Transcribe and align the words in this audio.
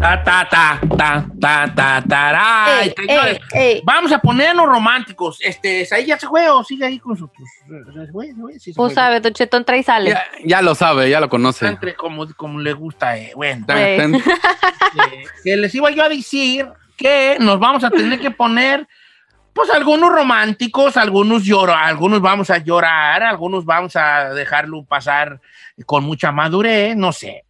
Ta, 0.00 0.22
ta, 0.22 0.46
ta, 0.48 0.80
ta, 0.96 1.26
ta, 1.40 1.72
ta, 1.74 2.04
ta, 2.08 2.80
Ey, 2.82 2.94
señores. 2.96 3.38
ey, 3.52 3.60
ey. 3.74 3.82
Vamos 3.84 4.12
a 4.12 4.18
ponernos 4.20 4.66
románticos. 4.66 5.38
Este, 5.40 5.86
ahí 5.90 6.06
ya 6.06 6.18
se 6.18 6.28
fue 6.28 6.48
o 6.48 6.62
sigue 6.62 6.86
ahí 6.86 6.98
con 7.00 7.12
nosotros. 7.14 7.48
¿Se 7.66 8.12
fue? 8.12 8.26
¿Se 8.28 8.34
fue? 8.34 8.52
Sí, 8.54 8.60
se 8.72 8.74
Pues 8.74 8.92
fue. 8.92 8.94
sabe, 8.94 9.20
Don 9.20 9.32
Cheto, 9.32 9.56
entra 9.56 9.76
y 9.76 9.82
sale. 9.82 10.10
Ya, 10.10 10.24
ya 10.44 10.62
lo 10.62 10.74
sabe, 10.76 11.10
ya 11.10 11.18
lo 11.18 11.28
conoce. 11.28 11.66
Entre 11.66 11.94
como, 11.96 12.26
como 12.36 12.60
le 12.60 12.72
gusta, 12.72 13.16
eh. 13.18 13.32
Bueno, 13.34 13.64
tan. 13.66 14.14
eh, 14.14 14.20
que 15.42 15.56
les 15.56 15.74
iba 15.74 15.90
yo 15.90 16.04
a 16.04 16.08
decir 16.08 16.68
que 16.96 17.36
nos 17.40 17.58
vamos 17.58 17.82
a 17.82 17.90
tener 17.90 18.20
que 18.20 18.30
poner, 18.30 18.86
pues, 19.56 19.70
algunos 19.70 20.10
románticos, 20.10 20.98
algunos 20.98 21.42
lloran, 21.42 21.82
algunos 21.82 22.20
vamos 22.20 22.50
a 22.50 22.58
llorar, 22.58 23.22
algunos 23.22 23.64
vamos 23.64 23.96
a 23.96 24.34
dejarlo 24.34 24.84
pasar 24.84 25.40
con 25.86 26.04
mucha 26.04 26.30
madurez, 26.30 26.94
no 26.94 27.10
sé. 27.10 27.46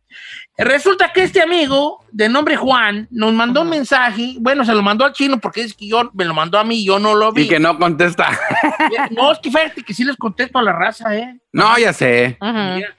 Resulta 0.56 1.12
que 1.12 1.24
este 1.24 1.42
amigo 1.42 2.04
de 2.12 2.28
nombre 2.28 2.54
Juan 2.56 3.08
nos 3.10 3.34
mandó 3.34 3.62
un 3.62 3.70
mensaje, 3.70 4.36
bueno, 4.38 4.64
se 4.64 4.72
lo 4.72 4.82
mandó 4.82 5.04
al 5.04 5.12
chino 5.12 5.38
porque 5.38 5.62
es 5.62 5.74
que 5.74 5.88
yo 5.88 6.10
me 6.14 6.24
lo 6.24 6.32
mandó 6.32 6.58
a 6.58 6.64
mí, 6.64 6.84
yo 6.84 7.00
no 7.00 7.14
lo 7.14 7.32
vi. 7.32 7.42
Y 7.42 7.48
que 7.48 7.58
no 7.58 7.76
contesta. 7.76 8.30
No, 9.10 9.32
es 9.32 9.38
que 9.40 9.50
fíjate 9.50 9.82
que 9.82 9.92
sí 9.92 10.04
les 10.04 10.16
contesto 10.16 10.58
a 10.58 10.62
la 10.62 10.72
raza, 10.72 11.14
¿eh? 11.14 11.38
No, 11.52 11.76
ya 11.76 11.92
sé. 11.92 12.38
Mira, 12.40 12.96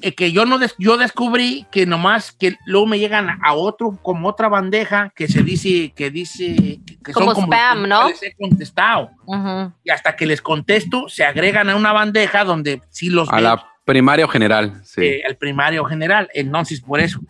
que 0.00 0.30
yo 0.32 0.46
no 0.46 0.58
des- 0.58 0.74
yo 0.78 0.96
descubrí 0.96 1.66
que 1.70 1.84
nomás 1.86 2.32
que 2.32 2.56
luego 2.66 2.86
me 2.86 2.98
llegan 2.98 3.28
a 3.42 3.52
otro 3.54 3.98
como 4.02 4.28
otra 4.28 4.48
bandeja 4.48 5.12
que 5.14 5.26
se 5.28 5.42
dice 5.42 5.92
que 5.94 6.10
dice 6.10 6.80
que, 6.86 6.98
que 7.04 7.12
Como 7.12 7.26
son 7.26 7.34
como 7.34 7.52
spam, 7.52 7.82
que 7.82 7.88
¿no? 7.88 8.08
les 8.08 8.22
he 8.22 8.34
contestado 8.34 9.10
Ujú. 9.26 9.72
y 9.84 9.90
hasta 9.90 10.14
que 10.16 10.26
les 10.26 10.40
contesto 10.40 11.08
se 11.08 11.24
agregan 11.24 11.68
a 11.68 11.76
una 11.76 11.92
bandeja 11.92 12.44
donde 12.44 12.80
sí 12.90 13.10
los 13.10 13.28
A 13.28 13.36
veo, 13.36 13.44
la 13.44 13.66
primario 13.84 14.28
general, 14.28 14.80
sí. 14.84 15.02
eh, 15.02 15.22
el 15.26 15.36
primario 15.36 15.84
general 15.84 16.28
entonces 16.32 16.80
por 16.80 17.00
eso 17.00 17.20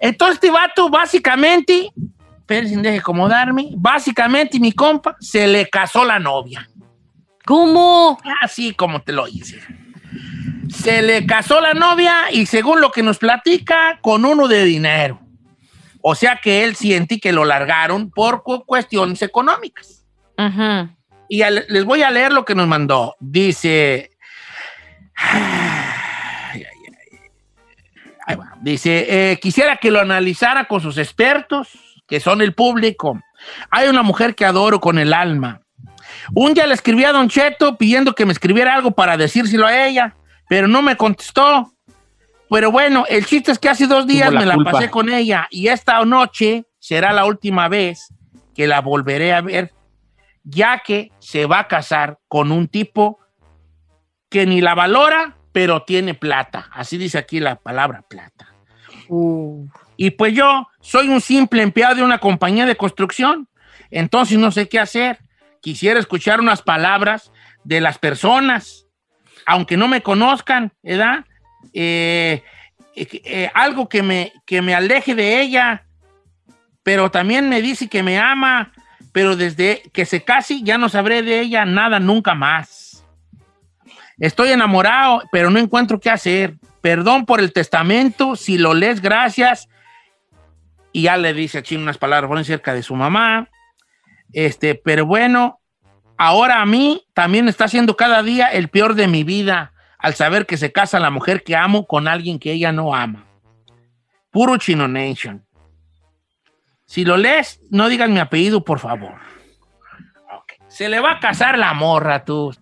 entonces 0.00 0.34
este 0.36 0.50
vato 0.50 0.88
básicamente 0.88 1.90
pero 2.46 2.68
sin 2.68 2.82
deje 2.82 2.98
acomodarme 2.98 3.70
básicamente 3.76 4.60
mi 4.60 4.70
compa 4.72 5.16
se 5.18 5.46
le 5.46 5.68
casó 5.68 6.04
la 6.04 6.18
novia 6.18 6.68
¿Cómo? 7.46 8.18
Así 8.40 8.72
como 8.72 9.02
te 9.02 9.12
lo 9.12 9.28
hice. 9.28 9.60
Se 10.82 11.02
le 11.02 11.24
casó 11.26 11.60
la 11.60 11.72
novia 11.74 12.30
y 12.30 12.46
según 12.46 12.80
lo 12.80 12.90
que 12.92 13.02
nos 13.02 13.18
platica, 13.18 13.98
con 14.02 14.24
uno 14.24 14.48
de 14.48 14.64
dinero. 14.64 15.20
O 16.02 16.14
sea 16.14 16.38
que 16.42 16.64
él 16.64 16.76
siente 16.76 17.18
que 17.20 17.32
lo 17.32 17.44
largaron 17.44 18.10
por 18.10 18.42
cu- 18.42 18.64
cuestiones 18.66 19.22
económicas. 19.22 20.04
Y 21.28 21.38
les 21.42 21.84
voy 21.84 22.02
a 22.02 22.10
leer 22.10 22.32
lo 22.32 22.44
que 22.44 22.54
nos 22.54 22.66
mandó. 22.68 23.16
Dice... 23.20 24.10
Ahí 28.26 28.36
va. 28.36 28.54
Dice, 28.60 29.32
eh, 29.32 29.38
quisiera 29.38 29.76
que 29.76 29.90
lo 29.90 30.00
analizara 30.00 30.64
con 30.64 30.80
sus 30.80 30.96
expertos, 30.98 31.68
que 32.06 32.20
son 32.20 32.40
el 32.40 32.54
público. 32.54 33.20
Hay 33.70 33.88
una 33.88 34.02
mujer 34.02 34.34
que 34.34 34.46
adoro 34.46 34.80
con 34.80 34.98
el 34.98 35.12
alma. 35.12 35.60
Un 36.34 36.54
día 36.54 36.66
le 36.66 36.72
escribí 36.74 37.04
a 37.04 37.12
Don 37.12 37.28
Cheto 37.28 37.76
pidiendo 37.76 38.14
que 38.14 38.24
me 38.24 38.32
escribiera 38.32 38.74
algo 38.74 38.92
para 38.92 39.16
decírselo 39.18 39.66
a 39.66 39.86
ella, 39.86 40.14
pero 40.48 40.68
no 40.68 40.82
me 40.82 40.96
contestó. 40.96 41.72
Pero 42.50 42.70
bueno, 42.70 43.04
el 43.08 43.26
chiste 43.26 43.52
es 43.52 43.58
que 43.58 43.68
hace 43.68 43.86
dos 43.86 44.06
días 44.06 44.32
la 44.32 44.40
me 44.40 44.46
la 44.46 44.54
culpa. 44.54 44.72
pasé 44.72 44.90
con 44.90 45.08
ella 45.08 45.48
y 45.50 45.68
esta 45.68 46.04
noche 46.04 46.66
será 46.78 47.12
la 47.12 47.24
última 47.24 47.68
vez 47.68 48.12
que 48.54 48.66
la 48.66 48.80
volveré 48.80 49.32
a 49.32 49.40
ver, 49.40 49.72
ya 50.44 50.82
que 50.84 51.10
se 51.18 51.46
va 51.46 51.60
a 51.60 51.68
casar 51.68 52.18
con 52.28 52.52
un 52.52 52.68
tipo 52.68 53.18
que 54.28 54.46
ni 54.46 54.60
la 54.60 54.74
valora, 54.74 55.36
pero 55.52 55.82
tiene 55.82 56.14
plata. 56.14 56.68
Así 56.72 56.98
dice 56.98 57.18
aquí 57.18 57.40
la 57.40 57.56
palabra 57.56 58.02
plata. 58.02 58.54
Uh. 59.08 59.66
Y 59.96 60.10
pues 60.10 60.34
yo 60.34 60.68
soy 60.80 61.08
un 61.08 61.20
simple 61.20 61.62
empleado 61.62 61.96
de 61.96 62.02
una 62.02 62.18
compañía 62.18 62.66
de 62.66 62.76
construcción, 62.76 63.48
entonces 63.90 64.38
no 64.38 64.50
sé 64.50 64.68
qué 64.68 64.78
hacer. 64.78 65.18
Quisiera 65.60 65.98
escuchar 66.00 66.40
unas 66.40 66.62
palabras 66.62 67.32
de 67.62 67.80
las 67.80 67.98
personas, 67.98 68.83
aunque 69.46 69.76
no 69.76 69.88
me 69.88 70.02
conozcan, 70.02 70.72
¿verdad? 70.82 71.24
Eh, 71.72 72.42
eh, 72.96 73.08
eh, 73.24 73.50
algo 73.54 73.88
que 73.88 74.02
me, 74.02 74.32
que 74.46 74.62
me 74.62 74.74
aleje 74.74 75.14
de 75.14 75.40
ella, 75.40 75.86
pero 76.82 77.10
también 77.10 77.48
me 77.48 77.62
dice 77.62 77.88
que 77.88 78.02
me 78.02 78.18
ama, 78.18 78.72
pero 79.12 79.36
desde 79.36 79.82
que 79.92 80.04
se 80.04 80.22
case 80.22 80.62
ya 80.62 80.78
no 80.78 80.88
sabré 80.88 81.22
de 81.22 81.40
ella 81.40 81.64
nada 81.64 82.00
nunca 82.00 82.34
más. 82.34 83.04
Estoy 84.18 84.50
enamorado, 84.50 85.22
pero 85.32 85.50
no 85.50 85.58
encuentro 85.58 85.98
qué 85.98 86.10
hacer. 86.10 86.54
Perdón 86.80 87.26
por 87.26 87.40
el 87.40 87.52
testamento, 87.52 88.36
si 88.36 88.58
lo 88.58 88.74
lees, 88.74 89.00
gracias. 89.00 89.68
Y 90.92 91.02
ya 91.02 91.16
le 91.16 91.34
dice 91.34 91.58
a 91.58 91.62
Chino 91.62 91.82
unas 91.82 91.98
palabras 91.98 92.28
buenas 92.28 92.46
cerca 92.46 92.74
de 92.74 92.82
su 92.82 92.94
mamá. 92.94 93.48
Este, 94.32 94.74
pero 94.74 95.06
bueno, 95.06 95.60
ahora 96.16 96.62
a 96.62 96.66
mí 96.66 97.06
también 97.12 97.48
está 97.48 97.68
siendo 97.68 97.96
cada 97.96 98.22
día 98.22 98.48
el 98.48 98.68
peor 98.68 98.94
de 98.94 99.08
mi 99.08 99.24
vida 99.24 99.72
al 99.98 100.14
saber 100.14 100.46
que 100.46 100.56
se 100.56 100.72
casa 100.72 101.00
la 101.00 101.10
mujer 101.10 101.42
que 101.42 101.56
amo 101.56 101.86
con 101.86 102.08
alguien 102.08 102.38
que 102.38 102.52
ella 102.52 102.72
no 102.72 102.94
ama. 102.94 103.24
Puro 104.30 104.56
Chino 104.58 104.88
Nation. 104.88 105.44
Si 106.86 107.04
lo 107.04 107.16
lees, 107.16 107.60
no 107.70 107.88
digas 107.88 108.10
mi 108.10 108.18
apellido, 108.18 108.64
por 108.64 108.78
favor. 108.78 109.14
Se 110.68 110.88
le 110.88 111.00
va 111.00 111.12
a 111.12 111.20
casar 111.20 111.56
la 111.56 111.72
morra, 111.72 112.24
tú. 112.24 112.54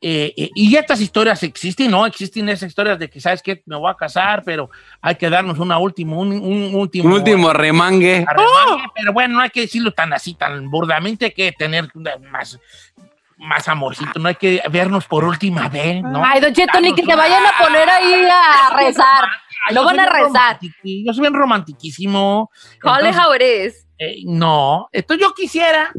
Eh, 0.00 0.32
eh, 0.36 0.50
y 0.54 0.76
estas 0.76 1.00
historias 1.00 1.42
existen, 1.42 1.90
¿no? 1.90 2.06
Existen 2.06 2.48
esas 2.48 2.68
historias 2.68 2.98
de 3.00 3.10
que, 3.10 3.20
¿sabes 3.20 3.42
qué? 3.42 3.62
Me 3.66 3.76
voy 3.76 3.90
a 3.90 3.94
casar, 3.94 4.42
pero 4.44 4.70
hay 5.00 5.16
que 5.16 5.28
darnos 5.28 5.58
una 5.58 5.78
última, 5.78 6.16
un, 6.16 6.32
un 6.32 6.74
último... 6.74 7.08
Un 7.08 7.14
último 7.14 7.52
remangue. 7.52 8.24
Pero 8.94 9.12
bueno, 9.12 9.34
no 9.34 9.40
hay 9.40 9.50
que 9.50 9.62
decirlo 9.62 9.92
tan 9.92 10.12
así, 10.12 10.34
tan 10.34 10.70
burdamente, 10.70 11.26
hay 11.26 11.32
que 11.32 11.50
tener 11.50 11.88
más, 12.30 12.60
más 13.38 13.66
amorcito, 13.66 14.20
no 14.20 14.28
hay 14.28 14.36
que 14.36 14.62
vernos 14.70 15.04
por 15.06 15.24
última 15.24 15.68
vez, 15.68 16.00
¿no? 16.02 16.24
Ay, 16.24 16.40
Don 16.40 16.52
Cheto, 16.52 16.80
ni 16.80 16.94
que 16.94 17.02
te 17.02 17.16
vayan 17.16 17.44
a 17.44 17.64
poner 17.64 17.88
ahí 17.90 18.24
a 18.30 18.76
rezar. 18.76 19.28
Yo 19.74 19.84
van 19.84 19.98
a 19.98 20.06
rezar. 20.06 20.58
Yo 20.84 21.12
soy 21.12 21.22
bien 21.22 21.34
romantiquísimo. 21.34 22.50
It 23.36 23.42
is. 23.42 23.86
eh, 23.98 24.22
no, 24.24 24.88
entonces 24.92 25.26
yo 25.26 25.34
quisiera 25.34 25.90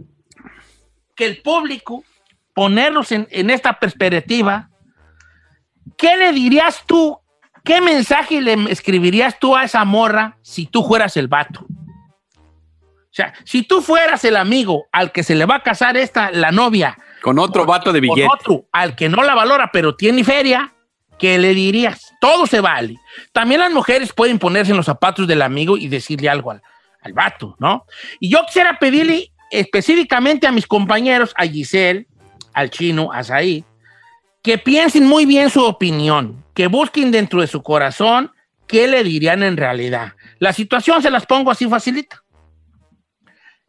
que 1.15 1.25
el 1.25 1.41
público, 1.41 2.03
ponerlos 2.59 3.13
en, 3.13 3.25
en 3.31 3.49
esta 3.51 3.79
perspectiva, 3.79 4.69
¿qué 5.97 6.17
le 6.17 6.33
dirías 6.33 6.83
tú? 6.85 7.17
¿Qué 7.63 7.79
mensaje 7.79 8.41
le 8.41 8.69
escribirías 8.69 9.39
tú 9.39 9.55
a 9.55 9.63
esa 9.63 9.85
morra 9.85 10.37
si 10.41 10.65
tú 10.65 10.83
fueras 10.83 11.15
el 11.15 11.29
vato? 11.29 11.61
O 11.61 13.11
sea, 13.11 13.33
si 13.45 13.63
tú 13.63 13.81
fueras 13.81 14.25
el 14.25 14.35
amigo 14.35 14.87
al 14.91 15.13
que 15.13 15.23
se 15.23 15.35
le 15.35 15.45
va 15.45 15.55
a 15.55 15.63
casar 15.63 15.95
esta, 15.95 16.31
la 16.31 16.51
novia, 16.51 16.97
Con 17.21 17.39
otro 17.39 17.65
vato 17.65 17.93
de 17.93 18.05
con 18.05 18.15
billete. 18.15 18.27
otro 18.29 18.65
al 18.73 18.93
que 18.93 19.07
no 19.07 19.23
la 19.23 19.35
valora 19.35 19.69
pero 19.71 19.95
tiene 19.95 20.25
feria, 20.25 20.73
¿qué 21.17 21.37
le 21.37 21.53
dirías? 21.53 22.13
Todo 22.19 22.45
se 22.45 22.59
vale. 22.59 22.97
También 23.31 23.61
las 23.61 23.71
mujeres 23.71 24.11
pueden 24.11 24.37
ponerse 24.37 24.71
en 24.71 24.77
los 24.77 24.85
zapatos 24.87 25.25
del 25.29 25.43
amigo 25.43 25.77
y 25.77 25.87
decirle 25.87 26.27
algo 26.27 26.51
al, 26.51 26.61
al 27.03 27.13
vato, 27.13 27.55
¿no? 27.57 27.85
Y 28.19 28.29
yo 28.29 28.45
quisiera 28.45 28.77
pedirle 28.79 29.31
específicamente 29.49 30.45
a 30.45 30.51
mis 30.51 30.67
compañeros, 30.67 31.33
a 31.37 31.45
Giselle, 31.45 32.05
al 32.53 32.69
chino, 32.69 33.11
a 33.11 33.23
Said, 33.23 33.63
que 34.41 34.57
piensen 34.57 35.05
muy 35.05 35.25
bien 35.25 35.49
su 35.49 35.63
opinión, 35.63 36.43
que 36.53 36.67
busquen 36.67 37.11
dentro 37.11 37.41
de 37.41 37.47
su 37.47 37.61
corazón 37.61 38.31
qué 38.67 38.87
le 38.87 39.03
dirían 39.03 39.43
en 39.43 39.57
realidad. 39.57 40.13
La 40.37 40.53
situación 40.53 41.01
se 41.01 41.09
las 41.09 41.25
pongo 41.25 41.51
así 41.51 41.67
facilita. 41.67 42.23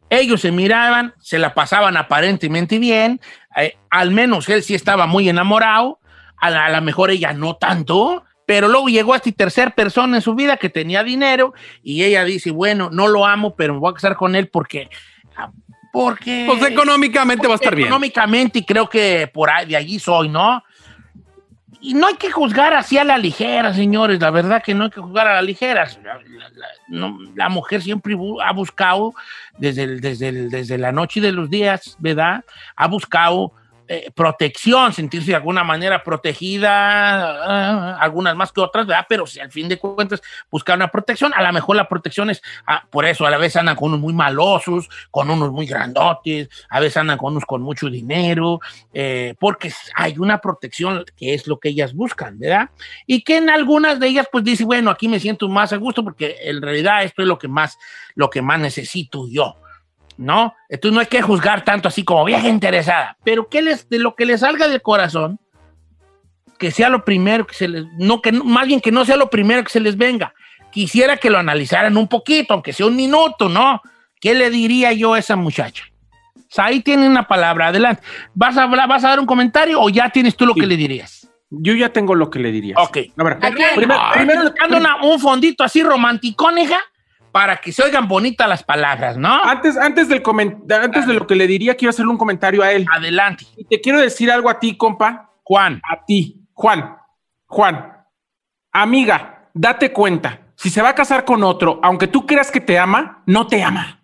Ellos 0.09 0.41
se 0.41 0.51
miraban, 0.51 1.13
se 1.19 1.39
la 1.39 1.53
pasaban 1.53 1.95
aparentemente 1.95 2.79
bien, 2.79 3.21
eh, 3.55 3.77
al 3.89 4.11
menos 4.11 4.49
él 4.49 4.61
sí 4.61 4.75
estaba 4.75 5.07
muy 5.07 5.29
enamorado, 5.29 5.99
a 6.37 6.49
la 6.49 6.81
mejor 6.81 7.11
ella 7.11 7.33
no 7.33 7.55
tanto, 7.55 8.25
pero 8.45 8.67
luego 8.67 8.89
llegó 8.89 9.13
a 9.13 9.17
esta 9.17 9.31
tercer 9.31 9.73
persona 9.73 10.17
en 10.17 10.21
su 10.21 10.35
vida 10.35 10.57
que 10.57 10.69
tenía 10.69 11.03
dinero 11.03 11.53
y 11.83 12.03
ella 12.03 12.25
dice, 12.25 12.51
bueno, 12.51 12.89
no 12.91 13.07
lo 13.07 13.25
amo, 13.25 13.55
pero 13.55 13.73
me 13.73 13.79
voy 13.79 13.91
a 13.91 13.93
casar 13.93 14.15
con 14.15 14.35
él 14.35 14.49
porque... 14.49 14.89
Porque... 15.91 16.45
Pues 16.47 16.63
económicamente 16.71 17.47
va 17.47 17.53
a 17.53 17.55
estar 17.55 17.75
bien. 17.75 17.87
Económicamente 17.87 18.59
y 18.59 18.63
creo 18.65 18.89
que 18.89 19.29
por 19.33 19.49
ahí, 19.49 19.65
de 19.67 19.75
allí 19.77 19.99
soy, 19.99 20.29
¿no? 20.29 20.63
Y 21.83 21.95
no 21.95 22.05
hay 22.07 22.13
que 22.13 22.29
juzgar 22.31 22.73
así 22.75 22.97
a 22.99 23.03
la 23.03 23.17
ligera, 23.17 23.73
señores. 23.73 24.19
La 24.21 24.29
verdad 24.29 24.61
que 24.63 24.73
no 24.75 24.83
hay 24.83 24.89
que 24.91 25.01
juzgar 25.01 25.27
a 25.27 25.33
la 25.35 25.41
ligera. 25.41 25.85
La, 26.03 26.13
la- 26.13 26.49
la- 26.49 26.67
no, 26.89 27.17
la 27.35 27.49
mujer 27.49 27.81
siempre 27.81 28.15
ha 28.43 28.53
buscado, 28.53 29.13
desde, 29.57 29.83
el- 29.83 29.99
desde, 30.01 30.27
el- 30.29 30.49
desde 30.51 30.77
la 30.77 30.91
noche 30.91 31.19
de 31.21 31.31
los 31.31 31.49
días, 31.49 31.95
¿verdad? 31.99 32.45
Ha 32.75 32.87
buscado 32.87 33.53
eh, 33.93 34.09
protección, 34.15 34.93
sentirse 34.93 35.31
de 35.31 35.35
alguna 35.35 35.65
manera 35.65 36.01
protegida, 36.01 36.69
ah, 36.71 37.97
algunas 37.99 38.33
más 38.37 38.53
que 38.53 38.61
otras, 38.61 38.87
¿verdad? 38.87 39.05
Pero 39.09 39.27
si 39.27 39.41
al 39.41 39.51
fin 39.51 39.67
de 39.67 39.77
cuentas 39.77 40.21
buscar 40.49 40.77
una 40.77 40.87
protección, 40.87 41.33
a 41.35 41.43
lo 41.43 41.51
mejor 41.51 41.75
la 41.75 41.89
protección 41.89 42.29
es, 42.29 42.41
ah, 42.67 42.85
por 42.89 43.03
eso 43.03 43.25
a 43.25 43.29
la 43.29 43.37
vez 43.37 43.53
andan 43.57 43.75
con 43.75 43.89
unos 43.89 43.99
muy 43.99 44.13
malosos, 44.13 44.89
con 45.11 45.29
unos 45.29 45.51
muy 45.51 45.65
grandotes, 45.65 46.47
a 46.69 46.79
veces 46.79 46.95
andan 46.95 47.17
con 47.17 47.33
unos 47.33 47.43
con 47.43 47.61
mucho 47.63 47.89
dinero, 47.89 48.61
eh, 48.93 49.35
porque 49.37 49.73
hay 49.93 50.17
una 50.19 50.39
protección 50.39 51.03
que 51.17 51.33
es 51.33 51.45
lo 51.45 51.59
que 51.59 51.67
ellas 51.67 51.93
buscan, 51.93 52.39
¿verdad? 52.39 52.69
Y 53.05 53.23
que 53.23 53.35
en 53.35 53.49
algunas 53.49 53.99
de 53.99 54.07
ellas 54.07 54.29
pues 54.31 54.45
dice, 54.45 54.63
bueno, 54.63 54.89
aquí 54.89 55.09
me 55.09 55.19
siento 55.19 55.49
más 55.49 55.73
a 55.73 55.75
gusto 55.75 56.01
porque 56.01 56.37
en 56.43 56.61
realidad 56.61 57.03
esto 57.03 57.23
es 57.23 57.27
lo 57.27 57.37
que 57.37 57.49
más, 57.49 57.77
lo 58.15 58.29
que 58.29 58.41
más 58.41 58.57
necesito 58.57 59.27
yo. 59.29 59.57
¿No? 60.21 60.55
Entonces 60.69 60.93
no 60.93 60.99
hay 61.01 61.07
que 61.07 61.21
juzgar 61.21 61.63
tanto 61.65 61.87
así 61.87 62.03
como 62.03 62.23
vieja 62.25 62.47
interesada, 62.47 63.17
pero 63.23 63.49
que 63.49 63.61
les, 63.61 63.89
de 63.89 63.97
lo 63.99 64.15
que 64.15 64.25
les 64.25 64.41
salga 64.41 64.67
del 64.67 64.81
corazón, 64.81 65.39
que 66.59 66.69
sea 66.71 66.89
lo 66.89 67.03
primero 67.03 67.47
que 67.47 67.55
se 67.55 67.67
les, 67.67 67.85
no 67.97 68.21
que 68.21 68.31
más 68.31 68.67
bien 68.67 68.79
que 68.81 68.91
no 68.91 69.03
sea 69.03 69.15
lo 69.17 69.29
primero 69.29 69.63
que 69.63 69.71
se 69.71 69.79
les 69.79 69.97
venga. 69.97 70.33
Quisiera 70.71 71.17
que 71.17 71.29
lo 71.29 71.39
analizaran 71.39 71.97
un 71.97 72.07
poquito, 72.07 72.53
aunque 72.53 72.71
sea 72.71 72.85
un 72.85 72.95
minuto, 72.95 73.49
¿no? 73.49 73.81
¿Qué 74.21 74.35
le 74.35 74.49
diría 74.51 74.93
yo 74.93 75.15
a 75.15 75.19
esa 75.19 75.35
muchacha? 75.35 75.83
O 76.37 76.53
sea, 76.53 76.65
ahí 76.65 76.81
tiene 76.81 77.07
una 77.07 77.27
palabra, 77.27 77.67
adelante. 77.67 78.03
¿Vas 78.35 78.57
a, 78.57 78.63
hablar, 78.63 78.87
¿Vas 78.87 79.03
a 79.03 79.09
dar 79.09 79.19
un 79.19 79.25
comentario 79.25 79.81
o 79.81 79.89
ya 79.89 80.09
tienes 80.11 80.35
tú 80.37 80.45
lo 80.45 80.53
Sí. 80.53 80.59
que 80.61 80.67
le 80.67 80.77
dirías? 80.77 81.27
Yo 81.49 81.73
ya 81.73 81.89
tengo 81.91 82.13
lo 82.15 82.29
que 82.29 82.39
le 82.39 82.51
diría. 82.51 82.75
Ok. 82.77 82.97
A 83.17 83.23
ver, 83.23 83.33
¿A 83.41 83.51
quién? 83.51 83.69
primero, 83.75 83.99
primero- 84.13 84.97
un 85.03 85.19
fondito 85.19 85.63
así 85.63 85.81
romanticón, 85.83 86.57
hija, 86.59 86.77
para 87.31 87.57
que 87.57 87.71
se 87.71 87.83
oigan 87.83 88.07
bonitas 88.07 88.47
las 88.47 88.63
palabras, 88.63 89.17
¿no? 89.17 89.43
antes, 89.43 89.77
antes, 89.77 90.07
del 90.09 90.21
antes 90.69 91.07
de 91.07 91.13
lo 91.13 91.25
que 91.25 91.35
le 91.35 91.47
diría, 91.47 91.75
quiero 91.75 91.91
hacerle 91.91 92.11
un 92.11 92.17
comentario 92.17 92.61
a 92.61 92.71
él. 92.71 92.85
Adelante. 92.91 93.45
Y 93.57 93.65
te 93.65 93.79
quiero 93.79 93.99
decir 93.99 94.31
algo 94.31 94.49
a 94.49 94.59
ti, 94.59 94.75
compa. 94.75 95.29
Juan. 95.43 95.81
A 95.89 96.05
ti, 96.05 96.47
Juan. 96.53 96.97
Juan. 97.47 97.93
Amiga, 98.71 99.49
date 99.53 99.91
cuenta. 99.91 100.39
Si 100.55 100.69
se 100.69 100.81
va 100.81 100.89
a 100.89 100.95
casar 100.95 101.25
con 101.25 101.43
otro, 101.43 101.79
aunque 101.83 102.07
tú 102.07 102.25
creas 102.25 102.51
que 102.51 102.61
te 102.61 102.77
ama, 102.77 103.23
no 103.25 103.47
te 103.47 103.63
ama. 103.63 104.01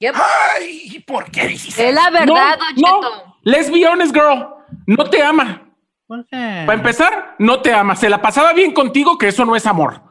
Yep. 0.00 0.14
Ay, 0.56 1.04
¿por 1.06 1.30
qué 1.30 1.46
dices 1.46 1.78
Es 1.78 1.94
la 1.94 2.10
verdad, 2.10 2.58
Don 2.58 2.74
no, 2.76 2.88
Cheto. 2.88 3.00
no. 3.00 3.36
Let's 3.42 3.70
be 3.70 3.86
honest, 3.86 4.14
girl. 4.14 4.48
No 4.86 5.04
te 5.04 5.22
ama. 5.22 5.62
¿Por 6.06 6.26
qué? 6.26 6.64
Para 6.66 6.74
empezar, 6.74 7.36
no 7.38 7.60
te 7.60 7.72
ama. 7.72 7.94
Se 7.94 8.08
la 8.08 8.20
pasaba 8.20 8.52
bien 8.52 8.72
contigo, 8.72 9.16
que 9.16 9.28
eso 9.28 9.44
no 9.44 9.54
es 9.54 9.66
amor. 9.66 10.02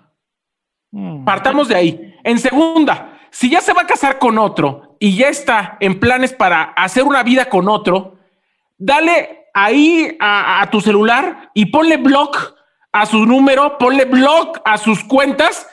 Mm. 0.91 1.25
Partamos 1.25 1.67
de 1.67 1.75
ahí. 1.75 2.08
En 2.23 2.39
segunda, 2.39 3.19
si 3.29 3.49
ya 3.49 3.61
se 3.61 3.73
va 3.73 3.83
a 3.83 3.87
casar 3.87 4.19
con 4.19 4.37
otro 4.37 4.95
y 4.99 5.15
ya 5.15 5.29
está 5.29 5.77
en 5.79 5.99
planes 5.99 6.33
para 6.33 6.63
hacer 6.63 7.03
una 7.03 7.23
vida 7.23 7.45
con 7.45 7.69
otro, 7.69 8.17
dale 8.77 9.47
ahí 9.53 10.15
a, 10.19 10.61
a 10.61 10.69
tu 10.69 10.81
celular 10.81 11.51
y 11.53 11.67
ponle 11.67 11.97
block 11.97 12.55
a 12.91 13.05
su 13.05 13.25
número, 13.25 13.77
ponle 13.77 14.05
block 14.05 14.61
a 14.65 14.77
sus 14.77 15.03
cuentas 15.03 15.67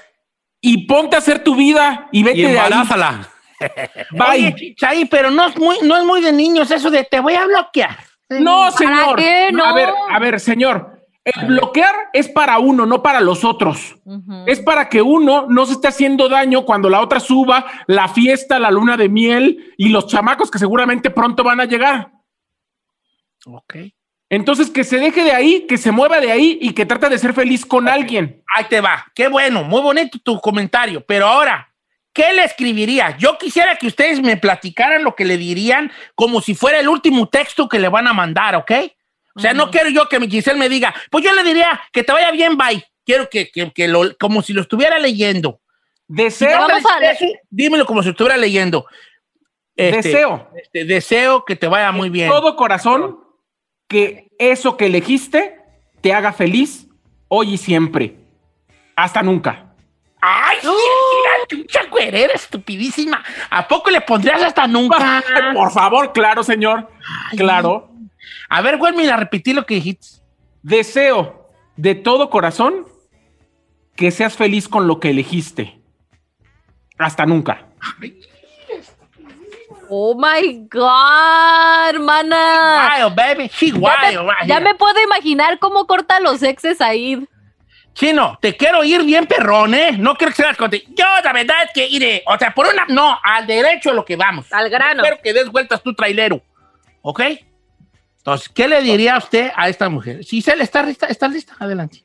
y 0.60 0.86
ponte 0.86 1.16
a 1.16 1.20
hacer 1.20 1.42
tu 1.44 1.54
vida 1.54 2.08
y 2.12 2.22
vete 2.22 2.38
Y 2.38 2.42
de 2.42 2.48
ahí. 2.48 2.54
embarázala. 2.56 3.28
Bye. 4.10 4.76
Pero 5.10 5.30
no 5.30 5.46
es, 5.46 5.56
muy, 5.56 5.78
no 5.82 5.96
es 5.96 6.04
muy 6.04 6.20
de 6.20 6.32
niños 6.32 6.70
eso 6.70 6.90
de 6.90 7.04
te 7.04 7.20
voy 7.20 7.34
a 7.34 7.46
bloquear. 7.46 7.96
No, 8.28 8.70
señor. 8.72 9.16
qué 9.16 9.50
no? 9.52 9.64
A 9.64 9.72
ver, 9.72 9.88
a 10.10 10.18
ver, 10.18 10.40
señor. 10.40 10.95
El 11.26 11.48
bloquear 11.48 11.92
es 12.12 12.28
para 12.28 12.60
uno, 12.60 12.86
no 12.86 13.02
para 13.02 13.20
los 13.20 13.44
otros. 13.44 13.96
Es 14.46 14.60
para 14.60 14.88
que 14.88 15.02
uno 15.02 15.46
no 15.48 15.66
se 15.66 15.72
esté 15.72 15.88
haciendo 15.88 16.28
daño 16.28 16.64
cuando 16.64 16.88
la 16.88 17.00
otra 17.00 17.18
suba 17.18 17.66
la 17.88 18.06
fiesta, 18.06 18.60
la 18.60 18.70
luna 18.70 18.96
de 18.96 19.08
miel 19.08 19.74
y 19.76 19.88
los 19.88 20.06
chamacos 20.06 20.52
que 20.52 20.60
seguramente 20.60 21.10
pronto 21.10 21.42
van 21.42 21.60
a 21.60 21.64
llegar. 21.64 22.12
Ok. 23.44 23.74
Entonces, 24.28 24.70
que 24.70 24.84
se 24.84 25.00
deje 25.00 25.24
de 25.24 25.32
ahí, 25.32 25.66
que 25.66 25.78
se 25.78 25.90
mueva 25.90 26.20
de 26.20 26.30
ahí 26.30 26.58
y 26.60 26.72
que 26.74 26.86
trate 26.86 27.08
de 27.08 27.18
ser 27.18 27.34
feliz 27.34 27.66
con 27.66 27.88
alguien. 27.88 28.44
Ahí 28.54 28.66
te 28.68 28.80
va. 28.80 29.06
Qué 29.12 29.26
bueno, 29.26 29.64
muy 29.64 29.82
bonito 29.82 30.20
tu 30.20 30.40
comentario. 30.40 31.04
Pero 31.04 31.26
ahora, 31.26 31.72
¿qué 32.12 32.32
le 32.34 32.44
escribiría? 32.44 33.16
Yo 33.18 33.36
quisiera 33.36 33.74
que 33.74 33.88
ustedes 33.88 34.22
me 34.22 34.36
platicaran 34.36 35.02
lo 35.02 35.16
que 35.16 35.24
le 35.24 35.36
dirían 35.36 35.90
como 36.14 36.40
si 36.40 36.54
fuera 36.54 36.78
el 36.78 36.88
último 36.88 37.28
texto 37.28 37.68
que 37.68 37.80
le 37.80 37.88
van 37.88 38.06
a 38.06 38.12
mandar, 38.12 38.54
¿ok? 38.54 38.70
O 39.36 39.40
sea, 39.40 39.52
no 39.52 39.70
quiero 39.70 39.90
yo 39.90 40.08
que 40.08 40.18
mi 40.18 40.28
Giselle 40.30 40.58
me 40.58 40.68
diga, 40.68 40.94
pues 41.10 41.22
yo 41.22 41.32
le 41.34 41.44
diría 41.44 41.80
que 41.92 42.02
te 42.02 42.12
vaya 42.12 42.30
bien, 42.30 42.56
bye. 42.56 42.82
Quiero 43.04 43.28
que, 43.28 43.50
que, 43.50 43.70
que 43.70 43.86
lo, 43.86 44.16
como 44.18 44.42
si 44.42 44.52
lo 44.52 44.62
estuviera 44.62 44.98
leyendo. 44.98 45.60
Deseo. 46.08 46.66
Eso, 46.68 47.26
dímelo 47.50 47.84
como 47.84 48.02
si 48.02 48.06
lo 48.06 48.12
estuviera 48.12 48.36
leyendo. 48.36 48.86
Este, 49.76 50.08
deseo, 50.08 50.50
este, 50.56 50.84
deseo 50.86 51.44
que 51.44 51.54
te 51.54 51.66
vaya 51.66 51.92
muy 51.92 52.08
bien. 52.08 52.30
todo 52.30 52.56
corazón, 52.56 53.20
que 53.88 54.28
eso 54.38 54.78
que 54.78 54.86
elegiste 54.86 55.60
te 56.00 56.14
haga 56.14 56.32
feliz 56.32 56.86
hoy 57.28 57.54
y 57.54 57.58
siempre. 57.58 58.16
Hasta 58.96 59.22
nunca. 59.22 59.66
¡Ay, 60.22 60.58
sí, 60.62 60.68
mira, 60.68 61.46
pinche 61.46 61.78
güerera 61.90 62.32
estupidísima! 62.32 63.22
¿A 63.50 63.68
poco 63.68 63.90
le 63.90 64.00
pondrías 64.00 64.42
hasta 64.42 64.66
nunca? 64.66 65.22
Por 65.54 65.70
favor, 65.70 66.12
claro, 66.12 66.42
señor. 66.42 66.88
Claro. 67.36 67.90
A 68.48 68.62
ver, 68.62 68.76
vuelve 68.76 69.10
a 69.10 69.16
repetir 69.16 69.54
lo 69.54 69.66
que 69.66 69.74
dijiste. 69.74 70.22
Deseo 70.62 71.50
de 71.76 71.94
todo 71.94 72.30
corazón 72.30 72.86
que 73.94 74.10
seas 74.10 74.36
feliz 74.36 74.68
con 74.68 74.86
lo 74.86 75.00
que 75.00 75.10
elegiste. 75.10 75.80
Hasta 76.98 77.26
nunca. 77.26 77.66
Oh 79.88 80.14
my 80.16 80.66
God, 80.70 81.94
hermana. 81.94 82.98
Wild, 82.98 83.14
baby. 83.14 83.48
She 83.48 83.70
Ya 83.70 83.78
wild, 83.78 84.26
me, 84.26 84.32
right 84.32 84.48
ya 84.48 84.60
me 84.60 84.74
puedo 84.74 85.00
imaginar 85.00 85.58
cómo 85.58 85.86
corta 85.86 86.18
los 86.20 86.42
exes 86.42 86.80
ahí. 86.80 87.26
Chino, 87.94 88.38
te 88.42 88.56
quiero 88.56 88.84
ir 88.84 89.04
bien 89.04 89.26
perrón, 89.26 89.74
¿eh? 89.74 89.92
No 89.92 90.16
quiero 90.16 90.32
que 90.32 90.42
seas 90.42 90.56
contigo. 90.56 90.84
Yo, 90.94 91.06
la 91.24 91.32
verdad 91.32 91.56
es 91.64 91.70
que 91.72 91.86
iré. 91.86 92.22
O 92.26 92.36
sea, 92.36 92.52
por 92.52 92.66
una. 92.66 92.84
No, 92.88 93.18
al 93.22 93.46
derecho 93.46 93.90
a 93.90 93.94
lo 93.94 94.04
que 94.04 94.16
vamos. 94.16 94.52
Al 94.52 94.68
grano. 94.68 95.02
Espero 95.02 95.22
que 95.22 95.32
des 95.32 95.50
vueltas 95.50 95.82
tu 95.82 95.94
trailero. 95.94 96.42
¿Ok? 97.00 97.22
Entonces, 98.26 98.48
¿qué 98.48 98.66
le 98.66 98.82
diría 98.82 99.16
usted 99.18 99.52
a 99.54 99.68
esta 99.68 99.88
mujer? 99.88 100.24
Si 100.24 100.42
se 100.42 100.56
le 100.56 100.64
está 100.64 100.82
lista, 100.82 101.06
está 101.06 101.28
lista, 101.28 101.54
adelante. 101.60 102.02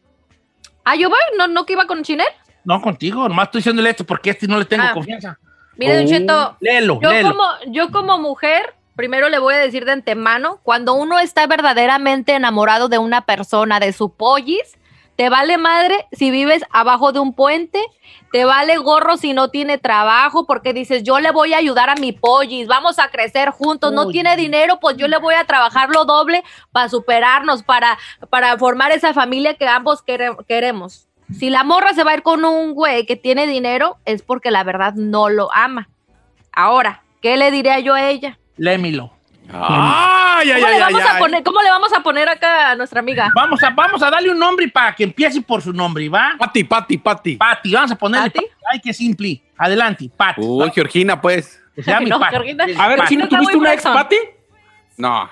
Ah, 0.85 0.95
yo 0.95 1.09
voy, 1.09 1.18
no, 1.35 1.47
no 1.47 1.65
que 1.65 1.73
iba 1.73 1.88
con 1.88 2.03
Chinel. 2.03 2.27
No 2.63 2.79
contigo, 2.79 3.27
nomás 3.27 3.47
estoy 3.47 3.57
diciéndole 3.59 3.89
esto 3.89 4.03
porque 4.06 4.29
a 4.29 4.33
este 4.33 4.45
no 4.47 4.59
le 4.59 4.65
tengo 4.65 4.83
Ah. 4.88 4.94
confianza. 4.94 5.39
Mire, 5.77 5.95
Don 5.95 6.06
Oh. 6.06 6.07
Cheto, 6.09 6.57
Léelo, 6.59 7.00
yo 7.01 7.09
léelo. 7.09 7.29
como, 7.31 7.44
yo 7.73 7.89
como 7.91 8.19
mujer, 8.19 8.75
primero 8.95 9.29
le 9.29 9.39
voy 9.39 9.56
a 9.56 9.57
decir 9.57 9.83
de 9.83 9.94
antemano, 9.94 10.59
cuando 10.62 10.94
uno 10.94 11.18
está 11.18 11.47
verdaderamente 11.47 12.35
enamorado 12.35 12.88
de 12.88 13.00
una 13.00 13.25
persona, 13.25 13.79
de 13.79 13.91
su 13.91 14.13
pollis, 14.13 14.77
te 15.21 15.29
vale 15.29 15.59
madre 15.59 16.07
si 16.12 16.31
vives 16.31 16.63
abajo 16.71 17.12
de 17.12 17.19
un 17.19 17.35
puente, 17.35 17.79
te 18.31 18.44
vale 18.44 18.77
gorro 18.77 19.18
si 19.18 19.33
no 19.33 19.50
tiene 19.50 19.77
trabajo, 19.77 20.47
porque 20.47 20.73
dices, 20.73 21.03
yo 21.03 21.19
le 21.19 21.29
voy 21.29 21.53
a 21.53 21.57
ayudar 21.57 21.91
a 21.91 21.95
mi 21.95 22.12
pollis, 22.12 22.65
vamos 22.65 22.97
a 22.97 23.09
crecer 23.09 23.51
juntos, 23.51 23.94
no 23.94 24.07
Uy. 24.07 24.13
tiene 24.13 24.35
dinero, 24.35 24.79
pues 24.79 24.97
yo 24.97 25.07
le 25.07 25.19
voy 25.19 25.35
a 25.35 25.44
trabajar 25.45 25.89
lo 25.91 26.06
doble 26.06 26.44
para 26.71 26.89
superarnos, 26.89 27.62
para, 27.62 28.00
para 28.31 28.57
formar 28.57 28.91
esa 28.94 29.13
familia 29.13 29.53
que 29.53 29.68
ambos 29.68 30.01
quere- 30.03 30.35
queremos. 30.47 31.07
Si 31.38 31.51
la 31.51 31.63
morra 31.63 31.94
se 31.94 32.04
va 32.04 32.13
a 32.13 32.16
ir 32.16 32.23
con 32.23 32.44
un 32.44 32.73
güey 32.73 33.06
que 33.06 33.16
tiene 33.16 33.45
dinero, 33.45 33.97
es 34.06 34.23
porque 34.23 34.49
la 34.49 34.63
verdad 34.63 34.95
no 34.95 35.30
lo 35.30 35.54
ama. 35.54 35.87
Ahora, 36.51 37.04
¿qué 37.21 37.37
le 37.37 37.51
diría 37.51 37.80
yo 37.80 37.94
a 37.94 38.09
ella? 38.09 38.40
Lémilo. 38.57 39.11
Ay, 39.50 40.52
ay, 40.52 40.62
¿Cómo, 40.62 40.68
ay, 40.68 40.74
le 40.76 40.80
vamos 40.80 41.02
ay, 41.02 41.07
a 41.07 41.14
ay. 41.14 41.19
poner, 41.19 41.44
¿Cómo 41.44 41.62
le 41.62 41.69
vamos 41.69 41.94
a 41.94 42.04
poner 42.04 42.30
acá 42.30 42.71
a 42.71 42.76
nuestra 42.76 43.00
amiga? 43.00 43.31
Vamos 43.36 43.62
a, 43.64 43.69
vamos 43.71 44.02
a 44.02 44.10
darle 44.10 44.31
un 44.31 44.40
nombre 44.40 44.68
para 44.69 44.95
que 44.95 45.04
empiece 45.04 45.42
por 45.42 45.62
su 45.62 45.74
nombre, 45.74 46.07
¿va? 46.07 46.36
Pati, 46.38 46.64
Pati, 46.64 46.98
Pati. 46.98 47.36
Pati, 47.36 47.74
vamos 47.74 47.92
a 47.92 47.95
ponerle 47.95 48.30
¿Pati? 48.30 48.45
Pati. 48.45 48.54
Ay, 48.71 48.80
qué 48.80 48.94
simple. 48.94 49.42
Adelante, 49.57 50.10
Pati. 50.16 50.42
Uy, 50.42 50.71
Georgina, 50.74 51.19
pues. 51.19 51.62
No, 52.07 52.19
Pati. 52.19 52.31
Georgina. 52.31 52.66
A 52.78 52.88
ver, 52.88 53.07
si 53.07 53.18
no 53.18 53.28
tuviste 53.28 53.57
una 53.57 53.74
ex. 53.74 53.83
Pati. 53.83 54.18
No. 54.98 55.30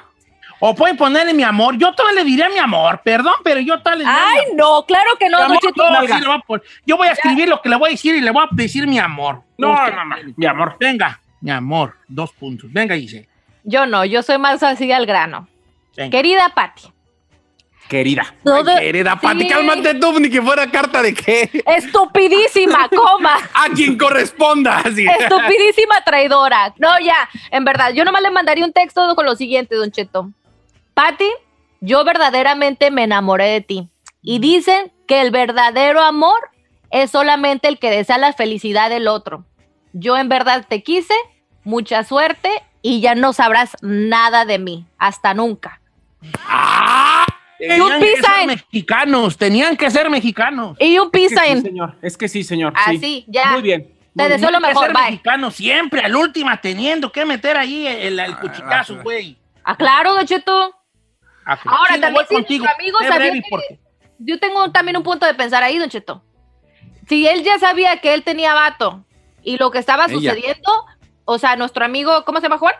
O 0.59 0.75
pueden 0.75 0.97
ponerle 0.97 1.33
mi 1.33 1.43
amor. 1.43 1.77
Yo 1.77 1.93
todavía 1.93 2.21
le 2.21 2.29
diría 2.29 2.49
mi 2.49 2.57
amor, 2.57 3.01
perdón, 3.03 3.35
pero 3.43 3.61
yo 3.61 3.79
todavía 3.79 4.05
le 4.05 4.11
diría 4.11 4.31
mi 4.33 4.39
Ay, 4.39 4.55
no, 4.57 4.85
claro 4.85 5.11
que 5.17 5.29
no, 5.29 5.37
Mi 5.37 5.43
amor, 5.45 5.59
sí 5.61 6.41
voy. 6.47 6.61
Yo 6.85 6.97
voy 6.97 7.07
a 7.07 7.11
escribir 7.13 7.47
lo 7.47 7.61
que 7.61 7.69
le 7.69 7.77
voy 7.77 7.89
a 7.89 7.91
decir 7.91 8.15
y 8.15 8.21
le 8.21 8.31
voy 8.31 8.43
a 8.43 8.49
decir 8.51 8.85
mi 8.85 8.99
amor. 8.99 9.43
No, 9.57 9.71
Usted, 9.71 9.95
no, 9.95 10.05
no, 10.05 10.15
mi 10.35 10.45
amor. 10.45 10.75
Venga, 10.77 11.21
mi 11.39 11.51
amor, 11.51 11.95
dos 12.07 12.33
puntos. 12.33 12.71
Venga, 12.73 12.95
dice. 12.95 13.28
Yo 13.69 13.85
no, 13.85 14.03
yo 14.05 14.23
soy 14.23 14.37
más 14.39 14.63
así 14.63 14.91
al 14.91 15.05
grano. 15.05 15.47
Venga. 15.95 16.09
Querida 16.09 16.49
Patti. 16.49 16.91
Querida. 17.87 18.35
todo- 18.43 18.69
Ay, 18.71 18.85
querida 18.85 19.15
Pati, 19.19 19.41
Sí. 19.41 19.47
cálmate 19.47 19.95
tú, 19.95 20.19
ni 20.19 20.29
que 20.29 20.41
fuera 20.41 20.69
carta 20.69 21.01
de 21.01 21.13
qué. 21.13 21.49
Estupidísima, 21.65 22.87
coma. 22.95 23.35
A 23.53 23.69
quien 23.75 23.97
corresponda. 23.97 24.77
así. 24.79 25.05
Estupidísima 25.07 26.01
traidora. 26.05 26.73
No, 26.77 26.99
ya, 26.99 27.27
en 27.51 27.65
verdad, 27.65 27.91
yo 27.93 28.05
nomás 28.05 28.21
le 28.21 28.31
mandaría 28.31 28.65
un 28.65 28.73
texto 28.73 29.15
con 29.15 29.25
lo 29.25 29.35
siguiente, 29.35 29.75
Don 29.75 29.91
Cheto. 29.91 30.29
Patti, 30.93 31.29
yo 31.81 32.03
verdaderamente 32.05 32.91
me 32.91 33.03
enamoré 33.03 33.45
de 33.47 33.61
ti. 33.61 33.89
Y 34.21 34.39
dicen 34.39 34.91
que 35.07 35.21
el 35.21 35.31
verdadero 35.31 36.01
amor 36.01 36.39
es 36.91 37.09
solamente 37.11 37.67
el 37.67 37.79
que 37.79 37.89
desea 37.89 38.17
la 38.17 38.33
felicidad 38.33 38.89
del 38.89 39.07
otro. 39.07 39.45
Yo 39.93 40.17
en 40.17 40.29
verdad 40.29 40.65
te 40.67 40.83
quise, 40.83 41.13
mucha 41.63 42.03
suerte 42.03 42.49
y 42.81 43.01
ya 43.01 43.15
no 43.15 43.33
sabrás 43.33 43.75
nada 43.81 44.45
de 44.45 44.59
mí. 44.59 44.85
Hasta 44.97 45.33
nunca. 45.33 45.81
Tenían 47.57 47.81
un 47.81 47.99
que 47.99 48.15
ser 48.21 48.47
mexicanos, 48.47 49.37
tenían 49.37 49.75
que 49.75 49.91
ser 49.91 50.09
mexicanos. 50.09 50.77
Y 50.79 50.97
un 50.97 51.09
Es 51.11 51.29
que 51.29 51.29
sí, 51.55 51.61
señor. 51.61 51.95
Es 52.01 52.17
que 52.17 52.27
sí, 52.29 52.43
señor. 52.43 52.73
Ah, 52.75 52.91
sí. 52.91 52.97
sí, 52.99 53.25
ya. 53.27 53.51
Muy 53.51 53.61
bien. 53.61 53.81
Te 54.15 54.23
Muy 54.23 54.29
deseo 54.31 54.49
bien. 54.49 54.53
lo 54.53 54.57
Tenían 54.59 54.61
que 54.61 54.67
mejor, 54.67 54.85
ser 54.85 54.93
bye. 54.93 55.11
mexicanos 55.11 55.55
siempre, 55.55 56.01
al 56.01 56.15
última, 56.15 56.61
teniendo 56.61 57.11
que 57.11 57.25
meter 57.25 57.57
ahí 57.57 57.85
el, 57.85 58.17
el 58.19 58.37
cuchicazo, 58.37 59.01
güey. 59.03 59.37
Ah, 59.63 59.75
claro, 59.75 60.13
Don 60.13 60.25
Cheto. 60.25 60.73
Ah, 61.45 61.59
Ahora, 61.65 61.95
sí, 61.95 62.01
también 62.01 62.25
contigo. 62.25 62.63
nuestro 62.65 62.81
amigo 62.83 62.99
Sé 62.99 63.07
sabía 63.07 63.17
breve, 63.31 63.41
que- 63.41 63.49
porque- 63.49 63.79
Yo 64.19 64.39
tengo 64.39 64.71
también 64.71 64.95
un 64.97 65.03
punto 65.03 65.25
de 65.25 65.33
pensar 65.33 65.61
ahí, 65.63 65.77
Don 65.77 65.89
Cheto. 65.89 66.23
Si 67.07 67.27
él 67.27 67.43
ya 67.43 67.57
sabía 67.59 67.97
que 67.97 68.13
él 68.13 68.23
tenía 68.23 68.53
vato 68.53 69.03
y 69.43 69.57
lo 69.57 69.69
que 69.71 69.79
estaba 69.79 70.05
Ella. 70.05 70.13
sucediendo, 70.13 70.71
o 71.31 71.37
sea, 71.37 71.55
nuestro 71.55 71.85
amigo, 71.85 72.23
¿cómo 72.25 72.39
se 72.39 72.43
llama 72.43 72.57
Juan? 72.57 72.73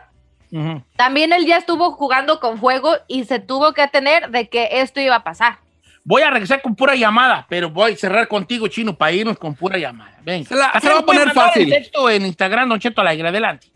Ujú. 0.52 0.82
También 0.96 1.32
él 1.32 1.46
ya 1.46 1.56
estuvo 1.56 1.92
jugando 1.92 2.40
con 2.40 2.58
fuego 2.58 2.94
y 3.06 3.24
se 3.24 3.38
tuvo 3.38 3.72
que 3.72 3.82
atener 3.82 4.30
de 4.30 4.48
que 4.48 4.68
esto 4.72 5.00
iba 5.00 5.14
a 5.16 5.22
pasar. 5.24 5.58
Voy 6.02 6.22
a 6.22 6.30
regresar 6.30 6.60
con 6.62 6.74
pura 6.74 6.96
llamada, 6.96 7.46
pero 7.48 7.70
voy 7.70 7.92
a 7.92 7.96
cerrar 7.96 8.26
contigo, 8.26 8.66
Chino, 8.66 8.96
para 8.96 9.12
irnos 9.12 9.38
con 9.38 9.54
pura 9.54 9.78
llamada. 9.78 10.18
Venga. 10.24 10.48
Se 10.48 10.56
la- 10.56 10.72
se 10.80 10.88
va 10.92 10.98
a 11.00 11.06
poner 11.06 11.30
fácil. 11.32 11.72
el 11.72 11.82
texto 11.82 12.10
en 12.10 12.26
Instagram, 12.26 12.68
Don 12.68 12.80
Cheto 12.80 13.00
Alegre. 13.00 13.28
Adelante. 13.28 13.68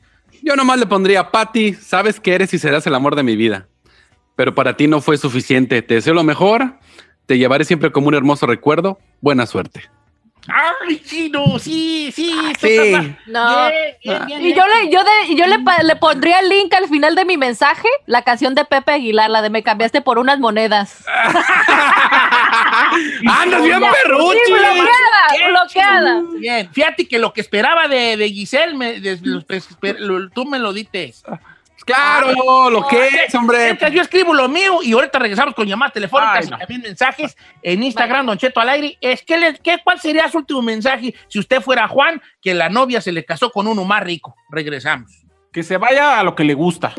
Yo 0.43 0.57
nomás 0.57 0.79
le 0.79 0.87
pondría, 0.87 1.31
Patty, 1.31 1.75
sabes 1.75 2.19
que 2.19 2.35
eres 2.35 2.53
y 2.53 2.59
serás 2.59 2.87
el 2.87 2.95
amor 2.95 3.15
de 3.15 3.23
mi 3.23 3.37
vida. 3.37 3.69
Pero 4.37 4.55
para 4.55 4.77
ti 4.77 4.89
no 4.89 5.01
fue 5.01 5.17
suficiente. 5.17 5.81
Te 5.83 5.95
deseo 5.95 6.13
lo 6.15 6.25
mejor. 6.25 6.81
Te 7.27 7.39
llevaré 7.39 7.65
siempre 7.65 7.93
como 7.93 8.09
un 8.09 8.15
hermoso 8.15 8.47
recuerdo. 8.47 8.99
Buena 9.21 9.47
suerte. 9.47 9.83
¡Ay, 10.47 10.99
Chino! 11.05 11.59
Sí, 11.59 12.13
sí. 12.15 12.37
esto 12.51 12.67
sí. 12.67 12.77
está- 12.77 13.03
No. 13.27 13.69
Bien, 13.71 13.97
bien, 14.05 14.27
bien, 14.27 14.47
Y 14.47 14.55
yo 14.55 14.63
le, 14.67 14.91
yo 14.91 15.03
de, 15.03 15.11
y 15.29 15.37
yo 15.37 15.47
le, 15.47 15.57
le 15.85 15.97
pondría 15.97 16.41
el 16.41 16.49
link 16.51 16.73
al 16.75 16.87
final 16.89 17.15
de 17.15 17.25
mi 17.25 17.37
mensaje, 17.39 17.89
la 18.07 18.23
canción 18.23 18.55
de 18.55 18.65
Pepe 18.67 18.93
Aguilar, 18.93 19.31
la 19.31 19.41
de 19.43 19.49
me 19.51 19.63
cambiaste 19.63 20.03
por 20.03 20.19
unas 20.19 20.39
monedas. 20.39 21.05
¡Andas 23.27 23.63
bien 23.63 23.81
Sí, 23.81 23.87
perruchi! 24.03 24.53
bloqueada, 24.53 25.33
Bien, 25.37 25.49
bloqueada. 25.51 26.19
Chino, 26.21 26.39
Bien, 26.41 26.71
fíjate 26.73 27.09
que 27.09 27.19
lo 27.19 27.33
que 27.33 27.41
esperaba 27.41 27.89
de, 27.89 28.17
de 28.17 28.29
Giselle, 28.29 28.75
me- 28.75 29.01
de- 29.01 29.19
lo- 29.99 30.29
tú 30.31 30.45
me 30.45 30.59
lo 30.59 30.73
diste. 30.73 31.15
Claro, 31.85 32.71
lo 32.71 32.87
que 32.89 33.07
es, 33.27 33.35
hombre. 33.35 33.65
Mientras 33.67 33.93
yo 33.93 34.03
escribo 34.03 34.33
lo 34.35 34.49
mío 34.49 34.79
y 34.83 34.93
ahorita 34.93 35.19
regresamos 35.19 35.55
con 35.55 35.67
llamadas 35.67 35.93
telefónicas 35.95 36.39
Ay, 36.41 36.47
y 36.47 36.59
también 36.59 36.81
mensajes 36.83 37.37
en 37.63 37.83
Instagram, 37.83 38.27
Don 38.27 38.39
Cheto 38.39 38.61
al 38.61 38.69
aire. 38.71 38.97
Es 39.01 39.23
que 39.23 39.37
le- 39.39 39.59
¿qué, 39.59 39.79
¿Cuál 39.85 40.01
sería 40.01 40.29
su 40.31 40.39
último 40.39 40.63
mensaje 40.63 41.15
si 41.29 41.39
usted 41.39 41.61
fuera 41.61 41.87
Juan, 41.89 42.21
que 42.41 42.55
la 42.55 42.69
novia 42.69 43.01
se 43.01 43.13
le 43.13 43.25
casó 43.25 43.51
con 43.51 43.67
uno 43.67 43.85
más 43.85 44.03
rico? 44.03 44.35
Regresamos. 44.51 45.11
Que 45.53 45.63
se 45.63 45.77
vaya 45.77 46.19
a 46.19 46.23
lo 46.25 46.35
que 46.35 46.45
le 46.45 46.55
gusta. 46.55 46.95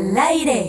Al 0.00 0.18
aire. 0.18 0.68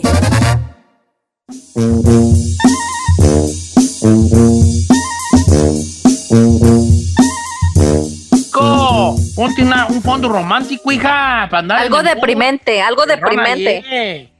Una- 9.58 9.86
un 9.86 10.02
fondo 10.02 10.28
romántico, 10.28 10.90
hija, 10.92 11.46
para 11.50 11.58
andar 11.60 11.78
Algo 11.78 12.02
deprimente, 12.02 12.80
algo 12.80 13.06
deprimente. 13.06 14.30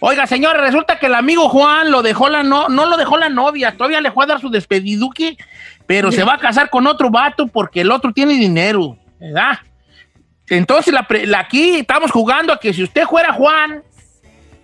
Oiga, 0.00 0.26
señora, 0.26 0.60
resulta 0.60 0.98
que 0.98 1.06
el 1.06 1.14
amigo 1.14 1.48
Juan 1.48 1.90
lo 1.90 2.02
dejó 2.02 2.28
la 2.28 2.42
no, 2.42 2.68
no 2.68 2.86
lo 2.86 2.96
dejó 2.96 3.18
la 3.18 3.28
novia, 3.28 3.72
todavía 3.76 4.00
le 4.00 4.10
fue 4.10 4.24
a 4.24 4.28
dar 4.28 4.40
su 4.40 4.50
despediduque, 4.50 5.36
pero 5.86 6.10
se 6.10 6.24
va 6.24 6.34
a 6.34 6.38
casar 6.38 6.70
con 6.70 6.86
otro 6.86 7.10
vato 7.10 7.46
porque 7.46 7.82
el 7.82 7.90
otro 7.92 8.12
tiene 8.12 8.34
dinero, 8.34 8.96
¿verdad? 9.20 9.58
Entonces, 10.48 10.92
la, 10.92 11.06
pre- 11.06 11.26
la- 11.26 11.40
aquí 11.40 11.76
estamos 11.76 12.10
jugando 12.10 12.52
a 12.52 12.58
que 12.58 12.72
si 12.74 12.82
usted 12.82 13.04
fuera 13.04 13.32
Juan, 13.32 13.82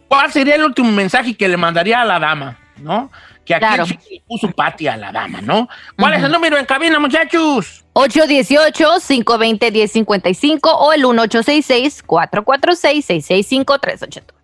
¿cuál 0.09 0.33
sería 0.33 0.57
el 0.57 0.65
último 0.65 0.91
mensaje 0.91 1.37
que 1.37 1.49
le 1.49 1.57
mandaría 1.57 2.01
a 2.01 2.05
la 2.05 2.19
dama? 2.19 2.59
¿No? 2.79 3.11
Que 3.45 3.55
aquí 3.55 3.65
Claro. 3.65 3.85
le 3.87 3.99
puso 4.27 4.51
Pati 4.51 4.87
a 4.89 4.97
la 4.97 5.11
dama, 5.11 5.41
¿no? 5.41 5.69
¿Cuál 5.97 6.15
es 6.15 6.23
el 6.23 6.31
número 6.31 6.59
en 6.59 6.67
cabina, 6.67 6.99
muchachos? 6.99 7.85
818-520-1055 7.95 10.61
o 10.65 10.93
el 10.93 11.03
1866-446-6653, 11.05 13.99
Don 13.99 14.11
Cheto. 14.11 14.35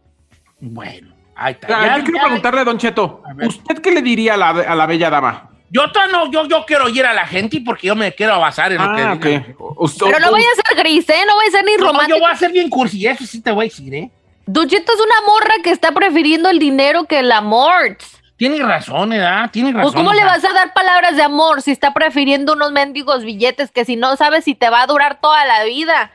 Bueno, 0.60 1.14
ahí 1.36 1.52
está. 1.52 1.66
Ah, 1.68 1.86
Ya- 1.86 1.98
yo 1.98 2.04
quiero 2.04 2.18
ya- 2.18 2.24
preguntarle 2.24 2.60
a 2.60 2.64
Don 2.64 2.78
Cheto, 2.78 3.22
A. 3.24 3.46
¿usted 3.46 3.78
qué 3.80 3.90
le 3.92 4.02
diría 4.02 4.34
a 4.34 4.36
la, 4.36 4.48
a 4.50 4.74
la 4.74 4.86
bella 4.86 5.10
dama? 5.10 5.50
Yo, 5.70 5.82
no, 6.12 6.30
yo, 6.30 6.46
yo 6.46 6.64
quiero 6.66 6.84
oír 6.84 7.04
a 7.04 7.12
la 7.12 7.26
gente 7.26 7.60
porque 7.64 7.88
yo 7.88 7.96
me 7.96 8.14
quiero 8.14 8.38
basar 8.38 8.70
en 8.72 8.78
lo 8.78 8.84
Ah, 8.84 8.94
que 8.96 9.04
ok. 9.04 9.24
digan. 9.24 9.56
Usted- 9.76 10.06
Pero 10.06 10.18
no 10.20 10.30
vaya 10.32 10.46
a 10.46 10.68
ser 10.68 10.78
gris, 10.78 11.08
¿eh? 11.08 11.14
No 11.26 11.36
vaya 11.36 11.48
a 11.48 11.52
ser 11.52 11.64
ni 11.64 11.76
No, 11.76 11.86
romántico. 11.86 12.18
yo 12.18 12.22
voy 12.24 12.32
a 12.32 12.36
ser 12.36 12.52
bien 12.52 12.70
cursi, 12.70 13.06
eso 13.06 13.26
sí 13.26 13.40
te 13.42 13.50
voy 13.50 13.66
a 13.66 13.68
decir, 13.68 13.92
¿eh? 13.94 14.10
Don 14.46 14.68
Cheto 14.68 14.92
es 14.92 15.00
una 15.00 15.26
morra 15.26 15.54
que 15.62 15.70
está 15.70 15.92
prefiriendo 15.92 16.50
el 16.50 16.58
dinero 16.58 17.04
que 17.04 17.20
el 17.20 17.32
amor. 17.32 17.96
Tienes 18.36 18.60
razón, 18.60 19.10
¿verdad? 19.10 19.50
Tienes 19.50 19.74
razón. 19.74 19.92
Pues, 19.92 20.04
¿cómo 20.04 20.12
le 20.12 20.24
vas 20.24 20.44
a 20.44 20.52
dar 20.52 20.74
palabras 20.74 21.16
de 21.16 21.22
amor 21.22 21.62
si 21.62 21.70
está 21.70 21.94
prefiriendo 21.94 22.54
unos 22.54 22.72
mendigos 22.72 23.24
billetes 23.24 23.70
que 23.70 23.84
si 23.84 23.96
no 23.96 24.16
sabes 24.16 24.44
si 24.44 24.54
te 24.54 24.68
va 24.68 24.82
a 24.82 24.86
durar 24.86 25.20
toda 25.20 25.44
la 25.46 25.64
vida? 25.64 26.10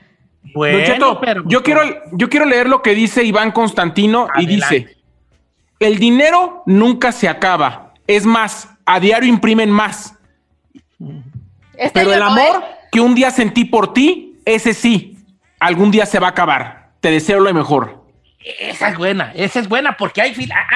Bueno, 0.53 0.85
Cheto, 0.85 1.19
pero- 1.21 1.43
yo, 1.47 1.63
quiero, 1.63 1.81
yo 2.11 2.29
quiero 2.29 2.45
leer 2.45 2.67
lo 2.67 2.81
que 2.81 2.93
dice 2.93 3.23
Iván 3.23 3.51
Constantino 3.51 4.27
y 4.37 4.45
dice, 4.45 4.97
el 5.79 5.97
dinero 5.97 6.63
nunca 6.65 7.11
se 7.11 7.29
acaba. 7.29 7.93
Es 8.05 8.25
más, 8.25 8.69
a 8.85 8.99
diario 8.99 9.29
imprimen 9.29 9.69
más. 9.71 10.15
Este 11.73 11.91
Pero 11.93 12.13
el 12.13 12.21
amor 12.21 12.63
¿eh? 12.63 12.75
que 12.91 12.99
un 12.99 13.15
día 13.15 13.31
sentí 13.31 13.63
por 13.65 13.93
ti, 13.93 14.39
ese 14.45 14.73
sí, 14.73 15.17
algún 15.59 15.91
día 15.91 16.05
se 16.05 16.19
va 16.19 16.27
a 16.27 16.31
acabar. 16.31 16.89
Te 16.99 17.11
deseo 17.11 17.39
lo 17.39 17.53
mejor. 17.53 17.98
Esa 18.41 18.89
es 18.89 18.97
buena, 18.97 19.31
esa 19.35 19.59
es 19.59 19.67
buena 19.67 19.97
porque 19.97 20.21
hay 20.21 20.33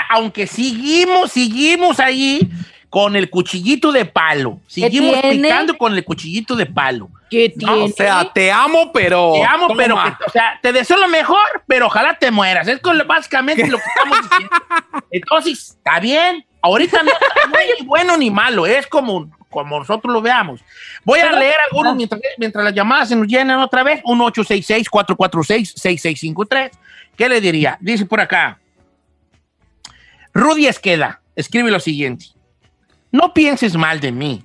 aunque 0.10 0.48
seguimos, 0.48 1.32
seguimos 1.32 2.00
ahí 2.00 2.50
con 2.90 3.16
el 3.16 3.30
cuchillito 3.30 3.92
de 3.92 4.06
palo. 4.06 4.60
Seguimos 4.68 5.20
tiene? 5.22 5.48
picando 5.48 5.78
con 5.78 5.94
el 5.96 6.04
cuchillito 6.04 6.56
de 6.56 6.66
palo. 6.68 7.10
¿Qué 7.30 7.52
No, 7.56 7.72
o 7.72 7.76
tiene? 7.78 7.94
sea, 7.94 8.32
te 8.32 8.52
amo, 8.52 8.92
pero. 8.92 9.32
Te 9.34 9.44
amo, 9.44 9.68
pero 9.76 9.96
Toma. 9.96 10.18
que- 10.18 10.24
o 10.26 10.30
sea, 10.30 10.60
te 10.62 10.72
deseo 10.72 10.98
lo 10.98 11.08
mejor, 11.08 11.40
pero 11.66 11.88
ojalá 11.88 12.14
te 12.20 12.30
mueras. 12.30 12.68
Es 12.68 12.80
con- 12.82 13.02
básicamente 13.08 13.66
lo 13.68 13.78
que 13.78 13.84
estamos 13.96 14.18
diciendo. 14.30 14.56
Entonces, 15.12 15.70
está 15.70 16.00
bien. 16.00 16.46
Ahorita 16.62 17.02
no, 17.02 17.12
no 17.50 17.58
hay 17.58 17.68
ni 17.80 17.86
bueno 17.88 18.16
ni 18.18 18.30
malo, 18.30 18.68
es 18.68 18.86
como, 18.88 19.30
como 19.50 19.80
nosotros 19.80 20.14
lo 20.14 20.22
veamos. 20.22 20.62
Voy 21.04 21.20
a 21.20 21.32
leer 21.32 21.56
algunos 21.72 21.96
mientras, 21.96 22.22
mientras 22.38 22.64
las 22.64 22.74
llamadas 22.76 23.10
se 23.10 23.16
nos 23.16 23.28
llenan 23.28 23.60
otra 23.60 23.82
vez. 23.84 24.02
1-866-446-6653. 24.04 26.72
¿Qué 27.16 27.30
le 27.30 27.42
diría? 27.42 27.78
Dice 27.80 28.06
por 28.06 28.22
acá. 28.22 28.60
Rudy 30.34 30.68
Esqueda 30.68 31.22
escribe 31.36 31.72
lo 31.72 31.80
siguiente. 31.80 32.26
No 33.12 33.34
pienses 33.34 33.76
mal 33.76 34.00
de 34.00 34.12
mí. 34.12 34.44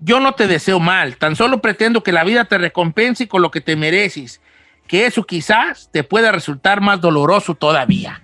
Yo 0.00 0.20
no 0.20 0.32
te 0.32 0.46
deseo 0.46 0.78
mal, 0.80 1.16
tan 1.16 1.36
solo 1.36 1.60
pretendo 1.60 2.02
que 2.02 2.12
la 2.12 2.24
vida 2.24 2.44
te 2.44 2.56
recompense 2.56 3.28
con 3.28 3.42
lo 3.42 3.50
que 3.50 3.60
te 3.60 3.74
mereces, 3.74 4.40
que 4.86 5.06
eso 5.06 5.24
quizás 5.24 5.90
te 5.92 6.04
pueda 6.04 6.30
resultar 6.30 6.80
más 6.80 7.00
doloroso 7.00 7.54
todavía. 7.54 8.22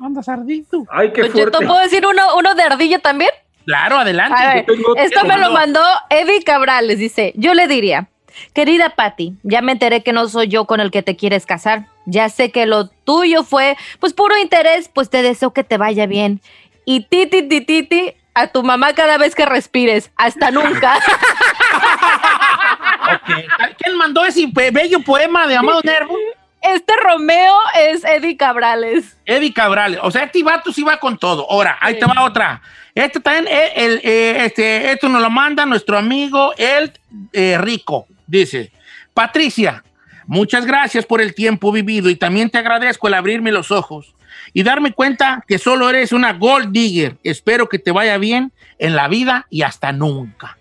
Andas 0.00 0.28
ardito. 0.28 0.84
Ay, 0.90 1.12
qué 1.12 1.30
Cheto, 1.32 1.58
¿puedo 1.58 1.78
decir 1.80 2.06
uno, 2.06 2.36
uno 2.36 2.54
de 2.54 2.62
ardilla 2.62 3.00
también? 3.00 3.30
Claro, 3.66 3.98
adelante. 3.98 4.64
Ver, 4.66 4.66
esto 5.04 5.24
me 5.24 5.36
lo 5.36 5.50
mandó. 5.50 5.80
mandó 5.80 5.80
Eddie 6.08 6.42
Cabrales, 6.42 6.98
dice, 6.98 7.32
yo 7.36 7.52
le 7.54 7.66
diría, 7.66 8.08
querida 8.52 8.90
Patty, 8.90 9.34
ya 9.42 9.62
me 9.62 9.72
enteré 9.72 10.02
que 10.02 10.12
no 10.12 10.28
soy 10.28 10.48
yo 10.48 10.66
con 10.66 10.80
el 10.80 10.90
que 10.90 11.02
te 11.02 11.16
quieres 11.16 11.46
casar, 11.46 11.86
ya 12.06 12.28
sé 12.28 12.50
que 12.50 12.66
lo 12.66 12.88
tuyo 12.88 13.44
fue, 13.44 13.76
pues 14.00 14.12
puro 14.12 14.36
interés, 14.38 14.90
pues 14.92 15.10
te 15.10 15.22
deseo 15.22 15.52
que 15.52 15.64
te 15.64 15.78
vaya 15.78 16.06
bien. 16.06 16.40
Y 16.84 17.04
titi, 17.04 17.42
titi, 17.42 17.60
titi, 17.60 18.14
a 18.34 18.46
tu 18.46 18.62
mamá 18.62 18.94
cada 18.94 19.18
vez 19.18 19.34
que 19.34 19.44
respires, 19.44 20.10
hasta 20.16 20.50
nunca. 20.50 20.98
¿Quién 23.78 23.96
mandó 23.96 24.24
ese 24.24 24.46
bello 24.46 25.00
poema 25.00 25.46
de 25.46 25.56
Amado 25.56 25.80
Nervo? 25.82 26.14
este 26.60 26.94
Romeo 26.96 27.54
es 27.76 28.04
Eddie 28.04 28.36
Cabrales. 28.36 29.16
Eddie 29.24 29.52
Cabral. 29.52 29.98
O 30.02 30.10
sea, 30.10 30.24
este 30.24 30.42
vato 30.42 30.72
sí 30.72 30.82
va 30.82 30.98
con 30.98 31.18
todo. 31.18 31.50
Ahora, 31.50 31.78
ahí 31.80 31.98
te 31.98 32.06
va 32.06 32.24
otra. 32.24 32.62
Este 32.94 33.20
también, 33.20 33.46
eh, 33.48 33.72
el, 33.76 34.00
eh, 34.02 34.44
este, 34.44 34.92
esto 34.92 35.08
nos 35.08 35.22
lo 35.22 35.30
manda 35.30 35.66
nuestro 35.66 35.98
amigo 35.98 36.52
El 36.56 36.92
eh, 37.32 37.56
Rico. 37.58 38.06
Dice, 38.28 38.70
Patricia, 39.14 39.82
muchas 40.26 40.66
gracias 40.66 41.04
por 41.04 41.20
el 41.20 41.34
tiempo 41.34 41.72
vivido 41.72 42.10
y 42.10 42.14
también 42.14 42.50
te 42.50 42.58
agradezco 42.58 43.08
el 43.08 43.14
abrirme 43.14 43.50
los 43.50 43.72
ojos 43.72 44.14
y 44.52 44.62
darme 44.62 44.92
cuenta 44.92 45.44
que 45.48 45.58
solo 45.58 45.90
eres 45.90 46.12
una 46.12 46.34
gold 46.34 46.70
digger. 46.70 47.16
Espero 47.24 47.68
que 47.68 47.78
te 47.78 47.90
vaya 47.90 48.18
bien 48.18 48.52
en 48.78 48.94
la 48.94 49.08
vida 49.08 49.46
y 49.50 49.62
hasta 49.62 49.92
nunca. 49.92 50.58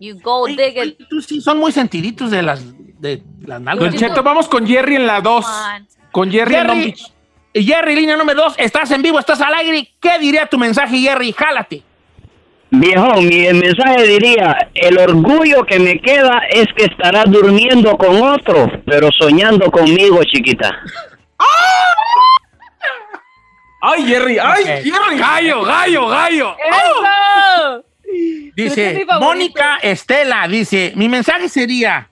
You 0.00 0.18
go 0.20 0.42
Oye, 0.42 0.56
dig 0.56 0.78
oye, 0.78 0.96
it. 0.98 1.08
tú 1.08 1.22
sí, 1.22 1.40
son 1.40 1.58
muy 1.58 1.70
sentiditos 1.70 2.32
de 2.32 2.42
las, 2.42 2.60
de 3.00 3.22
las 3.46 3.60
nalgas. 3.60 3.92
Don 3.92 3.98
Cheto, 3.98 4.22
vamos 4.24 4.48
con 4.48 4.66
Jerry 4.66 4.96
en 4.96 5.06
la 5.06 5.20
2. 5.20 5.44
Man. 5.44 5.88
Con 6.10 6.30
Jerry, 6.30 6.56
en 6.56 6.66
Long 6.66 6.80
Beach. 6.80 7.12
Jerry, 7.54 7.94
línea 7.94 8.16
número 8.16 8.42
dos, 8.42 8.54
estás 8.56 8.90
en 8.90 9.02
vivo, 9.02 9.18
estás 9.18 9.40
al 9.40 9.54
aire. 9.54 9.92
¿Qué 10.00 10.18
diría 10.18 10.46
tu 10.46 10.58
mensaje, 10.58 10.98
Jerry? 10.98 11.32
Jálate. 11.32 11.82
Viejo, 12.74 13.20
mi 13.20 13.52
mensaje 13.52 14.02
diría, 14.06 14.70
el 14.74 14.96
orgullo 14.98 15.62
que 15.66 15.78
me 15.78 16.00
queda 16.00 16.38
es 16.48 16.66
que 16.74 16.84
estarás 16.84 17.30
durmiendo 17.30 17.98
con 17.98 18.22
otro, 18.22 18.66
pero 18.86 19.10
soñando 19.12 19.70
conmigo, 19.70 20.24
chiquita. 20.24 20.70
Ay, 23.84 24.06
Jerry, 24.06 24.38
ay. 24.38 24.64
Jerry. 24.64 25.18
Gallo, 25.18 25.64
gallo, 25.64 26.06
gallo. 26.06 26.56
¡Eso! 26.56 27.84
Ese 28.04 28.52
Dice 28.54 29.00
es. 29.02 29.06
Mónica 29.20 29.78
Estela, 29.82 30.46
dice, 30.46 30.92
mi 30.94 31.08
mensaje 31.08 31.48
sería, 31.48 32.08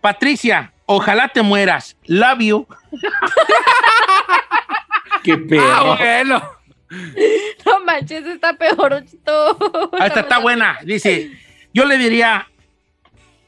Patricia, 0.00 0.72
ojalá 0.84 1.28
te 1.28 1.42
mueras. 1.42 1.96
Love 2.06 2.40
you. 2.40 2.66
Qué 5.22 5.34
Ah, 5.34 5.38
perro. 5.48 5.96
bueno. 5.96 6.42
No 7.66 7.84
manches, 7.84 8.24
está 8.26 8.54
peor. 8.54 8.92
Ah, 8.94 10.06
Esta 10.06 10.20
está 10.20 10.38
buena. 10.38 10.78
Dice, 10.84 11.32
yo 11.74 11.84
le 11.84 11.98
diría, 11.98 12.48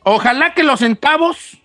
ojalá 0.03 0.55
que 0.55 0.63
los 0.63 0.81
centavos 0.81 1.59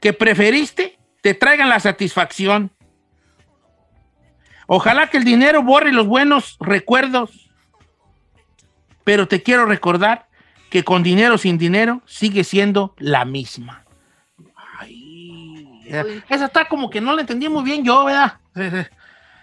que 0.00 0.12
preferiste 0.12 0.98
te 1.20 1.34
traigan 1.34 1.68
la 1.68 1.80
satisfacción. 1.80 2.70
Ojalá 4.66 5.08
que 5.08 5.16
el 5.16 5.24
dinero 5.24 5.62
borre 5.62 5.92
los 5.92 6.06
buenos 6.06 6.56
recuerdos. 6.60 7.50
Pero 9.04 9.26
te 9.26 9.42
quiero 9.42 9.64
recordar 9.64 10.28
que 10.68 10.84
con 10.84 11.02
dinero 11.02 11.36
o 11.36 11.38
sin 11.38 11.56
dinero 11.56 12.02
sigue 12.04 12.44
siendo 12.44 12.94
la 12.98 13.24
misma. 13.24 13.84
Ay, 14.78 15.80
esa 16.28 16.44
está 16.44 16.68
como 16.68 16.90
que 16.90 17.00
no 17.00 17.14
la 17.14 17.22
entendí 17.22 17.48
muy 17.48 17.64
bien 17.64 17.82
yo, 17.84 18.04
¿verdad? 18.04 18.38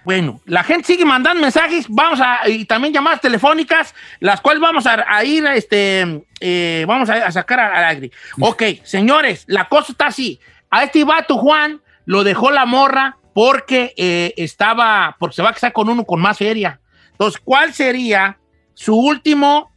Bueno, 0.05 0.39
la 0.45 0.63
gente 0.63 0.85
sigue 0.85 1.03
mandando 1.03 1.41
mensajes, 1.41 1.87
vamos 1.89 2.21
a, 2.21 2.47
y 2.47 2.63
también 2.65 2.93
llamadas 2.93 3.21
telefónicas, 3.21 3.95
las 4.19 4.39
cuales 4.39 4.61
vamos 4.61 4.85
a, 4.85 5.03
a 5.07 5.23
ir, 5.23 5.45
este, 5.47 6.23
eh, 6.39 6.85
vamos 6.87 7.09
a, 7.09 7.25
a 7.25 7.31
sacar 7.31 7.59
al 7.59 7.83
aire. 7.85 8.11
Ok, 8.39 8.61
señores, 8.83 9.45
la 9.47 9.67
cosa 9.67 9.91
está 9.91 10.07
así. 10.07 10.39
A 10.69 10.83
este 10.83 11.03
vato 11.03 11.37
Juan 11.37 11.81
lo 12.05 12.23
dejó 12.23 12.51
la 12.51 12.65
morra 12.67 13.17
porque 13.33 13.93
eh, 13.97 14.33
estaba, 14.37 15.15
porque 15.19 15.35
se 15.37 15.41
va 15.41 15.49
a 15.49 15.53
casar 15.53 15.73
con 15.73 15.89
uno 15.89 16.05
con 16.05 16.21
más 16.21 16.37
feria. 16.37 16.79
Entonces, 17.11 17.41
¿cuál 17.43 17.73
sería 17.73 18.37
su 18.75 18.95
último, 18.95 19.71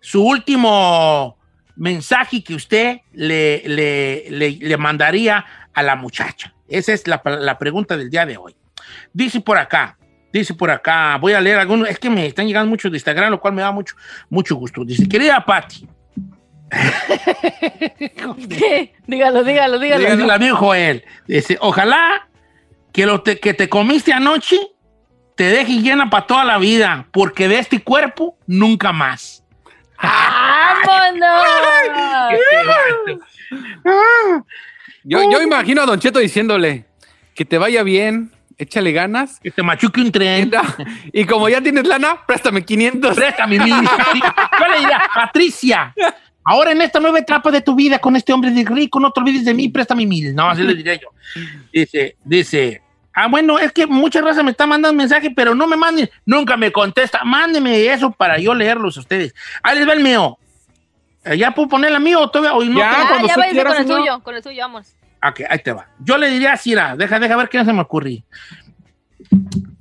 su 0.00 0.24
último 0.24 1.36
mensaje 1.76 2.42
que 2.42 2.54
usted 2.54 3.00
le, 3.12 3.62
le, 3.66 4.24
le- 4.30 4.58
le 4.60 4.76
mandaría 4.78 5.44
a 5.74 5.82
la 5.82 5.94
muchacha? 5.94 6.54
Esa 6.68 6.92
es 6.94 7.06
la, 7.06 7.20
la 7.24 7.58
pregunta 7.58 7.96
del 7.98 8.08
día 8.08 8.24
de 8.24 8.36
hoy. 8.38 8.56
Dice 9.12 9.40
por 9.40 9.56
acá, 9.58 9.96
dice 10.32 10.54
por 10.54 10.70
acá, 10.70 11.16
voy 11.20 11.32
a 11.32 11.40
leer 11.40 11.58
algunos, 11.58 11.88
es 11.88 11.98
que 11.98 12.10
me 12.10 12.26
están 12.26 12.46
llegando 12.46 12.68
muchos 12.70 12.90
de 12.90 12.96
Instagram, 12.98 13.30
lo 13.30 13.40
cual 13.40 13.54
me 13.54 13.62
da 13.62 13.70
mucho, 13.72 13.94
mucho 14.30 14.56
gusto. 14.56 14.84
Dice, 14.84 15.08
querida 15.08 15.44
Patti, 15.44 15.86
¿Qué? 18.48 18.94
Dígalo, 19.06 19.44
dígalo, 19.44 19.78
dígalo. 19.78 20.08
el 20.08 20.30
amigo 20.30 20.56
Joel, 20.56 21.04
dice, 21.26 21.56
ojalá 21.60 22.28
que 22.92 23.06
lo 23.06 23.22
te- 23.22 23.38
que 23.38 23.54
te 23.54 23.68
comiste 23.68 24.12
anoche 24.12 24.58
te 25.36 25.44
deje 25.44 25.80
llena 25.80 26.10
para 26.10 26.26
toda 26.26 26.44
la 26.44 26.58
vida, 26.58 27.06
porque 27.12 27.48
de 27.48 27.58
este 27.58 27.82
cuerpo 27.82 28.36
nunca 28.46 28.92
más. 28.92 29.44
¡Vámonos! 30.00 31.44
Yo, 35.02 35.30
yo 35.30 35.42
imagino 35.42 35.82
a 35.82 35.86
Don 35.86 35.98
Cheto 36.00 36.18
diciéndole 36.18 36.86
que 37.34 37.44
te 37.44 37.58
vaya 37.58 37.82
bien, 37.82 38.30
échale 38.58 38.92
ganas. 38.92 39.40
Que 39.40 39.50
te 39.50 39.62
machuque 39.62 40.00
un 40.00 40.12
tren. 40.12 40.50
Y 41.12 41.24
como 41.24 41.48
ya 41.48 41.60
tienes 41.60 41.86
lana, 41.86 42.24
préstame 42.26 42.64
500. 42.64 43.14
Préstame 43.14 43.58
mil. 43.58 43.74
Yo 43.74 44.66
le 44.72 44.78
diría, 44.80 45.02
Patricia, 45.14 45.94
ahora 46.44 46.72
en 46.72 46.82
esta 46.82 47.00
nueva 47.00 47.18
etapa 47.18 47.50
de 47.50 47.60
tu 47.60 47.74
vida 47.74 47.98
con 47.98 48.16
este 48.16 48.32
hombre 48.32 48.50
de 48.50 48.64
rico, 48.64 49.00
no 49.00 49.10
te 49.10 49.20
olvides 49.20 49.44
de 49.44 49.54
mí, 49.54 49.68
préstame 49.68 50.06
mil. 50.06 50.34
No, 50.34 50.48
así 50.48 50.62
le 50.62 50.74
diría 50.74 50.94
yo. 50.94 51.08
Dice, 51.72 52.16
dice, 52.24 52.82
ah, 53.12 53.28
bueno, 53.28 53.58
es 53.58 53.72
que 53.72 53.86
muchas 53.86 54.24
razas 54.24 54.44
me 54.44 54.50
están 54.50 54.68
mandando 54.68 54.96
mensajes, 54.96 55.30
pero 55.34 55.54
no 55.54 55.66
me 55.66 55.76
manden, 55.76 56.10
nunca 56.24 56.56
me 56.56 56.72
contesta. 56.72 57.24
Mándeme 57.24 57.86
eso 57.86 58.10
para 58.10 58.38
yo 58.38 58.54
leerlos 58.54 58.96
a 58.96 59.00
ustedes. 59.00 59.34
Ahí 59.62 59.78
les 59.78 59.88
va 59.88 59.92
el 59.92 60.02
mío. 60.02 60.38
Eh, 61.24 61.38
¿Ya 61.38 61.52
puedo 61.52 61.68
poner 61.68 61.92
el 61.92 62.00
mío 62.00 62.20
o 62.20 62.30
todavía? 62.30 62.54
o 62.54 62.64
no 62.64 62.78
Ya. 62.78 62.90
Ah, 62.90 63.06
cuando 63.08 63.28
ya 63.28 63.34
con 63.34 63.44
el 63.76 63.86
suyo, 63.86 64.20
con 64.22 64.34
el 64.34 64.42
suyo, 64.42 64.62
vamos. 64.62 64.94
Ok, 65.28 65.40
ahí 65.48 65.58
te 65.60 65.72
va. 65.72 65.88
Yo 66.00 66.18
le 66.18 66.28
diría 66.28 66.52
así, 66.52 66.70
mira, 66.70 66.96
deja, 66.96 67.18
deja 67.18 67.36
ver 67.36 67.48
qué 67.48 67.64
se 67.64 67.72
me 67.72 67.80
ocurrió. 67.80 68.22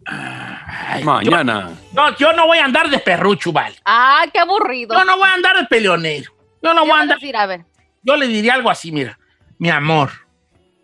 Ay, 0.06 1.02
yo- 1.02 1.06
Mañana. 1.32 1.72
no, 1.94 2.16
yo 2.18 2.34
no 2.34 2.48
voy 2.48 2.58
a 2.58 2.66
andar 2.66 2.90
de 2.90 3.00
perrucho, 3.00 3.52
vale. 3.52 3.76
Ah, 3.86 4.24
qué 4.32 4.40
aburrido. 4.40 4.96
Yo 4.98 5.04
no 5.06 5.18
voy 5.18 5.28
a 5.28 5.34
andar 5.34 5.58
de 5.58 5.66
peleonero. 5.66 6.32
Yo 6.62 6.74
no 6.74 6.82
¿Qué 6.84 6.88
voy 6.90 6.92
a 6.92 7.00
a 7.00 7.02
andar. 7.02 7.18
decir? 7.20 7.36
A 7.38 7.46
ver. 7.46 7.66
Yo 8.02 8.16
le 8.16 8.28
diría 8.28 8.54
algo 8.54 8.70
así, 8.70 8.92
mira. 8.92 9.18
Mi 9.58 9.70
amor. 9.70 10.12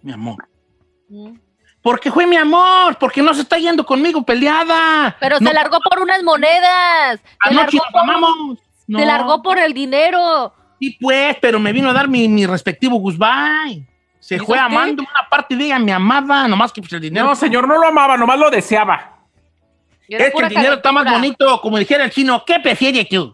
Mi 0.02 0.12
amor. 0.13 0.48
Mm. 1.10 1.34
Porque 1.82 2.12
fue 2.12 2.28
mi 2.28 2.36
amor, 2.36 2.98
porque 2.98 3.22
no 3.22 3.34
se 3.34 3.41
está 3.41 3.58
yendo 3.58 3.86
conmigo 3.86 4.24
peleada. 4.24 5.15
Pero 5.19 5.38
No, 5.39 5.48
se 5.50 5.54
largó 5.54 5.80
por 5.82 6.00
unas 6.02 6.22
monedas. 6.24 7.19
Anoche 7.39 7.78
nos 7.78 8.02
amamos. 8.02 8.60
No, 8.88 9.00
se 9.00 9.06
largó 9.06 9.41
por 9.41 9.58
el 9.60 9.74
dinero. 9.74 10.54
Sí, 10.80 10.98
pues, 11.00 11.38
pero 11.41 11.60
me 11.60 11.72
vino 11.74 11.89
a 11.89 11.93
dar 11.93 12.08
mi, 12.08 12.28
mi 12.28 12.45
respectivo 12.45 12.98
goodbye. 12.98 13.86
Se 14.29 14.35
¿Y 14.35 14.39
fue 14.39 14.59
amando 14.59 15.01
una 15.01 15.27
parte 15.27 15.55
ella, 15.55 15.79
me 15.79 15.91
amaba, 15.91 16.47
nomás 16.47 16.71
que 16.71 16.81
pues 16.81 16.93
el 16.93 17.01
dinero. 17.01 17.25
No, 17.25 17.35
señor, 17.35 17.67
no 17.67 17.79
lo 17.79 17.87
amaba, 17.87 18.15
nomás 18.15 18.37
lo 18.37 18.51
deseaba. 18.51 19.17
Y 20.07 20.13
es 20.13 20.31
que 20.31 20.43
el 20.43 20.49
dinero 20.49 20.75
está 20.75 20.91
más 20.91 21.11
bonito, 21.11 21.59
como 21.61 21.79
dijera 21.79 22.03
el 22.03 22.11
chino. 22.11 22.43
¿Qué 22.45 22.59
prefieres 22.59 23.09
tú? 23.09 23.33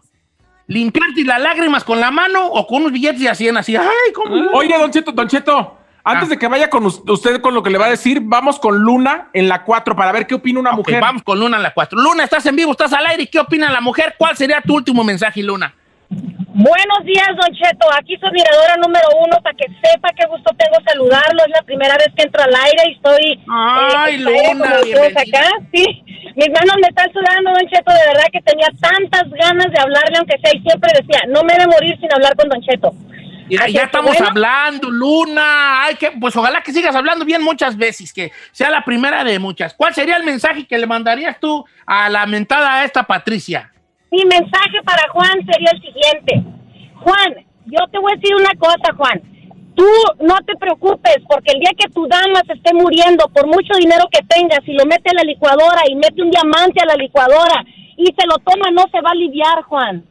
¿Limpiarte 0.68 1.22
las 1.24 1.38
lágrimas 1.38 1.84
con 1.84 2.00
la 2.00 2.10
mano 2.10 2.46
o 2.46 2.66
con 2.66 2.78
unos 2.80 2.92
billetes 2.92 3.20
de 3.20 3.28
a 3.28 3.34
100 3.34 3.58
así? 3.58 3.76
Ay, 3.76 3.86
¿cómo? 4.14 4.34
Oye, 4.54 4.74
Don 4.78 4.90
Cheto, 4.90 5.12
Don 5.12 5.28
Cheto, 5.28 5.76
antes 6.02 6.28
Ah. 6.28 6.30
de 6.30 6.38
que 6.38 6.48
vaya 6.48 6.70
con 6.70 6.86
us- 6.86 7.02
usted 7.06 7.42
con 7.42 7.52
lo 7.52 7.62
que 7.62 7.68
le 7.68 7.76
va 7.76 7.84
a 7.86 7.90
decir, 7.90 8.20
vamos 8.22 8.58
con 8.58 8.78
Luna 8.78 9.28
en 9.34 9.48
la 9.48 9.64
4 9.64 9.94
para 9.94 10.12
ver 10.12 10.26
qué 10.26 10.34
opina 10.36 10.60
una 10.60 10.70
Ok, 10.70 10.76
mujer. 10.78 11.00
vamos 11.02 11.22
con 11.22 11.38
Luna 11.38 11.58
en 11.58 11.62
la 11.62 11.74
4. 11.74 12.00
Luna, 12.00 12.24
estás 12.24 12.46
en 12.46 12.56
vivo, 12.56 12.72
estás 12.72 12.94
al 12.94 13.04
aire. 13.06 13.26
¿Qué 13.28 13.38
opina 13.38 13.70
la 13.70 13.82
mujer? 13.82 14.14
¿Cuál 14.16 14.34
sería 14.34 14.62
tu 14.62 14.74
último 14.74 15.04
mensaje, 15.04 15.42
Luna? 15.42 15.74
Buenos 16.08 17.04
días, 17.04 17.28
Don 17.36 17.52
Cheto. 17.52 17.86
Aquí 17.98 18.16
su 18.16 18.26
admiradora 18.26 18.76
número 18.76 19.06
uno 19.20 19.36
para 19.42 19.54
que 19.56 19.66
sepa 19.82 20.08
qué 20.16 20.26
gusto 20.26 20.54
tengo 20.56 20.76
saludarlo. 20.88 21.42
Es 21.44 21.50
la 21.50 21.62
primera 21.62 21.96
vez 21.96 22.08
que 22.16 22.22
entro 22.22 22.42
al 22.42 22.54
aire 22.54 22.82
y 22.88 22.92
estoy. 22.94 23.44
Ay, 23.50 24.14
eh, 24.14 24.54
Luna, 24.54 24.70
acá. 24.70 25.50
Sí, 25.74 25.84
mis 26.34 26.48
manos 26.48 26.76
me 26.80 26.88
están 26.88 27.12
sudando, 27.12 27.50
Don 27.50 27.68
Cheto. 27.68 27.92
De 27.92 28.06
verdad 28.06 28.24
que 28.32 28.40
tenía 28.40 28.68
tantas 28.80 29.28
ganas 29.30 29.70
de 29.70 29.80
hablarle, 29.80 30.16
aunque 30.18 30.38
sea, 30.38 30.52
y 30.54 30.62
siempre 30.62 30.90
decía, 30.98 31.20
no 31.28 31.42
me 31.42 31.54
he 31.54 31.58
de 31.58 31.66
morir 31.66 31.98
sin 32.00 32.12
hablar 32.12 32.34
con 32.36 32.48
Don 32.48 32.62
Cheto. 32.62 32.92
Ya, 33.48 33.64
Así 33.64 33.72
ya 33.74 33.82
estamos 33.84 34.12
bueno. 34.12 34.26
hablando, 34.28 34.90
Luna. 34.90 35.84
Ay, 35.84 35.96
que, 35.96 36.12
pues 36.12 36.34
ojalá 36.36 36.62
que 36.62 36.72
sigas 36.72 36.96
hablando 36.96 37.24
bien 37.24 37.42
muchas 37.42 37.76
veces, 37.76 38.12
que 38.12 38.32
sea 38.52 38.70
la 38.70 38.84
primera 38.84 39.24
de 39.24 39.38
muchas. 39.38 39.74
¿Cuál 39.74 39.94
sería 39.94 40.16
el 40.16 40.24
mensaje 40.24 40.66
que 40.66 40.78
le 40.78 40.86
mandarías 40.86 41.38
tú 41.38 41.64
a 41.84 42.08
la 42.08 42.26
mentada 42.26 42.80
a 42.80 42.84
esta 42.84 43.04
Patricia? 43.04 43.72
Mi 44.10 44.24
mensaje 44.24 44.82
para 44.84 45.08
Juan 45.12 45.44
sería 45.46 45.70
el 45.72 45.80
siguiente. 45.80 46.44
Juan, 46.94 47.46
yo 47.66 47.80
te 47.90 47.98
voy 47.98 48.12
a 48.12 48.16
decir 48.16 48.34
una 48.36 48.54
cosa, 48.58 48.94
Juan. 48.96 49.22
Tú 49.74 49.86
no 50.20 50.36
te 50.46 50.56
preocupes 50.56 51.18
porque 51.28 51.52
el 51.52 51.60
día 51.60 51.72
que 51.76 51.90
tu 51.90 52.06
dama 52.06 52.40
se 52.46 52.54
esté 52.54 52.72
muriendo, 52.72 53.28
por 53.28 53.46
mucho 53.46 53.74
dinero 53.78 54.06
que 54.10 54.24
tengas, 54.26 54.60
y 54.66 54.72
lo 54.72 54.86
mete 54.86 55.10
a 55.10 55.14
la 55.14 55.22
licuadora 55.22 55.82
y 55.88 55.94
mete 55.96 56.22
un 56.22 56.30
diamante 56.30 56.80
a 56.80 56.86
la 56.86 56.94
licuadora 56.94 57.64
y 57.96 58.06
se 58.06 58.26
lo 58.26 58.38
toma, 58.38 58.70
no 58.72 58.84
se 58.90 59.00
va 59.00 59.10
a 59.10 59.12
aliviar, 59.12 59.62
Juan. 59.64 60.04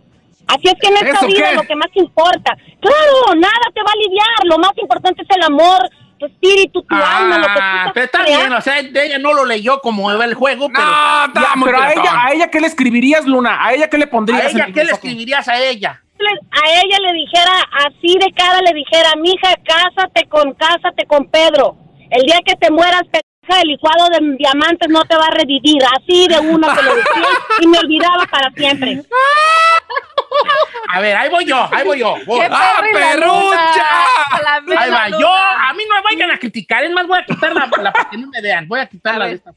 Así 0.48 0.68
es 0.68 0.76
que 0.80 0.88
en 0.88 0.98
esta 0.98 1.18
¿Eso 1.18 1.28
vida 1.28 1.50
qué? 1.50 1.56
lo 1.56 1.64
que 1.64 1.76
más 1.76 1.90
importa, 1.96 2.56
claro, 2.80 3.36
nada 3.36 3.66
te 3.74 3.82
va 3.82 3.90
a 3.90 3.98
aliviar, 3.98 4.46
lo 4.46 4.60
más 4.60 4.78
importante 4.78 5.24
es 5.24 5.36
el 5.36 5.44
amor, 5.44 5.90
tu 6.28 6.34
espíritu, 6.34 6.82
tu 6.84 6.96
alma, 6.96 7.38
lo 7.38 7.48
que 7.48 7.54
tú 7.54 7.60
Ah, 7.62 7.76
estás 7.88 7.94
pero 7.94 8.06
está 8.06 8.24
creando. 8.24 8.46
bien, 8.48 8.54
o 8.58 8.62
sea, 8.62 8.80
ella 8.80 9.18
no 9.20 9.34
lo 9.34 9.46
leyó 9.46 9.80
como 9.82 10.12
el 10.12 10.34
juego, 10.34 10.70
pero 10.74 10.86
No, 10.86 11.34
Ya, 11.34 11.54
pero 11.64 11.80
a 11.82 11.92
ella, 11.94 12.26
a 12.26 12.34
ella, 12.34 12.48
¿qué 12.52 12.60
le 12.62 12.68
escribirías, 12.68 13.26
Luna? 13.26 13.66
¿A 13.66 13.74
ella 13.74 13.90
qué 13.90 13.98
le 13.98 14.08
pondrías? 14.08 14.46
a 14.46 14.50
ella, 14.50 14.66
el 14.66 14.74
¿qué 14.74 14.84
le 14.84 14.92
escribirías 14.92 15.48
a 15.48 15.60
ella? 15.60 16.02
a 16.18 16.82
ella 16.82 16.98
le 17.08 17.14
dijera 17.14 17.52
así 17.86 18.18
de 18.20 18.32
cara, 18.36 18.60
le 18.62 18.74
dijera, 18.74 19.10
mija, 19.22 19.50
cásate 19.66 20.28
con, 20.28 20.54
cásate 20.54 21.06
con 21.06 21.30
Pedro. 21.30 21.78
El 22.10 22.24
día 22.26 22.40
que 22.46 22.56
te 22.56 22.72
mueras, 22.72 23.02
pendeja, 23.04 23.62
el 23.62 23.68
licuado 23.70 24.08
de 24.10 24.36
diamantes 24.38 24.90
no 24.90 25.04
te 25.04 25.16
va 25.16 25.26
a 25.26 25.32
revivir. 25.36 25.82
Así 26.00 26.28
de 26.28 26.40
una 26.40 26.74
te 26.74 26.82
lo 26.84 26.96
decía 26.96 27.28
y 27.62 27.68
me 27.68 27.78
olvidaba 27.80 28.26
para 28.32 28.50
siempre. 28.52 29.02
A 30.90 31.00
ver, 31.00 31.16
ahí 31.18 31.30
voy 31.30 31.46
yo, 31.46 31.68
ahí 31.74 31.86
voy 31.86 32.00
yo. 32.00 32.16
voy. 32.26 32.40
¡Qué 32.48 32.48
¡Ah, 32.52 32.82
perrucha! 32.94 33.28
luna! 34.62 34.82
Ahí 34.82 34.92
va, 34.92 35.10
luna. 35.10 35.20
yo, 35.20 35.34
a 35.34 35.74
mí 35.74 35.84
no 35.90 35.96
me 35.96 36.02
vayan 36.02 36.32
a 36.32 36.38
criticar, 36.38 36.84
es 36.84 36.92
más, 36.92 37.08
voy 37.08 37.20
a 37.20 37.26
quitarla 37.26 37.68
la, 37.82 37.92
para 37.92 38.10
que 38.10 38.18
no 38.18 38.28
me 38.28 38.42
vean, 38.42 38.68
voy 38.68 38.80
a 38.80 38.86
quitarla 38.86 39.28
de 39.28 39.34
esta. 39.34 39.52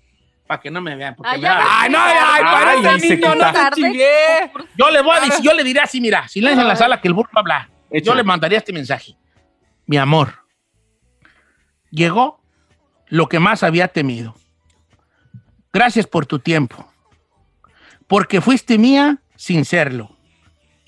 para 0.47 0.61
que 0.61 0.71
no 0.71 0.81
me 0.81 0.97
vean. 0.97 1.15
porque 1.15 1.31
Ay, 1.35 1.41
me. 1.41 1.49
Ay, 1.49 1.91
no, 1.91 1.99
ay, 2.01 2.15
Ay, 2.21 2.43
para 2.43 2.75
ese 2.97 3.17
niño 3.17 3.35
no 3.35 3.53
te. 3.53 4.51
Yo 4.77 4.91
le 4.91 5.03
voy 5.03 5.17
a 5.17 5.21
decir, 5.21 5.45
yo 5.45 5.53
le 5.53 5.63
diría 5.63 5.83
así, 5.85 6.01
mira, 6.01 6.27
silencio 6.29 6.63
en 6.63 6.69
la 6.69 6.77
sala 6.77 7.01
que 7.01 7.09
el 7.09 7.15
burro 7.15 7.31
va 7.35 7.39
a 7.39 7.41
hablar. 7.41 7.69
Yo 8.03 8.15
le 8.15 8.23
mandaría 8.25 8.59
este 8.59 8.73
mensaje. 8.73 9.17
Mi 9.87 9.97
amor, 9.97 10.35
llegó 11.91 12.41
lo 13.07 13.29
que 13.29 13.39
más 13.39 13.63
había 13.63 13.89
temido. 13.89 14.35
Gracias 15.73 16.07
por 16.07 16.27
tu 16.27 16.39
tiempo. 16.39 16.91
Porque 18.07 18.41
fuiste 18.41 18.79
mía 18.79 19.19
sin 19.37 19.65
serlo. 19.65 20.18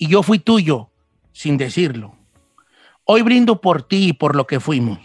Y 0.01 0.07
yo 0.07 0.23
fui 0.23 0.39
tuyo 0.39 0.89
sin 1.31 1.57
decirlo. 1.57 2.15
Hoy 3.03 3.21
brindo 3.21 3.61
por 3.61 3.83
ti 3.83 4.07
y 4.07 4.13
por 4.13 4.35
lo 4.35 4.47
que 4.47 4.59
fuimos. 4.59 4.97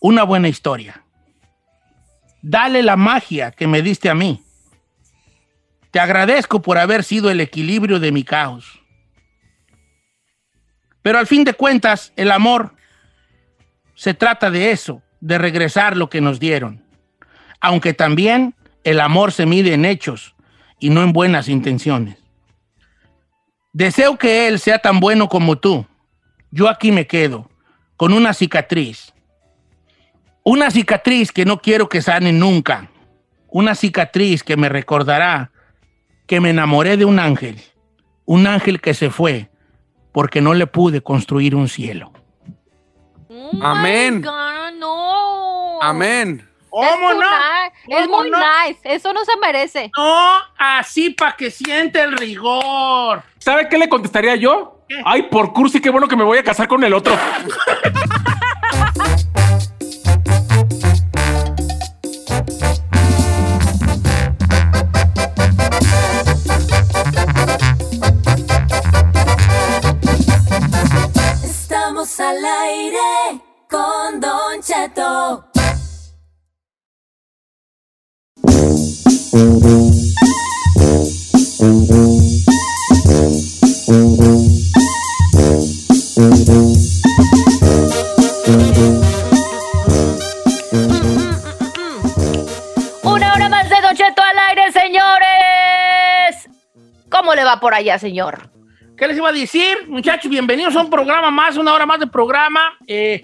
Una 0.00 0.22
buena 0.22 0.48
historia. 0.48 1.04
Dale 2.40 2.82
la 2.82 2.96
magia 2.96 3.50
que 3.50 3.66
me 3.66 3.82
diste 3.82 4.08
a 4.08 4.14
mí. 4.14 4.42
Te 5.90 6.00
agradezco 6.00 6.62
por 6.62 6.78
haber 6.78 7.04
sido 7.04 7.30
el 7.30 7.42
equilibrio 7.42 8.00
de 8.00 8.10
mi 8.10 8.24
caos. 8.24 8.80
Pero 11.02 11.18
al 11.18 11.26
fin 11.26 11.44
de 11.44 11.52
cuentas, 11.52 12.14
el 12.16 12.30
amor 12.30 12.76
se 13.94 14.14
trata 14.14 14.50
de 14.50 14.70
eso, 14.70 15.02
de 15.20 15.36
regresar 15.36 15.98
lo 15.98 16.08
que 16.08 16.22
nos 16.22 16.40
dieron. 16.40 16.82
Aunque 17.60 17.92
también 17.92 18.54
el 18.84 19.00
amor 19.00 19.32
se 19.32 19.44
mide 19.44 19.74
en 19.74 19.84
hechos 19.84 20.34
y 20.78 20.88
no 20.88 21.02
en 21.02 21.12
buenas 21.12 21.50
intenciones. 21.50 22.17
Deseo 23.78 24.18
que 24.18 24.48
él 24.48 24.58
sea 24.58 24.80
tan 24.80 24.98
bueno 24.98 25.28
como 25.28 25.54
tú. 25.54 25.86
Yo 26.50 26.68
aquí 26.68 26.90
me 26.90 27.06
quedo, 27.06 27.48
con 27.96 28.12
una 28.12 28.34
cicatriz. 28.34 29.14
Una 30.42 30.72
cicatriz 30.72 31.30
que 31.30 31.44
no 31.44 31.62
quiero 31.62 31.88
que 31.88 32.02
sane 32.02 32.32
nunca. 32.32 32.90
Una 33.46 33.76
cicatriz 33.76 34.42
que 34.42 34.56
me 34.56 34.68
recordará 34.68 35.52
que 36.26 36.40
me 36.40 36.50
enamoré 36.50 36.96
de 36.96 37.04
un 37.04 37.20
ángel. 37.20 37.60
Un 38.24 38.48
ángel 38.48 38.80
que 38.80 38.94
se 38.94 39.10
fue 39.10 39.48
porque 40.10 40.40
no 40.40 40.54
le 40.54 40.66
pude 40.66 41.00
construir 41.00 41.54
un 41.54 41.68
cielo. 41.68 42.12
Oh 43.28 43.62
Amén. 43.62 44.22
God, 44.22 44.72
no. 44.80 45.80
Amén. 45.80 46.47
¿Cómo 46.70 47.10
Es 47.10 47.16
no? 47.16 47.22
nice. 47.22 47.72
Es 48.00 48.06
¿Cómo 48.06 48.18
muy 48.18 48.30
no? 48.30 48.38
nice. 48.38 48.80
Eso 48.84 49.12
no 49.12 49.24
se 49.24 49.36
merece. 49.38 49.90
No, 49.96 50.38
así 50.58 51.10
para 51.10 51.36
que 51.36 51.50
siente 51.50 52.00
el 52.00 52.16
rigor. 52.16 53.22
¿Sabe 53.38 53.68
qué 53.68 53.78
le 53.78 53.88
contestaría 53.88 54.36
yo? 54.36 54.80
¿Qué? 54.88 54.96
Ay, 55.04 55.22
por 55.24 55.52
cursi, 55.52 55.80
qué 55.80 55.90
bueno 55.90 56.08
que 56.08 56.16
me 56.16 56.24
voy 56.24 56.38
a 56.38 56.44
casar 56.44 56.66
con 56.68 56.82
el 56.84 56.94
otro. 56.94 57.14
Estamos 71.44 72.18
al 72.20 72.44
aire 72.44 73.40
con 73.68 74.20
Don 74.20 74.62
Cheto. 74.62 75.47
Por 97.60 97.74
allá, 97.74 97.98
señor? 97.98 98.50
¿Qué 98.96 99.06
les 99.06 99.16
iba 99.16 99.28
a 99.28 99.32
decir? 99.32 99.88
Muchachos, 99.88 100.30
bienvenidos 100.30 100.74
a 100.76 100.80
un 100.80 100.90
programa 100.90 101.30
más, 101.30 101.56
una 101.56 101.72
hora 101.72 101.86
más 101.86 102.00
de 102.00 102.06
programa. 102.06 102.76
Eh, 102.86 103.22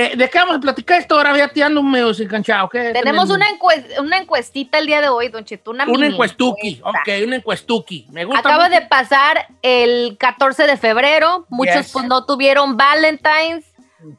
eh, 0.00 0.16
¿De 0.16 0.30
qué 0.30 0.38
vamos 0.38 0.56
a 0.56 0.60
platicar 0.60 1.00
esto? 1.00 1.16
Ahora 1.16 1.36
ya 1.36 1.48
te 1.48 1.62
ando 1.62 1.82
medio 1.82 2.08
desencanchado. 2.08 2.68
¿qué 2.68 2.78
Tenemos 2.92 3.28
tenemos? 3.28 3.30
una, 3.30 3.46
encue- 3.48 4.00
una 4.00 4.18
encuestita 4.18 4.78
el 4.78 4.86
día 4.86 5.00
de 5.00 5.08
hoy, 5.08 5.28
Don 5.28 5.44
Cheto. 5.44 5.70
Una, 5.70 5.84
Una 5.86 6.06
encuestuki. 6.06 6.76
encuesta. 6.78 7.00
Ok, 7.00 7.26
una 7.26 7.36
encuestuki. 7.36 8.06
Me 8.10 8.24
gusta 8.24 8.40
Acaba 8.40 8.68
mucho. 8.68 8.80
de 8.80 8.86
pasar 8.86 9.46
el 9.62 10.16
14 10.18 10.66
de 10.66 10.76
febrero. 10.76 11.46
Muchos 11.50 11.74
Yes. 11.76 11.92
pues 11.92 12.04
no 12.06 12.24
tuvieron 12.26 12.76
Valentine's. 12.76 13.64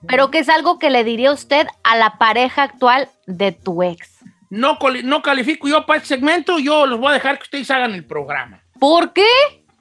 Pero 0.08 0.30
¿qué 0.30 0.39
es 0.39 0.50
algo 0.50 0.78
que 0.78 0.89
le 0.91 1.04
diría 1.04 1.32
usted 1.32 1.65
a 1.84 1.96
la 1.96 2.17
pareja 2.20 2.63
actual 2.63 3.10
de 3.26 3.52
tu 3.52 3.82
ex? 3.82 4.20
No, 4.52 4.78
no 5.04 5.22
califico 5.22 5.67
yo 5.67 5.86
para 5.86 5.98
este 5.98 6.10
segmento, 6.10 6.60
yo 6.60 6.86
los 6.86 7.00
voy 7.00 7.10
a 7.12 7.13
dejar 7.13 7.38
que 7.38 7.44
ustedes 7.44 7.72
hagan 7.72 7.94
el 7.96 8.06
programa. 8.06 8.62
¿Por 8.80 9.13
qué? 9.13 9.26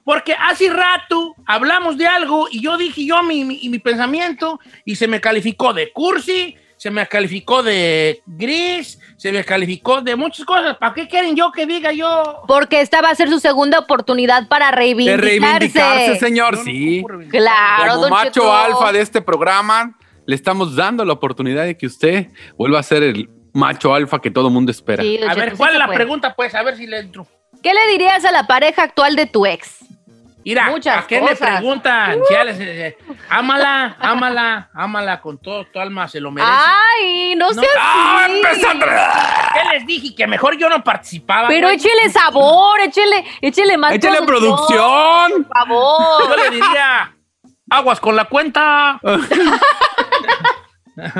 Porque 0.03 0.33
hace 0.33 0.69
rato 0.69 1.35
hablamos 1.45 1.97
de 1.97 2.07
algo 2.07 2.47
y 2.51 2.61
yo 2.61 2.77
dije 2.77 3.05
yo 3.05 3.21
mi, 3.23 3.45
mi, 3.45 3.59
y 3.61 3.69
mi 3.69 3.79
pensamiento 3.79 4.59
y 4.85 4.95
se 4.95 5.07
me 5.07 5.21
calificó 5.21 5.73
de 5.73 5.91
cursi, 5.91 6.55
se 6.77 6.89
me 6.89 7.05
calificó 7.07 7.61
de 7.61 8.23
gris, 8.25 8.99
se 9.17 9.31
me 9.31 9.43
calificó 9.45 10.01
de 10.01 10.15
muchas 10.15 10.43
cosas. 10.45 10.77
¿Para 10.77 10.95
qué 10.95 11.07
quieren 11.07 11.35
yo 11.35 11.51
que 11.51 11.67
diga 11.67 11.91
yo? 11.91 12.41
Porque 12.47 12.81
esta 12.81 13.01
va 13.01 13.09
a 13.09 13.15
ser 13.15 13.29
su 13.29 13.39
segunda 13.39 13.77
oportunidad 13.77 14.47
para 14.47 14.67
De 14.71 14.71
reivindicarse. 14.71 15.21
reivindicarse, 15.21 16.15
señor, 16.19 16.57
no 16.57 16.63
sí. 16.63 17.03
Claro, 17.29 17.91
Como 17.91 18.01
Don 18.01 18.09
macho 18.09 18.31
Cheto. 18.31 18.53
alfa 18.55 18.91
de 18.91 19.01
este 19.01 19.21
programa, 19.21 19.95
le 20.25 20.35
estamos 20.35 20.75
dando 20.75 21.05
la 21.05 21.13
oportunidad 21.13 21.65
de 21.65 21.77
que 21.77 21.85
usted 21.85 22.29
vuelva 22.57 22.79
a 22.79 22.83
ser 22.83 23.03
el 23.03 23.29
macho 23.53 23.93
alfa 23.93 24.19
que 24.19 24.31
todo 24.31 24.49
mundo 24.49 24.71
espera. 24.71 25.03
Sí, 25.03 25.17
A 25.17 25.29
Cheto, 25.29 25.39
ver, 25.39 25.51
sí 25.51 25.57
¿cuál 25.57 25.69
se 25.69 25.75
es 25.75 25.79
la 25.79 25.85
puede. 25.85 25.97
pregunta? 25.97 26.33
Pues, 26.35 26.55
a 26.55 26.63
ver 26.63 26.75
si 26.77 26.87
le 26.87 26.97
entro. 26.97 27.27
¿Qué 27.61 27.73
le 27.75 27.87
dirías 27.91 28.25
a 28.25 28.31
la 28.31 28.47
pareja 28.47 28.81
actual 28.81 29.15
de 29.15 29.27
tu 29.27 29.45
ex? 29.45 29.85
Mira, 30.43 30.69
Muchas 30.69 31.03
¿a 31.03 31.07
qué 31.07 31.19
cosas. 31.19 31.39
me 31.39 31.47
preguntan? 31.47 32.19
Si 32.27 32.33
ya 32.33 32.43
les- 32.43 32.59
eh, 32.59 32.97
ámala, 33.29 33.95
ámala, 33.99 34.69
ámala 34.73 35.21
con 35.21 35.37
todo 35.37 35.65
tu 35.65 35.79
alma, 35.79 36.07
se 36.07 36.19
lo 36.19 36.31
merece. 36.31 36.51
Ay, 36.53 37.35
no, 37.35 37.49
No. 37.51 37.53
seas 37.61 37.67
¡Ah! 37.79 38.27
¿Qué 39.53 39.69
les 39.77 39.85
dije? 39.85 40.15
Que 40.15 40.25
mejor 40.27 40.57
yo 40.57 40.67
no 40.69 40.83
participaba. 40.83 41.47
Pero 41.47 41.67
güey. 41.67 41.75
échele 41.77 42.09
sabor, 42.09 42.79
échele, 42.81 43.23
échele 43.41 43.77
más 43.77 43.93
¡Échale 43.93 44.21
producción! 44.25 45.43
Por 45.43 45.57
favor. 45.57 46.29
Yo 46.29 46.35
le 46.37 46.49
diría, 46.49 47.13
aguas 47.69 47.99
con 47.99 48.15
la 48.15 48.25
cuenta. 48.25 48.99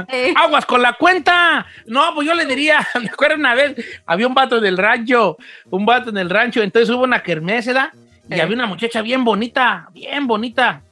Eh, 0.09 0.33
Aguas 0.35 0.65
con 0.65 0.81
la 0.81 0.93
cuenta. 0.93 1.65
No, 1.85 2.13
pues 2.13 2.27
yo 2.27 2.33
le 2.33 2.45
diría, 2.45 2.85
me 3.01 3.07
acuerdo 3.07 3.35
una 3.35 3.55
vez, 3.55 3.75
había 4.05 4.27
un 4.27 4.33
vato 4.33 4.59
del 4.59 4.77
rancho, 4.77 5.37
un 5.69 5.85
vato 5.85 6.09
en 6.09 6.17
el 6.17 6.29
rancho, 6.29 6.61
entonces 6.61 6.89
hubo 6.93 7.03
una 7.03 7.23
kerméseda 7.23 7.91
y 8.31 8.39
había 8.39 8.55
una 8.55 8.65
muchacha 8.65 9.01
bien 9.01 9.23
bonita, 9.23 9.89
bien 9.93 10.27
bonita. 10.27 10.83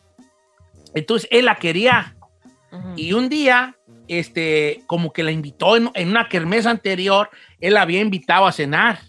Entonces 0.94 1.28
él 1.32 1.46
la 1.46 1.56
quería 1.56 2.16
y 2.96 3.14
un 3.14 3.30
día, 3.30 3.76
este, 4.08 4.84
como 4.86 5.12
que 5.12 5.24
la 5.24 5.32
invitó 5.32 5.76
en, 5.76 5.90
en 5.94 6.10
una 6.10 6.28
kermesa 6.28 6.70
anterior, 6.70 7.30
él 7.60 7.74
la 7.74 7.82
había 7.82 8.02
invitado 8.02 8.46
a 8.46 8.52
cenar. 8.52 9.00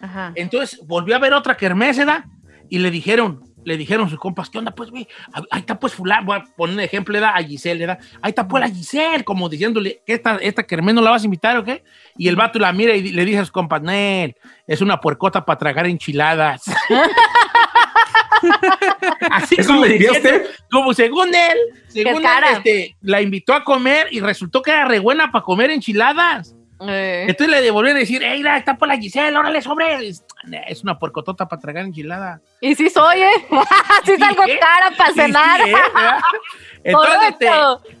Ajá. 0.00 0.32
Entonces 0.34 0.80
volvió 0.86 1.16
a 1.16 1.18
ver 1.18 1.34
otra 1.34 1.56
kerméseda 1.56 2.26
y 2.68 2.78
le 2.78 2.90
dijeron, 2.90 3.42
le 3.66 3.76
dijeron 3.76 4.08
sus 4.08 4.18
compas, 4.18 4.48
¿qué 4.48 4.58
onda? 4.58 4.70
Pues, 4.70 4.90
güey, 4.90 5.08
ahí 5.50 5.60
está 5.60 5.78
pues 5.78 5.92
fulano, 5.92 6.26
voy 6.26 6.38
a 6.38 6.44
poner 6.56 6.76
un 6.76 6.80
ejemplo, 6.80 7.18
da 7.18 7.30
a 7.30 7.42
Giselle, 7.42 7.80
le 7.80 7.86
da, 7.86 7.98
ahí 8.22 8.30
está 8.30 8.46
pues 8.46 8.60
la 8.60 8.68
Giselle, 8.72 9.24
como 9.24 9.48
diciéndole, 9.48 10.02
¿qué 10.06 10.14
esta, 10.14 10.36
esta 10.36 10.62
kermés 10.62 10.94
no 10.94 11.02
la 11.02 11.10
vas 11.10 11.22
a 11.22 11.24
invitar 11.24 11.56
o 11.56 11.64
qué? 11.64 11.82
Y 12.16 12.28
el 12.28 12.36
vato 12.36 12.60
la 12.60 12.72
mira 12.72 12.94
y 12.94 13.10
le 13.10 13.24
dice 13.24 13.38
a 13.38 13.42
sus 13.42 13.50
compas, 13.50 13.82
Nel, 13.82 14.36
es 14.68 14.80
una 14.80 15.00
puercota 15.00 15.44
para 15.44 15.58
tragar 15.58 15.88
enchiladas. 15.88 16.62
Así 19.30 19.56
¿Eso 19.58 19.74
le 19.82 19.88
diría 19.90 20.10
diciendo- 20.12 20.38
usted? 20.44 20.50
Como 20.70 20.94
según 20.94 21.34
él, 21.34 21.58
según 21.88 22.24
él, 22.24 22.44
este, 22.52 22.96
la 23.00 23.20
invitó 23.20 23.54
a 23.54 23.64
comer 23.64 24.08
y 24.10 24.20
resultó 24.20 24.62
que 24.62 24.70
era 24.70 24.84
re 24.84 24.98
buena 24.98 25.30
para 25.30 25.44
comer 25.44 25.70
enchiladas. 25.70 26.54
Eh, 26.86 27.24
Entonces 27.26 27.48
le 27.56 27.62
devolvieron 27.62 27.96
a 27.96 28.00
decir, 28.00 28.22
ey, 28.22 28.36
mira, 28.38 28.58
está 28.58 28.76
por 28.76 28.86
la 28.86 28.98
Giselle, 28.98 29.34
órale, 29.36 29.62
sobre. 29.62 30.08
Es, 30.08 30.22
es 30.68 30.82
una 30.82 30.98
puercotota 30.98 31.48
para 31.48 31.58
tragar 31.60 31.84
enchilada. 31.86 32.42
Y 32.60 32.74
sí 32.74 32.90
soy, 32.90 33.22
¿eh? 33.22 33.30
sí 34.04 34.12
Sí, 34.12 34.18
salgo 34.18 34.44
¿eh? 34.44 34.58
cara 34.60 34.94
para 34.96 35.12
cenar. 35.14 35.62
sí, 35.64 35.70
¿eh? 35.70 35.74
Entonces, 36.84 37.16
este, 37.30 37.50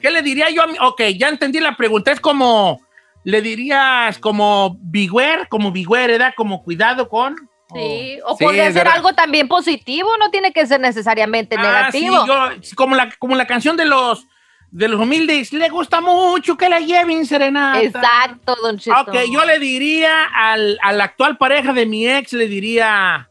¿qué 0.00 0.10
le 0.10 0.20
diría 0.22 0.50
yo 0.50 0.62
a 0.62 0.66
mí? 0.66 0.74
Ok, 0.80 1.00
ya 1.16 1.28
entendí 1.28 1.58
la 1.58 1.74
pregunta. 1.74 2.12
Es 2.12 2.20
como, 2.20 2.80
le 3.24 3.40
dirías 3.40 4.18
como 4.18 4.76
beware, 4.80 5.46
como 5.48 5.72
beware, 5.72 6.12
¿verdad? 6.12 6.34
Como 6.36 6.62
cuidado 6.62 7.08
con. 7.08 7.34
Sí, 7.74 8.18
o 8.24 8.36
Sí, 8.36 8.44
podría 8.44 8.72
ser 8.72 8.86
algo 8.88 9.12
también 9.14 9.48
positivo, 9.48 10.08
no 10.18 10.30
tiene 10.30 10.52
que 10.52 10.66
ser 10.66 10.80
necesariamente 10.80 11.56
Ah, 11.58 11.62
negativo. 11.62 12.20
sí, 12.22 12.70
yo, 12.70 12.76
como, 12.76 12.94
la, 12.94 13.10
como 13.18 13.34
la 13.34 13.46
canción 13.46 13.76
de 13.76 13.84
los, 13.86 14.26
de 14.70 14.88
los 14.88 15.00
humildes, 15.00 15.52
le 15.52 15.68
gusta 15.68 16.00
mucho 16.00 16.56
que 16.56 16.68
la 16.68 16.78
lleven 16.80 17.26
serenata. 17.26 17.80
Exacto, 17.82 18.54
don 18.62 18.78
Cheto. 18.78 19.00
Ok, 19.00 19.16
yo 19.32 19.44
le 19.44 19.58
diría 19.58 20.24
al, 20.32 20.78
a 20.82 20.92
la 20.92 21.04
actual 21.04 21.36
pareja 21.38 21.72
de 21.72 21.86
mi 21.86 22.06
ex, 22.08 22.32
le 22.34 22.46
diría, 22.46 23.28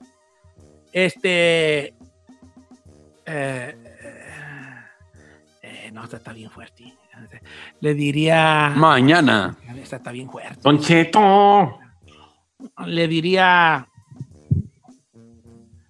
este, 0.91 1.93
eh, 3.25 3.75
eh, 5.61 5.89
no, 5.93 6.03
esta 6.03 6.17
está 6.17 6.33
bien 6.33 6.49
fuerte. 6.51 6.93
Le 7.79 7.93
diría, 7.93 8.73
Mañana. 8.75 9.55
esta 9.81 9.95
está 9.95 10.11
bien 10.11 10.29
fuerte. 10.29 10.59
Don 10.61 10.79
Cheto. 10.81 11.79
le 12.85 13.07
diría, 13.07 13.87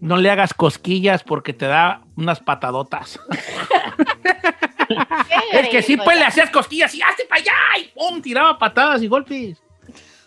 no 0.06 0.18
le 0.18 0.30
hagas 0.30 0.54
cosquillas 0.54 1.24
porque 1.24 1.52
te 1.52 1.66
da 1.66 2.02
unas 2.16 2.40
patadotas. 2.40 3.20
es 5.52 5.70
que 5.70 5.82
sí, 5.82 5.98
pues 5.98 6.20
le 6.20 6.26
hacías 6.26 6.52
cosquillas 6.52 6.94
y 6.94 7.02
hazte 7.02 7.26
para 7.26 7.42
allá 7.42 7.54
y 7.80 7.88
pum, 7.88 8.22
tiraba 8.22 8.60
patadas 8.60 9.02
y 9.02 9.08
golpes. 9.08 9.58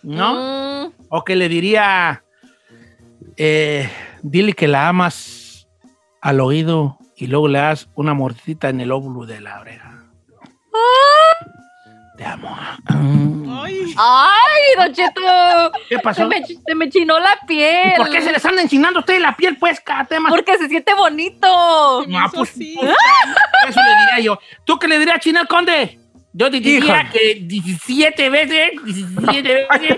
¿No? 0.02 0.88
Mm, 0.88 0.92
O 1.10 1.24
que 1.24 1.36
le 1.36 1.48
diría, 1.48 2.24
eh, 3.36 3.88
dile 4.22 4.54
que 4.54 4.66
la 4.66 4.88
amas 4.88 5.68
al 6.20 6.40
oído 6.40 6.98
y 7.16 7.28
luego 7.28 7.46
le 7.46 7.60
das 7.60 7.88
una 7.94 8.14
mordidita 8.14 8.70
en 8.70 8.80
el 8.80 8.90
óvulo 8.90 9.26
de 9.26 9.40
la 9.40 9.60
oreja. 9.60 10.06
Te 12.18 12.24
amo. 12.24 12.54
Mm. 12.90 13.48
¡Ay, 13.96 14.62
Don 14.76 14.92
Cheto! 14.92 15.72
¿Qué 15.88 15.96
Se 15.96 16.02
pasó? 16.02 16.26
me, 16.26 16.44
se 16.44 16.74
me 16.74 16.90
chinó 16.90 17.18
la 17.20 17.38
piel. 17.46 17.92
¿Y 17.94 17.96
por 17.96 18.10
qué 18.10 18.20
se 18.20 18.32
les 18.32 18.44
anda 18.44 18.60
enchinando 18.60 18.98
a 18.98 19.00
ustedes 19.00 19.20
la 19.20 19.36
piel, 19.36 19.56
pues, 19.56 19.80
cada 19.80 20.04
tema? 20.04 20.28
Porque 20.28 20.58
se 20.58 20.68
siente 20.68 20.94
bonito. 20.94 22.04
No, 22.08 22.18
pues, 22.34 22.52
pues, 22.56 22.58
eso 22.58 23.80
le 23.80 23.96
diría 24.00 24.20
yo. 24.20 24.40
¿Tú 24.64 24.80
qué 24.80 24.88
le 24.88 24.98
dirías 24.98 25.16
a 25.16 25.20
Chinel 25.20 25.46
Conde? 25.46 26.00
Yo 26.32 26.50
te 26.50 26.58
diría 26.60 26.78
Híjole. 26.78 27.10
que 27.10 27.34
17 27.42 28.30
veces, 28.30 28.70
17 28.84 29.66
veces, 29.70 29.96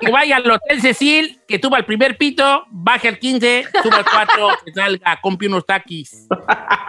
que 0.00 0.10
vaya 0.10 0.36
al 0.36 0.50
Hotel 0.50 0.80
Cecil, 0.82 1.40
que 1.48 1.58
tuvo 1.58 1.76
el 1.76 1.84
primer 1.86 2.16
pito, 2.18 2.64
baje 2.70 3.08
al 3.08 3.18
15, 3.18 3.64
suba 3.82 3.96
al 3.96 4.04
4, 4.04 4.48
que 4.66 4.72
salga, 4.72 5.20
compre 5.20 5.48
unos 5.48 5.66
taquis, 5.66 6.26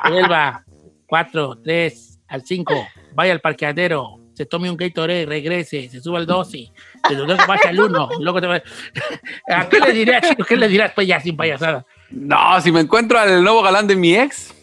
vuelva 0.08 0.64
4, 1.08 1.60
3, 1.64 2.20
al 2.28 2.46
5, 2.46 2.88
vaya 3.14 3.34
al 3.34 3.42
parqueadero, 3.42 4.20
se 4.34 4.46
tome 4.46 4.70
un 4.70 4.78
Gatorade, 4.78 5.26
regrese, 5.26 5.90
se 5.90 6.02
suba 6.02 6.20
al 6.20 6.26
12, 6.26 6.72
se 7.08 7.14
luego 7.14 7.36
vaya 7.48 7.70
al 7.70 7.80
1, 7.80 8.10
luego 8.20 8.42
te 8.42 8.48
va... 8.48 8.62
¿A 9.48 9.70
qué 9.70 9.80
le 9.80 9.94
dirías, 9.94 10.28
chico? 10.28 10.44
¿Qué 10.44 10.56
le 10.56 10.68
dirás? 10.68 10.92
Pues 10.94 11.08
ya, 11.08 11.20
sin 11.20 11.38
payasada. 11.38 11.86
No, 12.10 12.60
si 12.62 12.72
me 12.72 12.82
encuentro 12.82 13.20
al 13.20 13.44
nuevo 13.44 13.62
galán 13.62 13.88
de 13.88 13.96
mi 13.96 14.16
ex, 14.16 14.54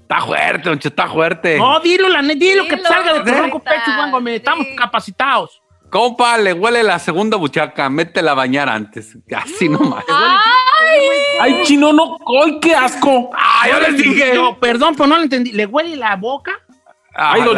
está 0.00 0.20
fuerte, 0.20 0.68
Don 0.68 0.78
Cheto, 0.78 0.88
está 0.88 1.08
fuerte. 1.08 1.58
No, 1.58 1.80
dilo, 1.80 2.08
la 2.08 2.22
neta, 2.22 2.38
dilo, 2.38 2.64
que 2.64 2.76
Dilo, 2.76 2.88
salga 2.88 3.14
de 3.14 3.30
tu 3.30 3.38
ronco 3.38 3.58
pecho, 3.60 3.92
Juan 3.94 4.10
Gómez. 4.10 4.36
Estamos 4.36 4.66
sí. 4.66 4.76
capacitados. 4.76 5.62
Compa, 5.90 6.38
le 6.38 6.54
huele 6.54 6.82
la 6.82 6.98
segunda 6.98 7.36
buchaca, 7.36 7.90
métela 7.90 8.32
a 8.32 8.34
bañar 8.34 8.68
antes. 8.70 9.18
Así 9.36 9.68
nomás. 9.68 10.04
¡Ay! 10.08 11.08
Ay, 11.38 11.62
chino, 11.64 11.92
no. 11.92 12.16
¡Ay, 12.42 12.58
qué 12.60 12.74
asco! 12.74 13.30
¡Ah, 13.34 13.68
yo 13.68 13.80
les 13.80 13.98
dije! 13.98 14.32
No, 14.34 14.58
perdón, 14.58 14.94
pero 14.96 15.06
no 15.06 15.16
lo 15.16 15.22
entendí. 15.22 15.52
¿Le 15.52 15.66
huele 15.66 15.96
la 15.96 16.16
boca? 16.16 16.52
Ah, 17.14 17.32
Ay, 17.34 17.42
Don 17.42 17.54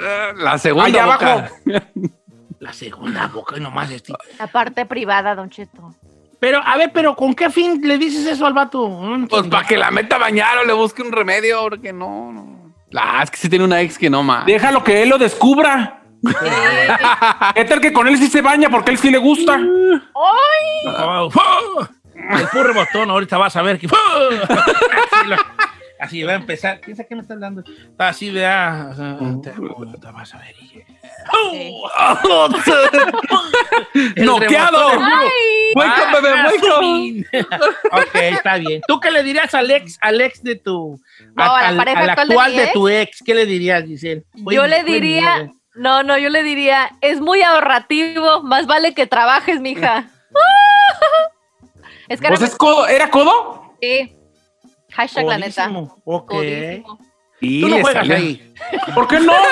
la-. 0.00 0.32
La 0.34 0.58
segunda 0.58 0.86
Allá 0.86 1.06
boca. 1.06 1.32
abajo. 1.32 1.54
La 2.60 2.72
segunda 2.72 3.26
boca, 3.26 3.56
nomás 3.56 3.90
este. 3.90 4.12
La 4.38 4.46
parte 4.46 4.86
privada, 4.86 5.34
Don 5.34 5.50
Cheto. 5.50 5.94
Pero, 6.38 6.60
a 6.64 6.76
ver, 6.76 6.92
pero 6.94 7.16
¿con 7.16 7.34
qué 7.34 7.50
fin 7.50 7.80
le 7.82 7.98
dices 7.98 8.24
eso 8.26 8.46
al 8.46 8.52
vato? 8.52 8.88
No. 8.88 9.26
Pues 9.26 9.48
para 9.48 9.66
que 9.66 9.76
la 9.76 9.90
meta 9.90 10.14
a 10.16 10.18
bañar 10.20 10.58
o 10.58 10.64
le 10.64 10.72
busque 10.72 11.02
un 11.02 11.10
remedio, 11.10 11.60
porque 11.62 11.92
no, 11.92 12.32
no. 12.32 12.72
Ah, 12.96 13.20
es 13.24 13.30
que 13.32 13.36
sí 13.36 13.48
tiene 13.48 13.64
una 13.64 13.80
ex 13.80 13.98
que 13.98 14.08
no 14.08 14.22
más. 14.22 14.46
Déjalo 14.46 14.84
que 14.84 15.02
él 15.02 15.08
lo 15.08 15.18
descubra. 15.18 16.02
¿Qué 17.54 17.64
tal 17.68 17.80
que 17.80 17.92
con 17.92 18.06
él 18.06 18.16
sí 18.16 18.28
se 18.28 18.42
baña 18.42 18.70
porque 18.70 18.92
él 18.92 18.98
sí 18.98 19.10
le 19.10 19.18
gusta? 19.18 19.60
Oh, 20.12 21.30
¡fu! 21.30 21.40
El 22.14 22.46
puro 22.48 22.74
botón, 22.74 23.10
ahorita 23.10 23.38
vas 23.38 23.56
a 23.56 23.62
ver 23.62 23.78
que. 23.80 23.88
Así, 26.12 26.22
va 26.24 26.32
a 26.32 26.36
empezar. 26.36 26.78
¿Quién 26.82 26.94
sabe 26.94 27.08
qué 27.08 27.14
me 27.14 27.22
está 27.22 27.32
hablando? 27.32 27.62
Está 27.66 28.08
así, 28.08 28.30
vea. 28.30 28.88
o 28.92 28.94
sea, 28.94 29.16
te 29.42 29.50
amo, 29.50 29.92
te 29.98 30.10
vas 30.12 30.34
a 30.34 30.38
ver. 30.38 30.54
y- 30.60 30.84
El 34.16 34.26
¡Noqueado! 34.26 34.88
bebé, 34.90 35.04
Ah, 35.74 36.50
up. 36.54 36.60
subin. 36.60 37.26
ok, 37.92 38.14
está 38.14 38.58
bien. 38.58 38.82
¿Tú 38.86 39.00
qué 39.00 39.10
le 39.10 39.22
dirías 39.22 39.54
al 39.54 39.70
ex, 39.70 39.96
al 40.02 40.20
ex 40.20 40.42
de 40.42 40.56
tu. 40.56 41.00
No, 41.34 41.42
a 41.56 41.70
la 41.72 41.76
pareja 41.78 42.00
al 42.00 42.10
actual 42.10 42.28
de 42.28 42.34
actual 42.34 42.56
de, 42.56 42.62
ex. 42.64 42.72
tu 42.74 42.88
ex? 42.88 43.22
¿Qué 43.24 43.34
le 43.34 43.46
dirías, 43.46 43.84
Giselle? 43.84 44.24
Yo 44.50 44.66
le 44.66 44.84
diría, 44.84 45.36
miedo. 45.38 45.54
no, 45.76 46.02
no, 46.02 46.18
yo 46.18 46.28
le 46.28 46.42
diría, 46.42 46.90
es 47.00 47.22
muy 47.22 47.40
ahorrativo, 47.42 48.42
más 48.42 48.66
vale 48.66 48.92
que 48.92 49.06
trabajes, 49.06 49.60
mija. 49.62 50.10
es 52.08 52.20
que 52.20 52.28
Pues 52.28 52.40
ahora 52.40 52.52
es 52.52 52.56
codo, 52.56 52.86
¿era 52.86 53.08
codo? 53.10 53.74
sí. 53.80 54.14
Hashtag 54.94 55.26
la 55.26 55.38
neta. 55.38 55.70
Ok. 56.04 56.28
Codísimo. 56.30 56.98
Y 57.40 57.60
Tú 57.62 57.68
no 57.68 57.76
le 57.76 57.82
juegas 57.82 58.06
salió. 58.06 58.16
ahí. 58.16 58.54
¿Por 58.94 59.08
qué 59.08 59.20
no? 59.20 59.32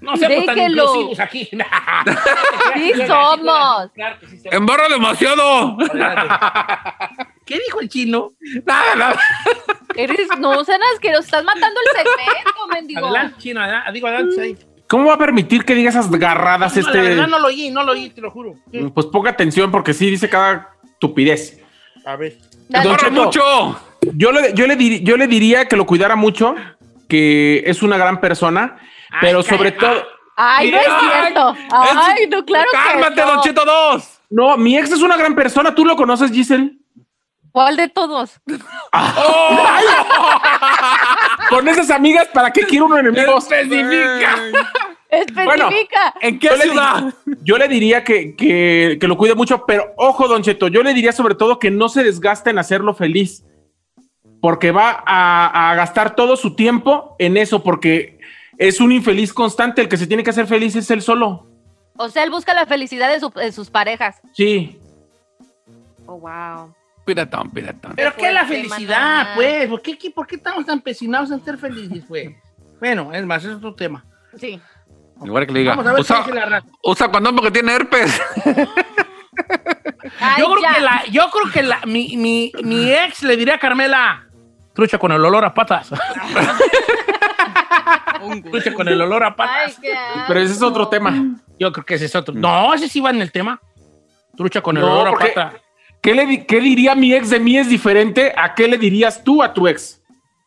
No 0.00 0.16
seamos 0.16 0.46
tan 0.46 0.56
Déjelo. 0.56 0.82
inclusivos 0.84 1.20
aquí. 1.20 1.48
Sí 2.74 2.92
somos. 3.06 3.90
Claro 3.94 4.18
que 4.18 4.26
sí. 4.26 4.48
¡Embarra 4.50 4.88
demasiado! 4.88 5.76
¿Qué 7.46 7.58
dijo 7.66 7.80
el 7.80 7.88
chino? 7.88 8.32
Nada, 8.66 8.94
nada. 8.96 9.20
Eres, 9.94 10.28
no 10.38 10.64
sean 10.64 10.80
asquerosos, 10.94 11.26
estás 11.26 11.44
matando 11.44 11.78
el 11.80 11.98
segmento, 11.98 12.66
mendigo. 12.72 13.06
Adelante, 13.06 13.36
chino. 13.38 13.60
adelante. 13.62 13.92
Digo, 13.92 14.06
adelante. 14.08 14.40
ahí. 14.40 14.58
¿Cómo 14.88 15.04
va 15.06 15.14
a 15.14 15.18
permitir 15.18 15.64
que 15.64 15.74
diga 15.76 15.90
esas 15.90 16.10
garradas 16.10 16.74
No, 16.76 16.82
La 16.82 16.88
este? 16.88 17.00
verdad 17.00 17.28
no 17.28 17.38
lo 17.38 17.46
oí, 17.46 17.70
no 17.70 17.84
lo 17.84 17.92
oí, 17.92 18.10
te 18.10 18.20
lo 18.20 18.30
juro. 18.32 18.54
Pues 18.92 19.06
ponga 19.06 19.30
atención 19.30 19.70
porque 19.70 19.94
sí 19.94 20.10
dice 20.10 20.28
cada 20.28 20.70
estupidez. 20.84 21.60
A 22.04 22.16
ver. 22.16 22.38
Don 22.70 22.82
¡Embarra 22.82 23.08
Cheto. 23.08 23.24
mucho! 23.24 23.80
Yo 24.14 24.32
le, 24.32 24.54
yo, 24.54 24.66
le 24.66 24.76
dir- 24.78 25.02
yo 25.02 25.16
le 25.16 25.26
diría 25.26 25.66
que 25.66 25.76
lo 25.76 25.84
cuidara 25.86 26.16
mucho, 26.16 26.54
que 27.08 27.62
es 27.66 27.82
una 27.82 27.98
gran 27.98 28.20
persona, 28.20 28.76
Ay, 29.10 29.18
pero 29.20 29.42
sobre 29.42 29.72
todo... 29.72 30.02
Ay, 30.36 30.70
no 30.70 30.78
es 30.78 30.84
cierto. 30.84 31.54
Ay, 31.70 32.26
no, 32.30 32.44
claro 32.46 32.68
que 32.72 32.78
¡Cálmate, 32.92 33.20
no. 33.20 33.26
Don 33.26 33.40
Cheto 33.42 33.62
2! 33.64 34.20
No, 34.30 34.56
mi 34.56 34.78
ex 34.78 34.90
es 34.92 35.02
una 35.02 35.16
gran 35.16 35.34
persona. 35.34 35.74
¿Tú 35.74 35.84
lo 35.84 35.96
conoces, 35.96 36.30
Giselle? 36.30 36.72
¿Cuál 37.52 37.76
de 37.76 37.88
todos? 37.88 38.40
Con 41.50 41.66
esas 41.68 41.90
amigas, 41.90 42.28
¿para 42.32 42.50
qué 42.52 42.62
quiero 42.62 42.86
un 42.86 42.96
enemigo? 42.98 43.36
¡Especifica! 43.38 44.36
Especifica. 45.10 46.14
¿En 46.20 46.38
qué 46.38 46.46
Yo 46.48 46.56
le, 46.56 46.62
ciudad? 46.62 47.14
yo 47.42 47.58
le 47.58 47.68
diría 47.68 48.04
que, 48.04 48.34
que- 48.36 48.98
que 49.00 49.08
lo 49.08 49.16
cuide 49.16 49.34
mucho, 49.34 49.64
pero 49.66 49.92
ojo, 49.96 50.28
Don 50.28 50.42
Cheto, 50.42 50.68
yo 50.68 50.82
le 50.82 50.94
diría 50.94 51.12
sobre 51.12 51.34
todo 51.34 51.58
que 51.58 51.70
no 51.70 51.88
se 51.88 52.02
desgaste 52.04 52.50
en 52.50 52.58
hacerlo 52.58 52.94
feliz, 52.94 53.44
porque 54.40 54.70
va 54.70 55.02
a, 55.06 55.70
a 55.70 55.74
gastar 55.74 56.14
todo 56.14 56.36
su 56.36 56.54
tiempo 56.54 57.16
en 57.18 57.36
eso, 57.36 57.62
porque 57.62 58.18
es 58.58 58.80
un 58.80 58.92
infeliz 58.92 59.32
constante, 59.32 59.82
el 59.82 59.88
que 59.88 59.96
se 59.96 60.06
tiene 60.06 60.22
que 60.22 60.30
hacer 60.30 60.46
feliz 60.46 60.76
es 60.76 60.90
él 60.90 61.02
solo. 61.02 61.46
O 61.96 62.08
sea, 62.08 62.22
él 62.24 62.30
busca 62.30 62.54
la 62.54 62.64
felicidad 62.66 63.10
de, 63.12 63.20
su- 63.20 63.30
de 63.30 63.52
sus 63.52 63.68
parejas. 63.70 64.20
Sí. 64.32 64.78
Oh, 66.06 66.18
wow. 66.18 66.74
Piratón, 67.04 67.50
piratón. 67.50 67.92
Pero 67.96 68.12
Qué 68.14 68.20
qué 68.20 68.28
es 68.28 68.34
la 68.34 68.44
felicidad, 68.44 69.34
pues. 69.34 69.68
¿Por 69.68 69.82
qué, 69.82 69.98
qué- 69.98 70.10
por 70.10 70.26
qué 70.26 70.36
estamos 70.36 70.64
tan 70.64 70.78
empecinados 70.78 71.30
en 71.30 71.44
ser 71.44 71.58
felices, 71.58 72.04
pues? 72.06 72.30
Bueno, 72.80 73.12
es 73.12 73.26
más, 73.26 73.44
es 73.44 73.56
otro 73.56 73.74
tema. 73.74 74.02
Sí. 74.38 74.58
Igual 75.24 75.46
que 75.46 75.52
le 75.52 75.58
diga. 75.60 75.72
Vamos 75.76 75.86
a 75.86 75.92
ver 75.92 75.96
qué 75.96 76.00
Usa, 76.02 76.18
dice 76.18 76.34
la 76.34 76.46
raza. 76.46 76.66
usa 76.82 77.10
condón 77.10 77.36
porque 77.36 77.50
tiene 77.50 77.74
herpes. 77.74 78.20
Ay, 80.20 80.42
Yo 80.42 80.50
creo, 80.50 80.62
ya. 80.62 80.74
que 80.74 80.80
la, 80.80 81.04
yo 81.10 81.30
creo 81.30 81.52
que 81.52 81.62
la, 81.62 81.80
mi, 81.86 82.16
mi, 82.16 82.52
mi 82.62 82.90
ex 82.92 83.22
le 83.22 83.36
diría 83.36 83.54
a 83.54 83.58
Carmela, 83.58 84.26
trucha 84.74 84.98
con 84.98 85.12
el 85.12 85.24
olor 85.24 85.44
a 85.44 85.54
patas. 85.54 85.90
trucha 88.50 88.74
con 88.74 88.88
el 88.88 89.00
olor 89.00 89.24
a 89.24 89.34
patas. 89.36 89.78
Pero 90.28 90.40
ese 90.40 90.52
es 90.54 90.62
otro 90.62 90.88
tema. 90.88 91.12
Yo 91.58 91.72
creo 91.72 91.84
que 91.84 91.94
ese 91.94 92.06
es 92.06 92.14
otro. 92.14 92.34
No, 92.34 92.74
ese 92.74 92.88
sí 92.88 93.00
va 93.00 93.10
en 93.10 93.20
el 93.22 93.32
tema. 93.32 93.60
Trucha 94.36 94.60
con 94.62 94.76
el 94.76 94.82
No, 94.82 95.00
olor 95.00 95.08
a 95.08 95.12
patas. 95.18 95.54
¿Qué, 96.02 96.14
le, 96.14 96.46
¿Qué 96.46 96.60
diría 96.60 96.94
mi 96.94 97.14
ex 97.14 97.30
de 97.30 97.40
mí 97.40 97.58
es 97.58 97.68
diferente 97.68 98.32
a 98.36 98.54
qué 98.54 98.68
le 98.68 98.78
dirías 98.78 99.22
tú 99.22 99.42
a 99.42 99.52
tu 99.52 99.68
ex? 99.68 99.99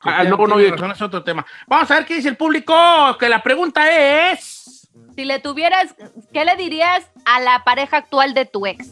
Novio 0.06 0.58
de 0.58 0.66
tu- 0.70 0.76
razón, 0.76 0.92
es 0.92 1.02
otro 1.02 1.24
tema. 1.24 1.46
Vamos 1.68 1.90
a 1.92 1.96
ver 1.96 2.06
qué 2.06 2.16
dice 2.16 2.30
el 2.30 2.38
público, 2.38 2.74
que 3.20 3.28
la 3.30 3.42
pregunta 3.44 4.32
es... 4.32 4.90
Si 5.16 5.26
le 5.26 5.40
tuvieras, 5.40 5.96
¿qué 6.34 6.44
le 6.46 6.56
dirías 6.56 7.04
a 7.26 7.40
la 7.40 7.64
pareja 7.64 7.98
actual 7.98 8.34
de 8.34 8.46
tu 8.46 8.66
ex? 8.66 8.90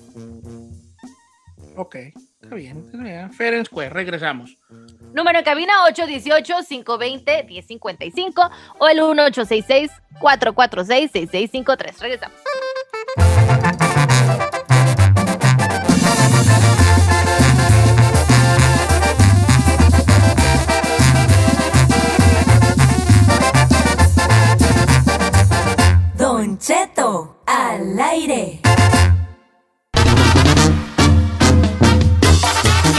Ok, 1.75 1.95
está 2.41 2.55
bien, 2.55 2.83
está 2.85 2.97
bien. 2.97 3.31
Fair 3.33 3.55
and 3.55 3.65
square, 3.65 3.89
regresamos. 3.89 4.55
Número 5.13 5.39
en 5.39 5.45
cabina 5.45 5.73
818-520-1055 5.89 8.51
o 8.79 8.87
el 8.87 8.99
1866-446-6653. 8.99 11.99
Regresamos. 11.99 12.37
Al 27.51 27.99
aire. 27.99 28.59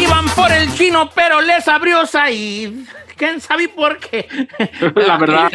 Iban 0.01 0.29
por 0.31 0.53
el 0.53 0.73
chino, 0.75 1.11
pero 1.15 1.41
les 1.41 1.67
abrió 1.69 2.05
Said. 2.07 2.73
¿Quién 3.17 3.41
sabe 3.41 3.69
por 3.69 3.99
qué? 3.99 4.27
La 4.97 5.17
verdad. 5.17 5.51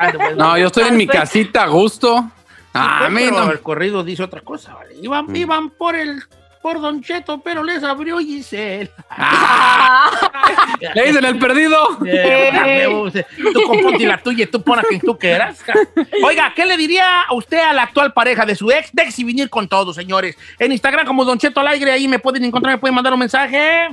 Ah, 0.00 0.12
No, 0.36 0.56
yo 0.58 0.66
estoy 0.68 0.84
en 0.88 0.96
mi 0.96 1.06
casita 1.06 1.64
a 1.64 1.66
gusto, 1.68 2.30
Ah, 2.72 3.08
pero 3.14 3.30
no. 3.44 3.50
el 3.52 3.60
corrido 3.60 4.02
dice 4.02 4.22
otra 4.24 4.40
cosa, 4.40 4.74
¿vale? 4.74 4.94
Iban, 5.00 5.34
iban 5.36 5.70
por 5.70 5.94
el 5.94 6.22
por 6.64 6.80
Don 6.80 7.02
Cheto, 7.02 7.42
pero 7.42 7.62
les 7.62 7.84
abrió 7.84 8.20
Giselle. 8.20 8.90
Le 10.94 11.04
dicen 11.04 11.22
el 11.22 11.38
perdido. 11.38 11.76
Eh, 12.06 12.88
tú 13.52 13.62
componte 13.64 14.06
la 14.06 14.16
tuya 14.16 14.44
y 14.44 14.46
tú 14.46 14.62
pon 14.62 14.78
a 14.78 14.82
quien 14.82 14.98
tú 14.98 15.18
quieras. 15.18 15.62
Oiga, 16.24 16.54
¿qué 16.56 16.64
le 16.64 16.78
diría 16.78 17.20
a 17.28 17.34
usted 17.34 17.58
a 17.58 17.74
la 17.74 17.82
actual 17.82 18.14
pareja 18.14 18.46
de 18.46 18.54
su 18.54 18.70
ex? 18.70 18.88
Dex 18.94 19.18
y 19.18 19.24
venir 19.24 19.50
con 19.50 19.68
todo, 19.68 19.92
señores. 19.92 20.38
En 20.58 20.72
Instagram 20.72 21.06
como 21.06 21.26
Don 21.26 21.38
Cheto 21.38 21.60
al 21.60 21.68
aire, 21.68 21.92
ahí 21.92 22.08
me 22.08 22.18
pueden 22.18 22.42
encontrar, 22.46 22.76
me 22.76 22.78
pueden 22.78 22.94
mandar 22.94 23.12
un 23.12 23.18
mensaje. 23.18 23.90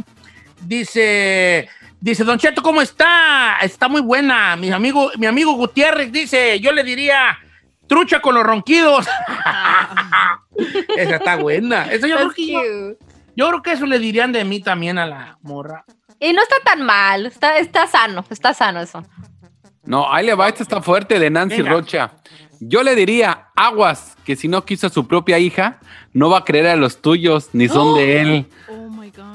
Dice, 0.61 1.67
dice 1.99 2.23
Don 2.23 2.39
Cheto, 2.39 2.61
¿cómo 2.61 2.81
está? 2.81 3.57
Está 3.61 3.89
muy 3.89 3.99
buena. 3.99 4.55
Mi 4.55 4.71
amigo, 4.71 5.11
mi 5.17 5.25
amigo 5.25 5.51
Gutiérrez 5.55 6.09
dice, 6.09 6.57
yo 6.61 6.71
le 6.71 6.85
diría, 6.85 7.37
trucha 7.91 8.21
con 8.21 8.35
los 8.35 8.45
ronquidos. 8.45 9.05
Esa 10.97 11.15
está 11.17 11.35
buena. 11.35 11.91
Esa 11.91 12.07
yo, 12.07 12.15
creo 12.15 12.31
que 12.31 12.47
yo, 12.47 12.61
yo 13.35 13.49
creo 13.49 13.61
que 13.61 13.71
eso 13.73 13.85
le 13.85 13.99
dirían 13.99 14.31
de 14.31 14.45
mí 14.45 14.61
también 14.61 14.97
a 14.97 15.05
la 15.05 15.37
morra. 15.41 15.83
Y 16.17 16.31
no 16.31 16.41
está 16.41 16.55
tan 16.63 16.83
mal, 16.83 17.25
está, 17.25 17.57
está 17.57 17.87
sano, 17.87 18.23
está 18.29 18.53
sano 18.53 18.79
eso. 18.79 19.03
No, 19.83 20.09
ahí 20.09 20.25
le 20.25 20.35
va, 20.35 20.47
esta 20.47 20.63
está 20.63 20.81
fuerte 20.81 21.19
de 21.19 21.29
Nancy 21.29 21.57
Venga. 21.57 21.71
Rocha. 21.71 22.11
Yo 22.61 22.81
le 22.81 22.95
diría, 22.95 23.49
aguas, 23.57 24.15
que 24.23 24.37
si 24.37 24.47
no 24.47 24.63
quiso 24.63 24.87
a 24.87 24.89
su 24.89 25.05
propia 25.05 25.37
hija, 25.39 25.79
no 26.13 26.29
va 26.29 26.37
a 26.37 26.45
creer 26.45 26.67
a 26.67 26.75
los 26.77 27.01
tuyos, 27.01 27.49
ni 27.51 27.67
son 27.67 27.95
de 27.95 28.21
él. 28.21 28.47
Oh 28.69 28.89
my 28.89 29.09
God. 29.09 29.25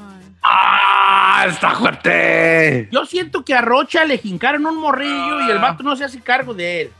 ¡Ah! 0.41 1.45
¡Está 1.47 1.75
fuerte! 1.75 2.89
Yo 2.91 3.05
siento 3.05 3.45
que 3.45 3.53
a 3.53 3.61
Rocha 3.61 4.03
le 4.03 4.17
jincaron 4.17 4.65
un 4.65 4.77
morrillo 4.77 5.41
y 5.45 5.51
el 5.51 5.59
vato 5.59 5.83
no 5.83 5.95
se 5.95 6.05
hace 6.05 6.19
cargo 6.21 6.55
de 6.55 6.81
él. 6.81 6.91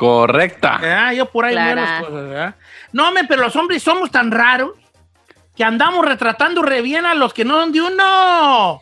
Correcta. 0.00 0.80
Ah, 0.82 1.12
yo 1.12 1.26
por 1.26 1.44
ahí 1.44 1.54
veo 1.54 1.74
las 1.74 2.00
cosas, 2.02 2.14
¿verdad? 2.14 2.54
No, 2.92 3.12
me, 3.12 3.24
pero 3.24 3.42
los 3.42 3.54
hombres 3.56 3.82
somos 3.82 4.10
tan 4.10 4.30
raros 4.30 4.72
que 5.54 5.62
andamos 5.62 6.04
retratando 6.04 6.62
re 6.62 6.80
bien 6.80 7.04
a 7.04 7.14
los 7.14 7.34
que 7.34 7.44
no 7.44 7.60
son 7.60 7.70
de 7.72 7.82
uno. 7.82 8.80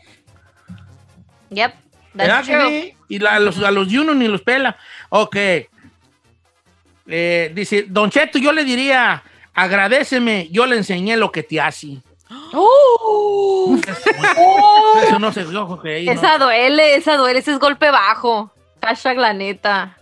Yep, 1.49 1.73
¿Verdad 2.13 2.35
that's 2.35 2.47
true. 2.47 2.95
Y 3.09 3.19
la- 3.19 3.35
a, 3.35 3.39
los, 3.39 3.61
a 3.61 3.71
los 3.71 3.89
de 3.91 3.99
uno 3.99 4.13
ni 4.13 4.27
los 4.27 4.41
pela. 4.41 4.77
Ok. 5.09 5.35
Eh, 7.07 7.51
dice, 7.53 7.85
Don 7.89 8.09
Cheto, 8.09 8.37
yo 8.39 8.53
le 8.53 8.63
diría, 8.63 9.21
agradeceme, 9.53 10.47
yo 10.51 10.65
le 10.65 10.77
enseñé 10.77 11.17
lo 11.17 11.31
que 11.31 11.43
te 11.43 11.59
hace. 11.59 11.97
¡Oh! 12.53 13.75
Eso 15.03 15.19
no 15.19 15.31
se. 15.33 15.41
Esa 16.11 16.37
duele, 16.37 16.95
esa 16.95 17.17
duele, 17.17 17.39
ese 17.39 17.51
es 17.51 17.59
golpe 17.59 17.91
bajo. 17.91 18.53
Hashtag 18.81 19.17
la 19.17 19.33
neta. 19.33 19.97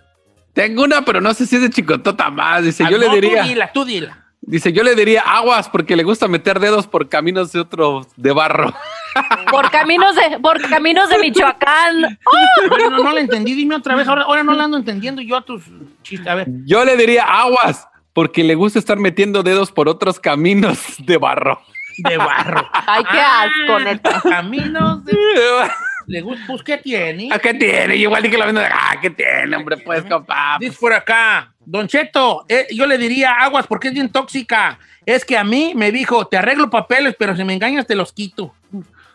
Tengo 0.58 0.84
una, 0.86 1.06
pero 1.06 1.22
no 1.22 1.36
sé 1.36 1.46
si 1.46 1.56
es 1.58 1.62
de 1.62 1.70
chicotota 1.70 2.32
más. 2.32 2.63
Dice, 2.63 2.84
Ah, 2.84 2.89
yo 2.89 2.98
le 2.98 3.10
diría, 3.10 3.43
Tú 3.43 3.48
dila, 3.48 3.72
tú 3.74 3.86
dila. 3.86 4.26
dice, 4.41 4.74
yo 4.74 4.82
le 4.82 4.96
diría 4.96 5.22
aguas 5.22 5.70
porque 5.70 5.96
le 5.96 6.02
gusta 6.04 6.28
meter 6.28 6.60
dedos 6.60 6.88
por 6.88 7.10
caminos 7.10 7.52
de 7.52 7.60
otros 7.60 8.08
de 8.15 8.32
barro. 8.32 8.74
Por 9.52 9.70
caminos 9.72 10.15
de, 10.15 10.39
por 10.39 10.60
caminos 10.70 11.10
de 11.10 11.17
Michoacán. 11.20 12.20
No, 12.89 13.04
no 13.04 13.12
la 13.13 13.20
entendí, 13.22 13.54
dime 13.54 13.76
otra 13.76 13.96
vez. 13.96 14.08
Ahora, 14.08 14.24
ahora 14.24 14.43
no 14.43 14.54
la 14.54 14.63
ando 14.63 14.78
entendiendo 14.78 15.22
yo 15.22 15.38
a 15.38 15.41
tus 15.41 15.63
chistes. 16.02 16.28
A 16.28 16.34
ver. 16.36 16.48
Yo 16.65 16.84
le 16.86 16.98
diría 16.98 17.24
aguas 17.24 17.88
porque 18.13 18.43
le 18.43 18.56
gusta 18.56 18.80
estar 18.80 18.98
metiendo 18.98 19.43
dedos 19.43 19.72
por 19.72 19.88
otros 19.89 20.20
caminos 20.20 20.80
de 21.00 21.17
barro. 21.17 21.62
De 22.00 22.17
barro. 22.17 22.67
Ay, 22.74 23.04
qué 23.12 23.20
Ah, 23.20 23.43
asco, 23.43 23.80
neta. 23.80 24.22
Caminos 24.22 25.06
de. 25.06 25.13
Le 26.08 26.22
gusta, 26.22 26.46
pues, 26.48 26.63
¿qué 26.63 26.78
tiene? 26.78 27.28
¿A 27.32 27.38
qué 27.38 27.54
tiene? 27.54 27.98
Igual 27.98 28.24
dije 28.24 28.38
la 28.38 28.46
misma. 28.46 28.70
Ah, 28.72 28.96
¿qué 29.02 29.10
tiene, 29.10 29.58
hombre? 29.58 29.76
Pues, 29.78 30.06
compa. 30.06 30.56
Dice 30.58 30.78
por 30.80 30.93
acá, 30.93 31.54
Don 31.65 31.86
Cheto, 31.86 32.46
eh, 32.48 32.65
yo 32.72 32.86
le 32.86 32.98
diría 32.98 33.34
aguas 33.34 33.67
porque 33.67 33.89
es 33.89 33.93
bien 33.93 34.10
tóxica. 34.10 34.80
Es 35.06 35.26
que 35.26 35.38
a 35.38 35.43
mí 35.43 35.74
me 35.76 35.91
dijo, 35.91 36.26
te 36.26 36.38
arreglo 36.38 36.70
papeles, 36.70 37.13
pero 37.20 37.36
si 37.36 37.43
me 37.43 37.54
engañas 37.54 37.86
te 37.86 37.96
los 37.96 38.13
quito. 38.13 38.56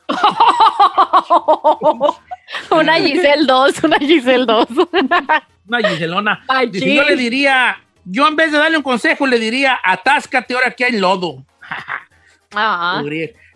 una 2.71 2.97
Giselle 2.97 3.47
2, 3.47 3.85
una 3.85 3.99
Giselle 3.99 4.45
2. 4.45 4.67
Una 5.69 5.89
Giselona. 5.89 6.45
Ay, 6.49 6.71
Dice, 6.71 6.93
yo 6.93 7.05
le 7.05 7.15
diría, 7.15 7.79
yo 8.05 8.27
en 8.27 8.35
vez 8.35 8.51
de 8.51 8.59
darle 8.59 8.77
un 8.77 8.83
consejo, 8.83 9.29
le 9.29 9.39
diría, 9.39 9.79
atáscate 9.83 10.55
ahora 10.55 10.73
que 10.73 10.85
hay 10.85 10.99
lodo. 10.99 11.47
Ah. 12.53 13.01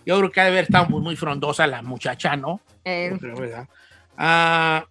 Yo 0.07 0.17
creo 0.19 0.31
que 0.31 0.41
ha 0.41 0.45
de 0.45 0.51
haber 0.51 0.65
estado 0.65 0.89
muy, 0.89 1.03
muy 1.03 1.17
frondosa 1.17 1.67
la 1.67 1.83
muchacha, 1.83 2.37
¿no? 2.37 2.61
eh, 2.85 3.13
creo, 3.21 3.37
¿verdad? 3.37 3.69
Ah, 4.17 4.87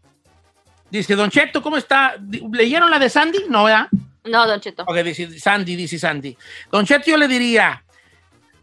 dice, 0.92 1.16
Don 1.16 1.30
Cheto, 1.30 1.62
¿cómo 1.62 1.78
está? 1.78 2.16
¿Leyeron 2.52 2.92
la 2.92 3.00
de 3.00 3.10
Sandy? 3.10 3.40
No, 3.50 3.64
¿verdad? 3.64 3.88
no, 4.26 4.46
Don 4.46 4.60
Cheto. 4.60 4.84
Ok, 4.86 4.98
dice 4.98 5.40
Sandy, 5.40 5.78
dice 5.78 5.98
Sandy. 5.98 6.38
Don 6.70 6.86
Cheto, 6.86 7.06
yo 7.10 7.18
le 7.18 7.30
diría, 7.30 7.82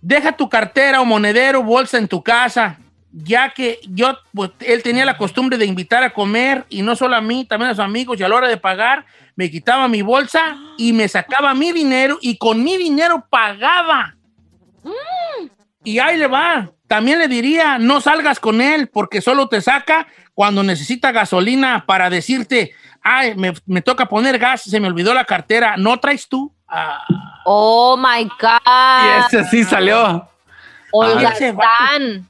deja 0.02 0.32
tu 0.32 0.50
cartera 0.50 1.00
o 1.00 1.06
monedero, 1.06 1.62
bolsa 1.62 1.96
en 1.96 2.06
tu 2.06 2.22
casa, 2.22 2.78
ya 3.10 3.54
que 3.54 3.80
yo, 3.88 4.18
pues, 4.34 4.50
él 4.60 4.82
tenía 4.82 5.06
la 5.06 5.16
costumbre 5.16 5.56
de 5.56 5.64
invitar 5.64 6.02
a 6.02 6.12
comer, 6.12 6.66
y 6.68 6.82
no 6.82 6.94
solo 6.96 7.16
a 7.16 7.22
mí, 7.22 7.46
también 7.46 7.70
a 7.70 7.74
sus 7.74 7.84
amigos, 7.84 8.20
y 8.20 8.24
a 8.24 8.28
la 8.28 8.36
hora 8.36 8.48
de 8.48 8.58
pagar, 8.58 9.06
me 9.36 9.50
quitaba 9.50 9.88
mi 9.88 10.02
bolsa 10.02 10.58
y 10.76 10.92
me 10.92 11.08
sacaba 11.08 11.54
mi 11.54 11.72
dinero, 11.72 12.18
y 12.20 12.36
con 12.36 12.62
mi 12.62 12.76
dinero 12.76 13.26
pagaba. 13.30 14.16
Y 15.84 15.98
ahí 15.98 16.16
le 16.16 16.26
va. 16.28 16.70
También 16.86 17.18
le 17.18 17.28
diría, 17.28 17.78
no 17.78 18.00
salgas 18.00 18.38
con 18.38 18.60
él, 18.60 18.88
porque 18.88 19.20
solo 19.20 19.48
te 19.48 19.60
saca 19.60 20.06
cuando 20.34 20.62
necesita 20.62 21.10
gasolina 21.12 21.84
para 21.86 22.10
decirte, 22.10 22.72
ay, 23.02 23.34
me, 23.34 23.52
me 23.66 23.82
toca 23.82 24.06
poner 24.06 24.38
gas, 24.38 24.62
se 24.62 24.78
me 24.80 24.88
olvidó 24.88 25.12
la 25.14 25.24
cartera, 25.24 25.76
¿no 25.76 25.98
traes 25.98 26.28
tú? 26.28 26.54
Ah, 26.68 27.02
Oh 27.44 27.96
my 27.96 28.22
Y 28.22 28.28
God. 28.40 29.26
ese 29.26 29.44
sí 29.50 29.64
salió. 29.64 30.28
Olga 30.92 31.30
ese 31.30 31.52
vato. 31.52 31.68
Stan. 31.84 32.28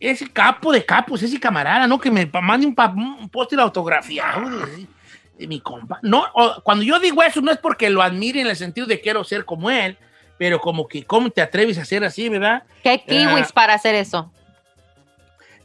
ese 0.00 0.28
capo 0.30 0.72
de 0.72 0.84
capos, 0.84 1.22
ese 1.22 1.38
camarada, 1.38 1.86
¿no? 1.86 1.98
Que 2.00 2.10
me 2.10 2.26
mande 2.42 2.66
un, 2.66 2.74
un 3.20 3.28
póster 3.28 3.60
autografiado 3.60 4.48
de, 4.66 4.86
de 5.38 5.46
mi 5.46 5.60
compa. 5.60 5.98
No, 6.02 6.24
o- 6.34 6.60
cuando 6.62 6.82
yo 6.84 6.98
digo 6.98 7.22
eso, 7.22 7.40
no 7.40 7.50
es 7.52 7.58
porque 7.58 7.88
lo 7.90 8.02
admire 8.02 8.40
en 8.40 8.46
el 8.48 8.56
sentido 8.56 8.86
de 8.86 9.00
quiero 9.00 9.22
ser 9.24 9.44
como 9.44 9.70
él, 9.70 9.96
pero 10.44 10.60
como 10.60 10.86
que, 10.86 11.02
¿cómo 11.06 11.30
te 11.30 11.40
atreves 11.40 11.78
a 11.78 11.82
hacer 11.82 12.04
así, 12.04 12.28
verdad? 12.28 12.64
¿Qué 12.82 13.02
kiwis 13.02 13.46
Ah. 13.48 13.54
para 13.54 13.72
hacer 13.72 13.94
eso? 13.94 14.30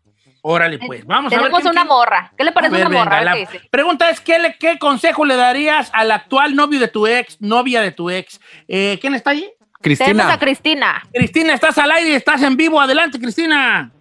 Órale, 0.45 0.81
pues. 0.85 1.07
Vamos 1.07 1.33
a 1.33 1.37
ver. 1.37 1.45
Tenemos 1.47 1.65
una 1.71 1.85
morra. 1.85 2.33
¿Qué 2.37 2.43
le 2.43 2.51
A 2.51 2.55
parece 2.55 2.75
ver, 2.75 2.87
una 2.89 2.99
morra? 3.05 3.21
venga, 3.21 3.35
la 3.37 3.47
qué 3.47 3.61
pregunta 3.71 4.11
es, 4.11 4.21
¿qué, 4.21 4.41
le- 4.41 4.57
¿qué 4.59 4.77
consejo 4.79 5.25
le 5.25 5.37
darías 5.37 5.89
al 5.95 6.11
actual 6.11 6.57
novio 6.57 6.81
de 6.81 6.89
tu 6.89 7.07
ex, 7.07 7.41
novia 7.41 7.81
de 7.81 7.93
tu 7.93 8.11
ex? 8.11 8.41
Eh, 8.67 8.99
¿Quién 9.01 9.15
está 9.15 9.31
allí? 9.31 9.49
Tenemos 9.81 9.83
Cristina. 9.83 10.33
a 10.33 10.39
Cristina. 10.39 11.03
Cristina, 11.13 11.55
estás 11.55 11.79
al 11.79 11.93
aire, 11.93 12.17
estás 12.17 12.43
en 12.43 12.57
vivo. 12.57 12.81
Adelante, 12.81 13.21
Cristina. 13.21 13.93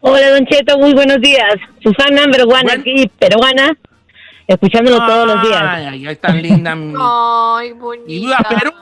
Hola, 0.00 0.30
Don 0.30 0.44
Cheto, 0.46 0.78
muy 0.78 0.92
buenos 0.92 1.18
días. 1.22 1.54
Su 1.82 1.92
fan 1.94 2.14
number 2.14 2.42
one 2.42 2.62
Buen- 2.64 2.80
aquí, 2.80 3.10
peruana. 3.18 3.74
Escuchándolo 4.48 4.98
todos 5.06 5.26
los 5.26 5.42
días. 5.42 5.62
Ay, 5.62 6.06
ay, 6.06 6.16
tan 6.16 6.42
linda. 6.42 6.74
mi- 6.74 6.94
Ay, 7.00 7.68
Y 7.68 7.72
bonita. 7.74 8.04
viva 8.08 8.38
Perú. 8.48 8.72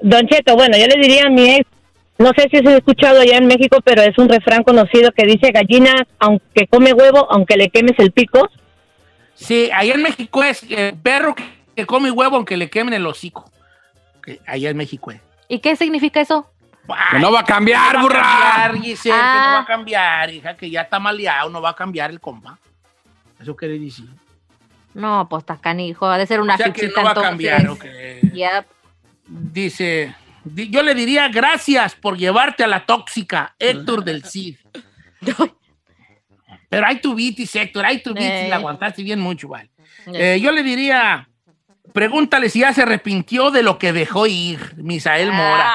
Don 0.00 0.26
Cheto, 0.26 0.54
bueno, 0.56 0.76
yo 0.76 0.86
le 0.86 0.96
diría 1.00 1.26
a 1.26 1.30
mi 1.30 1.48
ex, 1.50 1.68
no 2.18 2.30
sé 2.36 2.48
si 2.50 2.58
se 2.58 2.68
ha 2.68 2.76
escuchado 2.76 3.20
allá 3.20 3.36
en 3.36 3.46
México, 3.46 3.78
pero 3.84 4.02
es 4.02 4.16
un 4.18 4.28
refrán 4.28 4.62
conocido 4.64 5.12
que 5.12 5.24
dice 5.26 5.50
gallina, 5.52 6.06
aunque 6.18 6.66
come 6.66 6.92
huevo, 6.92 7.26
aunque 7.30 7.56
le 7.56 7.68
quemes 7.70 7.98
el 7.98 8.10
pico. 8.12 8.48
Sí, 9.34 9.70
allá 9.72 9.94
en 9.94 10.02
México 10.02 10.42
es 10.42 10.64
eh, 10.70 10.94
perro 11.02 11.34
que, 11.34 11.44
que 11.76 11.86
come 11.86 12.10
huevo 12.10 12.36
aunque 12.36 12.56
le 12.56 12.68
quemen 12.68 12.94
el 12.94 13.06
hocico. 13.06 13.50
Que 14.22 14.40
allá 14.46 14.70
en 14.70 14.76
México 14.76 15.10
es. 15.10 15.20
¿Y 15.48 15.58
qué 15.60 15.74
significa 15.76 16.20
eso? 16.20 16.46
Que 17.12 17.18
no 17.20 17.30
va 17.32 17.40
a 17.40 17.44
cambiar, 17.44 17.92
no 17.94 17.94
va 17.94 18.00
a 18.00 18.02
burra. 18.02 18.22
cambiar, 18.22 18.82
Giselle, 18.84 19.14
que 19.14 19.20
no 19.22 19.24
Ah. 19.24 19.54
va 19.56 19.60
a 19.60 19.66
cambiar, 19.66 20.30
hija, 20.30 20.56
que 20.56 20.68
ya 20.70 20.82
está 20.82 20.98
maleado, 20.98 21.48
no 21.48 21.62
va 21.62 21.70
a 21.70 21.76
cambiar 21.76 22.10
el 22.10 22.20
compa. 22.20 22.58
Eso 23.42 23.56
quiere 23.56 23.78
decir. 23.78 24.08
No, 24.94 25.26
pues 25.28 25.42
está 25.42 25.56
canijo. 25.56 26.06
Ha 26.06 26.18
de 26.18 26.26
ser 26.26 26.40
una 26.40 26.54
o 26.54 26.56
sea 26.58 26.72
que 26.72 26.88
no 26.88 27.02
va 27.02 27.10
a 27.10 27.14
cambiar, 27.14 27.68
ok. 27.68 27.84
Yep. 28.32 28.66
Dice, 29.26 30.14
di- 30.44 30.68
yo 30.70 30.82
le 30.82 30.94
diría 30.94 31.28
gracias 31.28 31.94
por 31.94 32.16
llevarte 32.18 32.62
a 32.64 32.66
la 32.66 32.84
tóxica, 32.84 33.54
Héctor 33.58 34.04
del 34.04 34.24
Cid. 34.30 34.56
Pero 36.68 36.86
hay 36.86 37.00
tu 37.00 37.14
bitis, 37.14 37.54
Héctor, 37.56 37.84
hay 37.84 38.02
tu 38.02 38.10
bitis, 38.14 38.28
Eh. 38.30 38.46
la 38.48 38.56
aguantaste 38.56 39.02
bien 39.02 39.20
mucho, 39.20 39.48
vale. 39.48 39.70
Eh, 40.06 40.38
yo 40.42 40.50
le 40.52 40.62
diría, 40.62 41.28
pregúntale 41.92 42.48
si 42.48 42.60
ya 42.60 42.72
se 42.72 42.82
arrepintió 42.82 43.50
de 43.50 43.62
lo 43.62 43.78
que 43.78 43.92
dejó 43.92 44.26
ir, 44.26 44.74
Misael 44.76 45.32
Mora. 45.32 45.70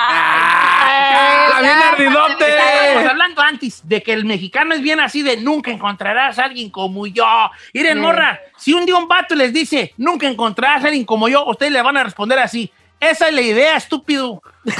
¡Ah, 1.57 1.61
bien 1.61 1.77
ardidote! 2.11 2.49
Estábamos 2.49 3.09
hablando 3.09 3.41
antes 3.41 3.81
de 3.87 4.03
que 4.03 4.13
el 4.13 4.25
mexicano 4.25 4.73
es 4.73 4.81
bien 4.81 4.99
así 4.99 5.21
de 5.23 5.37
nunca 5.37 5.71
encontrarás 5.71 6.37
a 6.39 6.45
alguien 6.45 6.69
como 6.69 7.07
yo. 7.07 7.25
Miren, 7.73 7.95
Sí. 7.97 7.99
morra, 7.99 8.39
si 8.57 8.73
un 8.73 8.85
día 8.85 8.95
un 8.95 9.07
vato 9.07 9.35
les 9.35 9.51
dice 9.53 9.93
nunca 9.97 10.27
encontrarás 10.27 10.83
a 10.83 10.87
alguien 10.87 11.05
como 11.05 11.27
yo, 11.27 11.45
ustedes 11.45 11.71
le 11.71 11.81
van 11.81 11.97
a 11.97 12.03
responder 12.03 12.39
así. 12.39 12.71
Esa 12.99 13.27
es 13.27 13.33
la 13.33 13.41
idea, 13.41 13.77
estúpido. 13.77 14.41
¿Eh? 14.65 14.71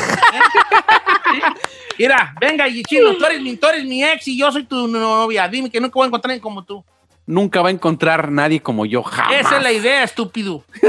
Mira, 1.99 2.33
venga, 2.39 2.65
Gichino, 2.69 3.15
tú 3.15 3.25
eres, 3.25 3.41
mi, 3.41 3.55
tú 3.57 3.67
eres 3.67 3.83
mi 3.85 4.03
ex 4.03 4.27
y 4.27 4.37
yo 4.37 4.51
soy 4.51 4.63
tu 4.63 4.87
novia. 4.87 5.47
Dime 5.47 5.69
que 5.69 5.79
nunca 5.79 5.93
voy 5.95 6.05
a 6.05 6.07
encontrar 6.07 6.31
a 6.31 6.33
alguien 6.33 6.41
como 6.41 6.63
tú. 6.63 6.83
Nunca 7.25 7.61
va 7.61 7.67
a 7.67 7.71
encontrar 7.71 8.31
nadie 8.31 8.61
como 8.61 8.85
yo, 8.85 9.03
jamás. 9.03 9.33
Esa 9.33 9.57
es 9.57 9.63
la 9.63 9.71
idea, 9.71 10.03
estúpido. 10.03 10.63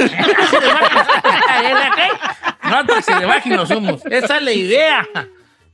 no 2.70 2.86
te 2.86 3.02
se 3.02 3.14
le 3.16 3.26
bajen 3.26 3.56
los 3.56 3.70
humos. 3.70 4.00
Esa 4.08 4.36
es 4.36 4.42
la 4.42 4.52
idea. 4.52 5.06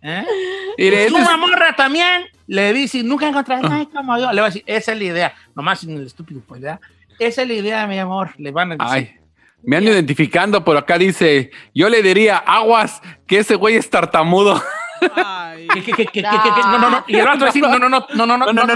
¿Eh? 0.05 0.25
Ese 0.77 1.05
es- 1.07 1.13
una 1.13 1.37
morra 1.37 1.75
también 1.75 2.27
le 2.47 2.73
dice, 2.73 3.03
nunca 3.03 3.27
encontré 3.27 3.55
a 3.55 3.61
nadie 3.61 3.89
como 3.89 4.17
yo. 4.19 4.31
Le 4.33 4.41
va 4.41 4.49
a 4.49 4.51
decir, 4.51 4.63
esa 4.67 4.93
es 4.93 4.99
la 4.99 5.05
idea. 5.05 5.35
Nomás 5.57 5.81
sin 5.81 5.97
el 5.97 6.07
estúpido, 6.07 6.43
pues, 6.47 6.61
¿verdad? 6.61 6.79
Esa 7.19 7.43
es 7.43 7.49
la 7.49 7.55
idea, 7.55 7.87
mi 7.87 7.99
amor. 7.99 8.31
Le 8.37 8.51
van 8.51 8.73
a 8.73 8.77
decir. 8.77 8.91
Ay, 8.93 9.17
me 9.63 9.77
ando 9.79 9.91
identificando, 9.91 10.63
pero 10.63 10.79
acá 10.79 10.99
dice, 10.99 11.51
yo 11.75 11.89
le 11.89 12.03
diría, 12.03 12.37
aguas, 12.37 13.01
que 13.27 13.39
ese 13.39 13.55
güey 13.55 13.77
es 13.77 13.89
tartamudo. 13.89 14.63
Ay. 15.15 15.69
¿Qué, 15.75 15.83
qué, 15.83 15.93
qué, 15.93 16.07
qué, 16.07 16.23
qué, 16.23 16.23
qué? 16.23 16.61
No, 16.63 16.79
no, 16.79 16.91
no. 16.91 17.05
Y 17.07 17.17
el 17.17 17.25
no, 17.25 17.35
no, 17.35 17.89
no, 17.89 17.89
no, 17.89 18.07
no, 18.15 18.27
no, 18.27 18.37
No, 18.37 18.53
no, 18.53 18.67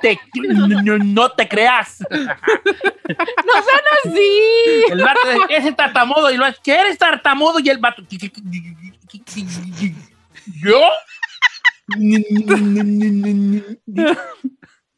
te, 0.00 0.20
no, 0.34 0.82
no, 0.82 0.98
no 0.98 1.30
te 1.32 1.48
creas. 1.48 2.00
No 2.10 2.18
sean 3.62 3.84
así. 4.04 4.84
El 4.90 5.02
vato, 5.02 5.48
ese 5.48 5.72
tartamudo, 5.72 6.30
y 6.30 6.36
lo 6.36 6.44
hace, 6.44 6.58
¿qué 6.62 6.74
eres 6.80 6.98
tartamudo? 6.98 7.60
Y 7.60 7.68
el 7.68 7.78
vato, 7.78 8.02
¿yo? 10.62 10.80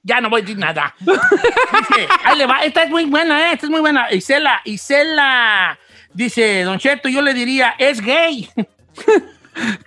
Ya 0.02 0.20
no 0.20 0.30
voy 0.30 0.40
a 0.40 0.42
decir 0.42 0.58
nada. 0.58 0.94
Dice, 1.00 2.08
ahí 2.24 2.38
le 2.38 2.46
va, 2.46 2.64
esta 2.64 2.84
es 2.84 2.90
muy 2.90 3.04
buena, 3.04 3.50
eh, 3.50 3.52
esta 3.54 3.66
es 3.66 3.70
muy 3.70 3.80
buena. 3.80 4.10
Isela, 4.10 4.62
Isela, 4.64 5.78
dice, 6.14 6.62
Don 6.62 6.78
Cheto, 6.78 7.08
yo 7.08 7.20
le 7.20 7.34
diría, 7.34 7.74
es 7.78 8.00
gay. 8.00 8.48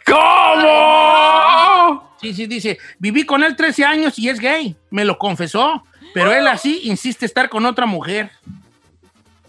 ¿Cómo? 0.05 2.03
Sí, 2.21 2.33
sí, 2.33 2.45
dice, 2.47 2.77
viví 2.99 3.25
con 3.25 3.43
él 3.43 3.55
13 3.55 3.85
años 3.85 4.19
y 4.19 4.29
es 4.29 4.39
gay, 4.39 4.75
me 4.91 5.05
lo 5.05 5.17
confesó, 5.17 5.83
pero 6.13 6.31
él 6.31 6.47
así 6.47 6.81
insiste 6.83 7.25
estar 7.25 7.49
con 7.49 7.65
otra 7.65 7.85
mujer. 7.85 8.31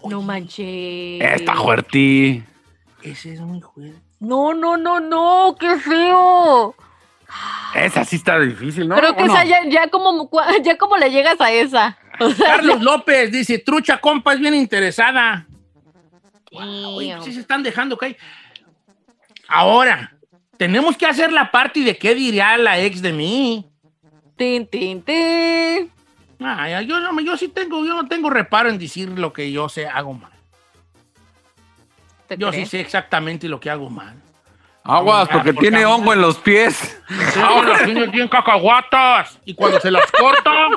No 0.08 0.22
manches. 0.22 1.20
Está 1.22 1.54
fuerte. 1.54 2.42
Ese 3.02 3.34
es 3.34 3.40
muy 3.40 3.60
fuerte. 3.60 3.98
No, 4.20 4.54
no, 4.54 4.76
no, 4.76 5.00
no. 5.00 5.56
Qué 5.58 5.76
feo. 5.78 6.74
Esa 7.74 8.04
sí 8.04 8.16
está 8.16 8.38
difícil, 8.40 8.88
¿no? 8.88 8.96
Creo 8.96 9.16
que 9.16 9.24
esa 9.24 9.44
ya, 9.44 9.60
ya 9.68 9.88
como, 9.88 10.28
ya 10.64 10.76
como 10.76 10.96
le 10.96 11.10
llegas 11.10 11.40
a 11.40 11.50
esa. 11.52 11.96
O 12.20 12.30
sea, 12.30 12.56
Carlos 12.56 12.82
López 12.82 13.30
dice, 13.32 13.58
trucha 13.58 13.98
compa 13.98 14.34
es 14.34 14.40
bien 14.40 14.54
interesada. 14.54 15.46
Oye, 16.52 17.08
ya- 17.08 17.16
pues 17.16 17.26
sí 17.26 17.32
se 17.34 17.40
están 17.40 17.62
dejando 17.62 17.96
caer. 17.96 18.16
Ahora, 19.54 20.10
tenemos 20.56 20.96
que 20.96 21.04
hacer 21.04 21.30
la 21.30 21.50
parte 21.50 21.80
de 21.80 21.98
qué 21.98 22.14
diría 22.14 22.56
la 22.56 22.80
ex 22.80 23.02
de 23.02 23.12
mí. 23.12 23.70
Tin, 24.34 24.66
tin, 24.66 25.02
tin. 25.02 25.92
Ay, 26.40 26.86
yo, 26.86 26.98
no, 27.00 27.20
yo 27.20 27.36
sí 27.36 27.48
tengo, 27.48 27.84
yo 27.84 27.92
no 27.92 28.08
tengo 28.08 28.30
reparo 28.30 28.70
en 28.70 28.78
decir 28.78 29.10
lo 29.10 29.30
que 29.30 29.52
yo 29.52 29.68
sé, 29.68 29.86
hago 29.86 30.14
mal. 30.14 30.32
¿Te 32.26 32.38
Yo 32.38 32.50
sí 32.50 32.64
sé 32.64 32.80
exactamente 32.80 33.46
lo 33.46 33.60
que 33.60 33.68
hago 33.68 33.90
mal. 33.90 34.16
Aguas, 34.84 35.28
porque 35.28 35.52
Porque 35.52 35.68
tiene 35.68 35.84
hongo 35.84 36.14
en 36.14 36.22
los 36.22 36.38
pies. 36.38 36.98
Ahora 37.36 37.68
las 37.68 37.84
tiene 37.84 38.06
bien 38.06 38.28
cacahuatas. 38.28 39.38
Y 39.44 39.52
cuando 39.52 39.80
se 39.80 39.90
las 39.90 40.10
corta, 40.10 40.68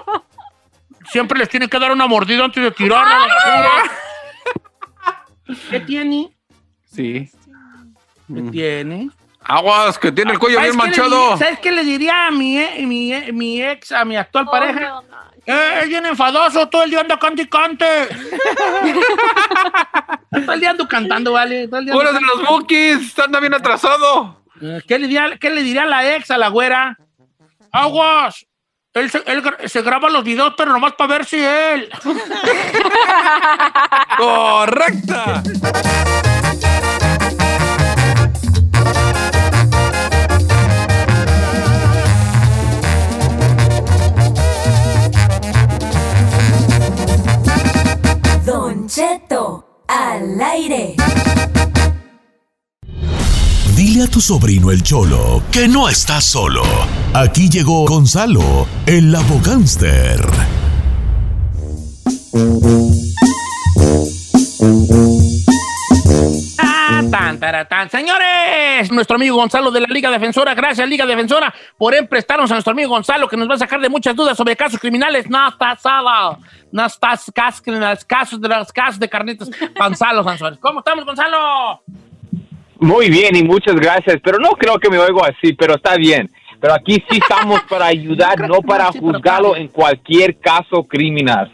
siempre 1.06 1.40
les 1.40 1.48
tiene 1.48 1.70
que 1.70 1.80
dar 1.80 1.94
una 1.94 2.08
mordida 2.08 2.44
antes 2.44 2.62
de 2.62 2.72
tirarla. 2.72 3.16
a 3.16 3.20
la 3.20 3.26
basura. 3.34 3.92
¿Qué 5.70 5.80
tiene? 5.80 6.36
Sí. 6.84 7.32
¿Qué 8.34 8.42
tiene? 8.52 9.10
Aguas, 9.48 10.00
que 10.00 10.12
tiene 10.12 10.32
el 10.34 10.40
cuello 10.40 10.56
¿Sabes 10.58 10.72
bien 10.72 10.78
manchado. 10.78 11.22
diría- 11.32 11.38
¿Sabes 11.38 11.60
qué 11.60 11.72
le 11.72 11.84
diría 11.84 12.26
a 12.28 12.32
mi, 12.32 12.58
e- 12.58 12.84
mi, 12.88 13.14
e- 13.14 13.32
mi 13.32 13.62
ex, 13.62 13.92
a 13.92 14.04
mi 14.04 14.18
actual 14.18 14.46
pareja? 14.46 14.98
Oh, 14.98 15.02
no, 15.04 15.08
no. 15.10 15.16
Eh, 15.46 15.80
es 15.84 15.90
bien 15.90 16.04
enfadoso, 16.08 16.68
todo 16.70 16.82
el 16.84 16.90
día 16.90 17.02
anda 17.02 17.20
cante 17.20 17.44
y 17.44 17.48
cante. 17.48 17.86
todo 20.32 20.54
el 20.54 20.60
día 20.60 20.72
ando 20.72 20.88
cantando, 20.88 21.34
¿vale? 21.34 21.68
Todo 21.68 21.80
el 21.82 21.86
día 21.86 21.94
ando 21.94 22.04
Fuera 22.04 22.20
de 22.20 22.26
los 22.26 22.48
bookies, 22.50 23.20
anda 23.20 23.40
bien 23.40 23.54
atrasado. 23.54 24.42
Eh, 24.60 24.82
¿Qué 24.88 24.98
le, 24.98 25.06
diría, 25.08 25.38
¿Qué 25.40 25.52
le 25.52 25.62
diría 25.62 25.84
a 25.84 25.86
la 25.86 26.16
ex, 26.16 26.32
a 26.32 26.40
la 26.40 26.48
güera? 26.48 26.98
Aguas. 27.72 28.44
Él, 28.96 29.12
se, 29.12 29.22
él 29.28 29.44
gra- 29.44 29.68
se 29.68 29.82
graba 29.84 30.10
los 30.10 30.24
videos, 30.24 30.56
pero 30.58 30.72
nomás 30.72 30.94
para 30.94 31.18
ver 31.18 31.26
si 31.26 31.38
él. 31.38 31.90
Correcta. 34.18 35.44
Cheto, 48.88 49.84
al 49.88 50.40
aire. 50.42 50.96
Dile 53.76 54.04
a 54.04 54.08
tu 54.08 54.22
sobrino 54.22 54.70
el 54.72 54.84
cholo 54.84 55.42
que 55.52 55.68
no 55.68 55.90
está 55.90 56.22
solo. 56.22 56.64
Aquí 57.14 57.50
llegó 57.50 57.86
Gonzalo, 57.86 58.68
el 58.86 59.14
abogánster. 59.16 60.22
Tan, 67.36 67.40
taratán. 67.40 67.90
Señores, 67.90 68.92
nuestro 68.92 69.16
amigo 69.16 69.36
Gonzalo 69.36 69.72
de 69.72 69.82
la 69.82 69.88
Liga 69.88 70.10
Defensora, 70.10 70.54
gracias 70.54 70.88
Liga 70.88 71.06
Defensora 71.06 71.54
por 71.78 71.94
prestarnos 72.08 72.50
a 72.52 72.56
nuestro 72.56 72.72
amigo 72.72 72.90
Gonzalo 72.90 73.28
que 73.28 73.38
nos 73.38 73.50
va 73.50 73.56
a 73.56 73.58
sacar 73.58 73.80
de 73.80 73.90
muchas 73.90 74.16
dudas 74.16 74.38
sobre 74.38 74.56
casos 74.56 74.80
criminales. 74.80 75.30
No 75.30 75.50
está 75.50 75.76
solo, 75.76 76.40
no 76.72 76.86
los 76.86 78.06
casos 78.06 78.42
de 78.42 78.48
los 78.48 78.72
casos 78.72 79.00
de 79.00 79.10
carnitas. 79.10 79.50
Gonzalo 79.78 80.24
Sanzores. 80.24 80.60
¿Cómo 80.60 80.80
estamos, 80.80 81.06
Gonzalo? 81.06 81.82
Muy 82.80 83.10
bien 83.10 83.36
y 83.36 83.44
muchas 83.44 83.76
gracias, 83.76 84.18
pero 84.24 84.38
no 84.40 84.52
creo 84.52 84.80
que 84.80 84.90
me 84.90 84.98
oigo 84.98 85.24
así, 85.24 85.54
pero 85.54 85.76
está 85.76 85.96
bien. 85.96 86.32
Pero 86.60 86.74
aquí 86.74 87.04
sí 87.10 87.18
estamos 87.18 87.62
para 87.64 87.86
ayudar, 87.88 88.48
no 88.48 88.62
para 88.62 88.86
juzgarlo 88.92 89.50
está 89.50 89.60
en 89.60 89.68
cualquier 89.68 90.40
caso 90.40 90.84
criminal. 90.84 91.52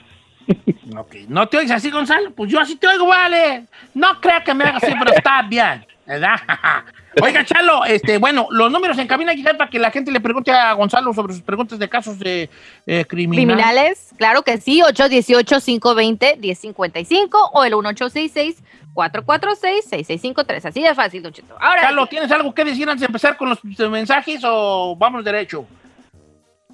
Ok, 0.97 1.15
¿no 1.29 1.47
te 1.47 1.57
oyes 1.57 1.71
así, 1.71 1.89
Gonzalo? 1.89 2.31
Pues 2.31 2.51
yo 2.51 2.59
así 2.59 2.75
te 2.75 2.85
oigo, 2.87 3.07
vale. 3.07 3.63
No 3.93 4.19
creo 4.19 4.43
que 4.43 4.53
me 4.53 4.65
hagas 4.65 4.83
así, 4.83 4.93
pero 4.99 5.13
está 5.13 5.41
bien, 5.43 5.85
¿verdad? 6.05 6.35
Oiga, 7.21 7.43
Chalo, 7.43 7.83
este, 7.83 8.17
bueno, 8.17 8.47
los 8.51 8.71
números 8.71 8.97
en 8.97 9.05
cabina 9.05 9.35
quizás 9.35 9.55
para 9.55 9.69
que 9.69 9.79
la 9.79 9.91
gente 9.91 10.09
le 10.11 10.21
pregunte 10.21 10.49
a 10.51 10.71
Gonzalo 10.73 11.13
sobre 11.13 11.33
sus 11.33 11.41
preguntas 11.41 11.77
de 11.77 11.89
casos 11.89 12.17
de 12.17 12.49
eh, 12.85 13.03
criminal. 13.05 13.45
Criminales, 13.45 14.11
claro 14.17 14.43
que 14.43 14.57
sí, 14.59 14.79
818-520-1055 14.81 17.49
o 17.51 17.65
el 17.65 17.73
1866-446-6653. 17.73 20.65
Así 20.65 20.81
de 20.81 20.95
fácil, 20.95 21.21
Don 21.21 21.33
Cheto. 21.33 21.53
Ahora, 21.59 21.81
Chalo, 21.81 22.03
sí. 22.03 22.11
¿tienes 22.11 22.31
algo 22.31 22.53
que 22.53 22.63
decir 22.63 22.87
antes 22.87 23.01
de 23.01 23.07
empezar 23.07 23.35
con 23.35 23.49
los 23.49 23.59
mensajes 23.89 24.41
o 24.45 24.95
vamos 24.97 25.25
derecho? 25.25 25.67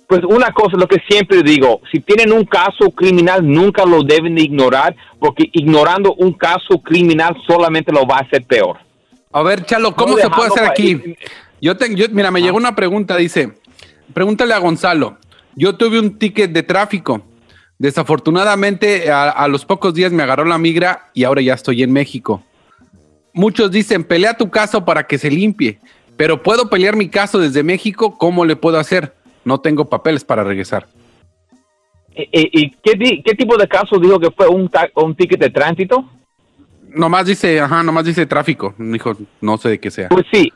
Pues 0.07 0.21
una 0.23 0.51
cosa, 0.53 0.77
lo 0.77 0.87
que 0.87 1.01
siempre 1.09 1.43
digo, 1.43 1.81
si 1.91 1.99
tienen 1.99 2.31
un 2.31 2.45
caso 2.45 2.89
criminal, 2.95 3.45
nunca 3.45 3.85
lo 3.85 4.03
deben 4.03 4.35
de 4.35 4.43
ignorar, 4.43 4.95
porque 5.19 5.49
ignorando 5.51 6.13
un 6.15 6.31
caso 6.33 6.81
criminal 6.81 7.35
solamente 7.45 7.91
lo 7.91 8.05
va 8.05 8.17
a 8.17 8.21
hacer 8.21 8.43
peor. 8.45 8.77
A 9.33 9.43
ver, 9.43 9.65
Chalo, 9.65 9.93
¿cómo 9.93 10.15
No 10.15 10.19
se 10.21 10.29
puede 10.29 10.47
hacer 10.47 10.63
aquí? 10.65 11.01
Yo, 11.61 11.75
te- 11.75 11.93
yo- 11.93 12.05
mira, 12.11 12.31
me 12.31 12.41
llegó 12.41 12.55
una 12.55 12.73
pregunta, 12.75 13.17
dice, 13.17 13.51
pregúntale 14.13 14.53
a 14.53 14.59
Gonzalo, 14.59 15.17
yo 15.55 15.75
tuve 15.75 15.99
un 15.99 16.17
ticket 16.17 16.51
de 16.51 16.63
tráfico, 16.63 17.21
desafortunadamente 17.77 19.11
a, 19.11 19.29
a 19.29 19.47
los 19.49 19.65
pocos 19.65 19.93
días 19.93 20.11
me 20.13 20.23
agarró 20.23 20.45
la 20.45 20.57
migra 20.57 21.09
y 21.13 21.25
ahora 21.25 21.41
ya 21.41 21.53
estoy 21.55 21.83
en 21.83 21.91
México. 21.91 22.43
Muchos 23.33 23.71
dicen, 23.71 24.03
pelea 24.05 24.37
tu 24.37 24.49
caso 24.49 24.85
para 24.85 25.05
que 25.05 25.17
se 25.17 25.29
limpie, 25.29 25.79
pero 26.15 26.41
puedo 26.41 26.69
pelear 26.69 26.95
mi 26.95 27.09
caso 27.09 27.39
desde 27.39 27.61
México, 27.63 28.17
¿cómo 28.17 28.45
le 28.45 28.55
puedo 28.55 28.79
hacer? 28.79 29.13
No 29.47 29.61
tengo 29.61 29.85
papeles 29.85 30.25
para 30.25 30.43
regresar. 30.43 30.87
¿Y, 32.13 32.71
qué, 32.83 33.33
tipo 33.33 33.55
de 33.55 33.65
caso 33.65 33.97
dijo 33.97 34.19
que 34.19 34.29
fue 34.29 34.45
un, 34.49 34.69
un 34.95 35.15
ticket 35.15 35.39
de 35.39 35.49
tránsito? 35.49 36.03
Nomás 36.89 37.27
dice, 37.27 37.57
ajá, 37.61 37.81
nomás 37.81 38.03
dice 38.03 38.25
tráfico. 38.25 38.75
Dijo, 38.77 39.15
no 39.39 39.57
sé 39.57 39.69
de 39.69 39.79
qué 39.79 39.89
sea. 39.89 40.09
Pues 40.09 40.25
sí, 40.33 40.51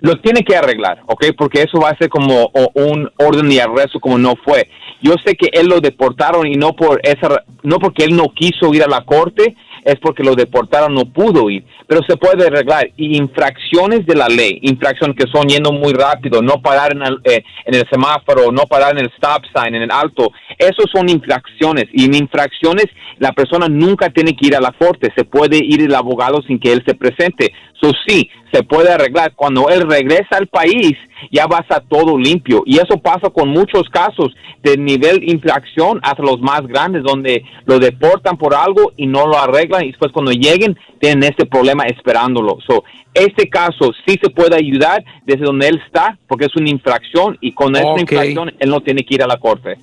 lo 0.00 0.20
tiene 0.20 0.42
que 0.42 0.56
arreglar, 0.56 1.02
¿ok? 1.06 1.26
Porque 1.36 1.62
eso 1.62 1.80
va 1.80 1.90
a 1.90 1.96
ser 1.96 2.08
como 2.08 2.50
un 2.74 3.10
orden 3.16 3.48
de 3.48 3.62
arresto 3.62 4.00
como 4.00 4.18
no 4.18 4.34
fue. 4.44 4.68
Yo 5.02 5.14
sé 5.24 5.34
que 5.34 5.48
él 5.52 5.66
lo 5.66 5.80
deportaron 5.80 6.46
y 6.46 6.54
no 6.54 6.74
por 6.74 7.00
esa, 7.02 7.44
no 7.62 7.78
porque 7.78 8.04
él 8.04 8.16
no 8.16 8.32
quiso 8.34 8.72
ir 8.74 8.82
a 8.82 8.88
la 8.88 9.04
corte, 9.04 9.54
es 9.86 9.94
porque 10.00 10.24
lo 10.24 10.34
deportaron, 10.34 10.94
no 10.94 11.04
pudo 11.04 11.48
ir. 11.48 11.64
Pero 11.86 12.00
se 12.08 12.16
puede 12.16 12.44
arreglar. 12.44 12.90
Y 12.96 13.16
infracciones 13.16 14.04
de 14.04 14.16
la 14.16 14.26
ley, 14.26 14.58
infracciones 14.62 15.16
que 15.16 15.30
son 15.30 15.46
yendo 15.46 15.72
muy 15.72 15.92
rápido, 15.92 16.42
no 16.42 16.60
parar 16.60 16.92
en 16.92 17.02
el, 17.02 17.18
eh, 17.22 17.44
en 17.64 17.74
el 17.74 17.84
semáforo, 17.88 18.50
no 18.50 18.66
parar 18.66 18.92
en 18.92 19.04
el 19.04 19.12
stop 19.14 19.44
sign, 19.54 19.76
en 19.76 19.82
el 19.82 19.90
alto, 19.92 20.32
esos 20.58 20.86
son 20.92 21.08
infracciones. 21.08 21.84
Y 21.92 22.06
en 22.06 22.16
infracciones 22.16 22.86
la 23.18 23.32
persona 23.32 23.68
nunca 23.68 24.10
tiene 24.10 24.34
que 24.34 24.48
ir 24.48 24.56
a 24.56 24.60
la 24.60 24.72
corte, 24.72 25.12
se 25.16 25.24
puede 25.24 25.58
ir 25.58 25.80
el 25.82 25.94
abogado 25.94 26.42
sin 26.42 26.58
que 26.58 26.72
él 26.72 26.82
se 26.84 26.94
presente. 26.94 27.52
Eso 27.80 27.92
sí, 28.06 28.28
se 28.52 28.62
puede 28.62 28.90
arreglar. 28.90 29.34
Cuando 29.34 29.68
él 29.68 29.82
regresa 29.88 30.36
al 30.36 30.46
país, 30.46 30.96
ya 31.30 31.46
va 31.46 31.58
a 31.58 31.60
estar 31.60 31.82
todo 31.88 32.18
limpio. 32.18 32.62
Y 32.66 32.76
eso 32.76 32.98
pasa 32.98 33.30
con 33.30 33.48
muchos 33.48 33.88
casos 33.90 34.34
de 34.62 34.76
nivel 34.76 35.28
infracción 35.28 36.00
hasta 36.02 36.22
los 36.22 36.40
más 36.40 36.66
grandes, 36.66 37.02
donde 37.02 37.44
lo 37.64 37.78
deportan 37.78 38.36
por 38.36 38.54
algo 38.54 38.92
y 38.96 39.06
no 39.06 39.26
lo 39.26 39.38
arreglan. 39.38 39.84
Y 39.84 39.88
después 39.88 40.12
cuando 40.12 40.32
lleguen, 40.32 40.78
tienen 41.00 41.24
este 41.24 41.46
problema 41.46 41.84
esperándolo. 41.84 42.58
So, 42.66 42.84
este 43.14 43.48
caso 43.48 43.92
sí 44.06 44.18
se 44.22 44.30
puede 44.30 44.56
ayudar 44.56 45.04
desde 45.24 45.44
donde 45.44 45.68
él 45.68 45.80
está, 45.84 46.18
porque 46.28 46.46
es 46.46 46.56
una 46.56 46.70
infracción. 46.70 47.38
Y 47.40 47.52
con 47.52 47.74
esta 47.76 48.00
infracción, 48.00 48.52
él 48.58 48.70
no 48.70 48.80
tiene 48.80 49.04
que 49.04 49.14
ir 49.14 49.22
a 49.22 49.26
la 49.26 49.38
corte. 49.38 49.78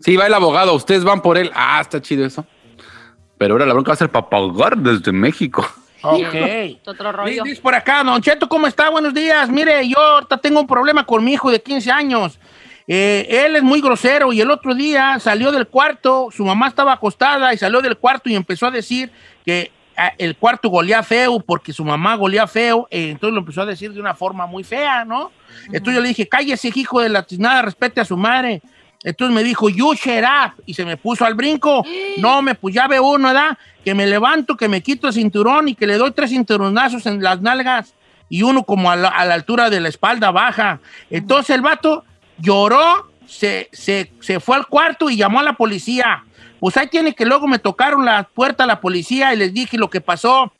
Sí, 0.00 0.16
va 0.16 0.26
el 0.26 0.34
abogado, 0.34 0.74
ustedes 0.74 1.04
van 1.04 1.22
por 1.22 1.38
él. 1.38 1.50
Ah, 1.54 1.78
está 1.80 2.00
chido 2.00 2.24
eso. 2.24 2.44
Pero 3.38 3.54
ahora 3.54 3.66
la 3.66 3.74
bronca 3.74 3.90
va 3.90 3.94
a 3.94 3.98
ser 3.98 4.10
para 4.10 4.28
pagar 4.28 4.78
desde 4.78 5.12
México. 5.12 5.64
Ok. 6.02 6.34
Es 6.34 6.88
otro 6.88 7.12
rollo. 7.12 7.44
Dice 7.44 7.60
por 7.60 7.74
acá, 7.74 8.02
Don 8.02 8.20
Cheto, 8.20 8.48
¿cómo 8.48 8.66
está? 8.66 8.90
Buenos 8.90 9.14
días. 9.14 9.48
Mire, 9.48 9.86
yo 9.88 9.98
ahorita 9.98 10.36
tengo 10.38 10.60
un 10.60 10.66
problema 10.66 11.06
con 11.06 11.24
mi 11.24 11.32
hijo 11.34 11.50
de 11.50 11.62
15 11.62 11.90
años. 11.90 12.38
Eh, 12.88 13.26
él 13.46 13.56
es 13.56 13.62
muy 13.62 13.80
grosero 13.80 14.32
y 14.32 14.40
el 14.40 14.50
otro 14.50 14.74
día 14.74 15.18
salió 15.20 15.52
del 15.52 15.68
cuarto, 15.68 16.28
su 16.32 16.44
mamá 16.44 16.66
estaba 16.66 16.92
acostada 16.92 17.54
y 17.54 17.56
salió 17.58 17.80
del 17.80 17.96
cuarto 17.96 18.28
y 18.28 18.34
empezó 18.34 18.66
a 18.66 18.72
decir 18.72 19.12
que 19.44 19.70
ah, 19.96 20.12
el 20.18 20.36
cuarto 20.36 20.68
golía 20.68 21.02
feo 21.04 21.38
porque 21.38 21.72
su 21.72 21.84
mamá 21.84 22.16
golía 22.16 22.46
feo, 22.48 22.88
eh, 22.90 23.10
entonces 23.10 23.34
lo 23.34 23.40
empezó 23.40 23.62
a 23.62 23.66
decir 23.66 23.92
de 23.92 24.00
una 24.00 24.14
forma 24.14 24.46
muy 24.46 24.64
fea, 24.64 25.04
¿no? 25.04 25.30
Entonces 25.66 25.94
yo 25.94 26.00
le 26.00 26.08
dije, 26.08 26.28
cállese, 26.28 26.72
hijo 26.74 27.00
de 27.00 27.08
la 27.08 27.22
tiznada, 27.22 27.62
respete 27.62 28.00
a 28.00 28.04
su 28.04 28.16
madre. 28.16 28.60
Entonces 29.04 29.34
me 29.34 29.42
dijo, 29.42 29.68
you 29.68 29.90
up, 29.90 30.52
y 30.64 30.74
se 30.74 30.84
me 30.84 30.96
puso 30.96 31.24
al 31.24 31.34
brinco. 31.34 31.84
No, 32.18 32.42
me 32.42 32.54
pues 32.54 32.74
ya 32.74 32.86
ve 32.86 33.00
uno, 33.00 33.28
¿verdad? 33.28 33.58
Que 33.84 33.94
me 33.94 34.06
levanto, 34.06 34.56
que 34.56 34.68
me 34.68 34.80
quito 34.80 35.08
el 35.08 35.14
cinturón 35.14 35.68
y 35.68 35.74
que 35.74 35.86
le 35.86 35.96
doy 35.96 36.12
tres 36.12 36.30
cinturonazos 36.30 37.06
en 37.06 37.22
las 37.22 37.40
nalgas 37.40 37.94
y 38.28 38.42
uno 38.42 38.62
como 38.62 38.90
a 38.90 38.96
la, 38.96 39.08
a 39.08 39.24
la 39.24 39.34
altura 39.34 39.70
de 39.70 39.80
la 39.80 39.88
espalda 39.88 40.30
baja. 40.30 40.80
Entonces 41.10 41.54
el 41.54 41.62
vato 41.62 42.04
lloró, 42.38 43.10
se, 43.26 43.68
se, 43.72 44.12
se 44.20 44.40
fue 44.40 44.56
al 44.56 44.66
cuarto 44.66 45.10
y 45.10 45.16
llamó 45.16 45.40
a 45.40 45.42
la 45.42 45.54
policía. 45.54 46.24
Pues 46.60 46.76
ahí 46.76 46.86
tiene 46.86 47.14
que 47.14 47.26
luego 47.26 47.48
me 47.48 47.58
tocaron 47.58 48.04
la 48.04 48.22
puerta 48.22 48.64
a 48.64 48.66
la 48.66 48.80
policía 48.80 49.34
y 49.34 49.36
les 49.36 49.52
dije 49.52 49.76
lo 49.76 49.90
que 49.90 50.00
pasó. 50.00 50.52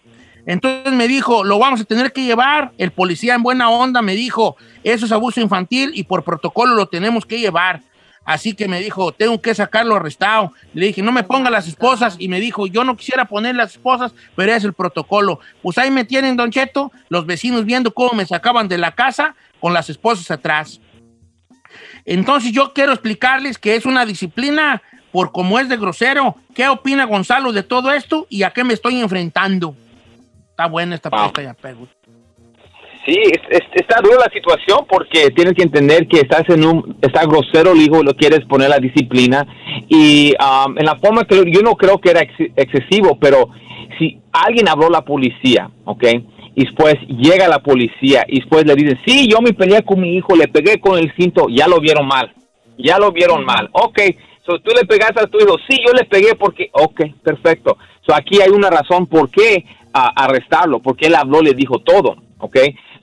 Entonces 0.47 0.93
me 0.93 1.07
dijo, 1.07 1.45
lo 1.45 1.59
vamos 1.59 1.81
a 1.81 1.85
tener 1.85 2.13
que 2.13 2.25
llevar. 2.25 2.73
El 2.77 2.91
policía 2.91 3.37
en 3.37 3.43
buena 3.45 3.71
onda 3.71 4.03
me 4.03 4.15
dijo, 4.17 4.57
eso 4.83 5.07
es 5.07 5.13
abuso 5.13 5.41
infantil 5.41 5.93
y 5.95 6.03
por 6.03 6.25
protocolo 6.25 6.75
lo 6.75 6.87
tenemos 6.87 7.25
que 7.25 7.39
llevar. 7.39 7.83
Así 8.25 8.55
que 8.55 8.69
me 8.69 8.81
dijo, 8.81 9.13
tengo 9.13 9.41
que 9.41 9.55
sacarlo 9.55 9.97
arrestado. 9.97 10.53
Le 10.75 10.87
dije, 10.87 11.03
no 11.03 11.11
me 11.13 11.25
ponga 11.25 11.51
las 11.51 11.67
esposas. 11.67 12.17
Y 12.19 12.29
me 12.29 12.41
dijo, 12.41 12.67
yo 12.67 12.85
no 12.85 12.97
quisiera 12.97 13.25
poner 13.25 13.57
las 13.57 13.73
esposas, 13.73 14.15
pero 14.37 14.53
es 14.53 14.65
el 14.65 14.73
protocolo. 14.73 15.41
Pues 15.61 15.79
ahí 15.79 15.91
me 15.91 16.05
tienen, 16.05 16.37
Don 16.37 16.51
Cheto, 16.51 16.93
los 17.09 17.27
vecinos 17.27 17.65
viendo 17.65 17.93
cómo 17.93 18.13
me 18.13 18.27
sacaban 18.27 18.69
de 18.69 18.79
la 18.79 18.93
casa 18.93 19.35
con 19.61 19.73
las 19.73 19.91
esposas 19.91 20.31
atrás. 20.31 20.81
Entonces 22.05 22.53
yo 22.53 22.73
quiero 22.73 22.93
explicarles 22.93 23.59
que 23.59 23.77
es 23.77 23.87
una 23.87 24.05
disciplina 24.07 24.83
por 25.11 25.33
cómo 25.33 25.59
es 25.59 25.69
de 25.69 25.77
grosero. 25.77 26.37
¿Qué 26.55 26.69
opina 26.69 27.05
Gonzalo 27.05 27.53
de 27.53 27.63
todo 27.63 27.93
esto 27.93 28.27
y 28.29 28.43
a 28.45 28.51
qué 28.51 28.65
me 28.65 28.75
estoy 28.75 29.01
enfrentando? 29.01 29.77
Está 30.51 30.67
buena 30.67 30.95
esta 30.95 31.11
pregunta 31.11 31.43
ya, 31.43 31.55
pego. 31.55 31.89
Sí, 33.07 33.17
es- 33.21 33.41
es- 33.51 33.69
está 33.75 34.01
dura 34.01 34.17
la 34.27 34.33
situación 34.33 34.87
porque 34.89 35.31
tienes 35.31 35.55
que 35.55 35.63
entender 35.65 36.07
que 36.07 36.21
estás 36.21 36.49
en 36.49 36.65
un, 36.65 36.97
está 37.03 37.25
grosero 37.27 37.73
el 37.73 37.83
hijo, 37.83 38.03
lo 38.03 38.15
quieres 38.15 38.45
poner 38.47 38.69
la 38.71 38.79
disciplina 38.79 39.45
y 39.89 40.33
um, 40.41 40.79
en 40.79 40.87
la 40.87 40.97
forma 40.97 41.25
que 41.25 41.43
yo 41.51 41.63
no 41.63 41.75
creo 41.75 41.99
que 41.99 42.11
era 42.11 42.21
ex- 42.21 42.53
excesivo, 42.57 43.19
pero 43.21 43.49
si 43.99 44.21
alguien 44.33 44.69
habló 44.69 44.87
a 44.87 44.91
la 44.91 45.05
policía, 45.05 45.69
¿ok? 45.85 46.05
Y 46.55 46.65
después 46.65 46.95
llega 47.09 47.49
la 47.49 47.59
policía 47.61 48.25
y 48.29 48.39
después 48.41 48.65
le 48.67 48.75
dicen, 48.77 49.01
sí, 49.05 49.27
yo 49.29 49.41
me 49.41 49.53
peleé 49.53 49.83
con 49.83 50.01
mi 50.01 50.15
hijo, 50.17 50.37
le 50.37 50.47
pegué 50.47 50.79
con 50.79 50.97
el 50.99 51.13
cinto, 51.17 51.49
ya 51.51 51.67
lo 51.67 51.81
vieron 51.81 52.07
mal, 52.07 52.33
ya 52.79 52.99
lo 52.99 53.11
vieron 53.11 53.45
mal, 53.45 53.69
ok. 53.73 53.99
So, 54.47 54.59
tú 54.61 54.73
le 54.77 54.87
pegaste 54.87 55.21
a 55.21 55.27
tu 55.27 55.39
hijo, 55.39 55.57
sí, 55.69 55.79
yo 55.85 55.93
le 55.93 56.05
pegué 56.05 56.35
porque, 56.37 56.69
ok, 56.73 57.01
perfecto. 57.23 57.79
So, 58.07 58.15
aquí 58.15 58.41
hay 58.41 58.51
una 58.51 58.71
razón 58.71 59.07
por 59.07 59.29
qué 59.31 59.65
ah, 59.93 60.13
arrestarlo, 60.15 60.81
porque 60.81 61.07
él 61.07 61.15
habló, 61.17 61.41
le 61.43 61.53
dijo 61.55 61.79
todo, 61.81 62.17
ok. 62.39 62.57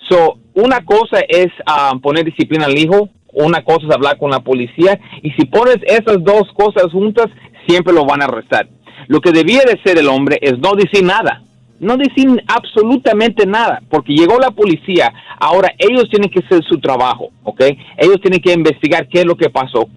So, 0.09 0.37
una 0.55 0.83
cosa 0.85 1.19
es 1.27 1.47
ah, 1.65 1.93
poner 2.01 2.25
disciplina 2.25 2.65
al 2.65 2.77
hijo, 2.77 3.09
una 3.33 3.61
cosa 3.63 3.85
es 3.87 3.93
hablar 3.95 4.17
con 4.17 4.31
la 4.31 4.39
policía, 4.39 4.99
y 5.21 5.31
si 5.31 5.45
pones 5.45 5.77
esas 5.85 6.23
dos 6.23 6.43
cosas 6.53 6.91
juntas, 6.91 7.27
siempre 7.67 7.93
lo 7.93 8.05
van 8.05 8.21
a 8.21 8.25
arrestar. 8.25 8.67
Lo 9.07 9.21
que 9.21 9.31
debía 9.31 9.61
de 9.65 9.79
ser 9.83 9.97
el 9.99 10.07
hombre 10.07 10.37
es 10.41 10.57
no 10.59 10.71
decir 10.73 11.03
nada, 11.03 11.43
no 11.79 11.95
decir 11.95 12.27
absolutamente 12.47 13.45
nada, 13.45 13.81
porque 13.89 14.13
llegó 14.13 14.37
la 14.39 14.51
policía, 14.51 15.13
ahora 15.39 15.71
ellos 15.77 16.09
tienen 16.09 16.29
que 16.29 16.39
hacer 16.45 16.63
su 16.63 16.79
trabajo, 16.79 17.29
¿ok? 17.43 17.61
Ellos 17.97 18.19
tienen 18.21 18.41
que 18.41 18.51
investigar 18.53 19.07
qué 19.07 19.19
es 19.19 19.25
lo 19.25 19.35
que 19.35 19.49
pasó, 19.49 19.87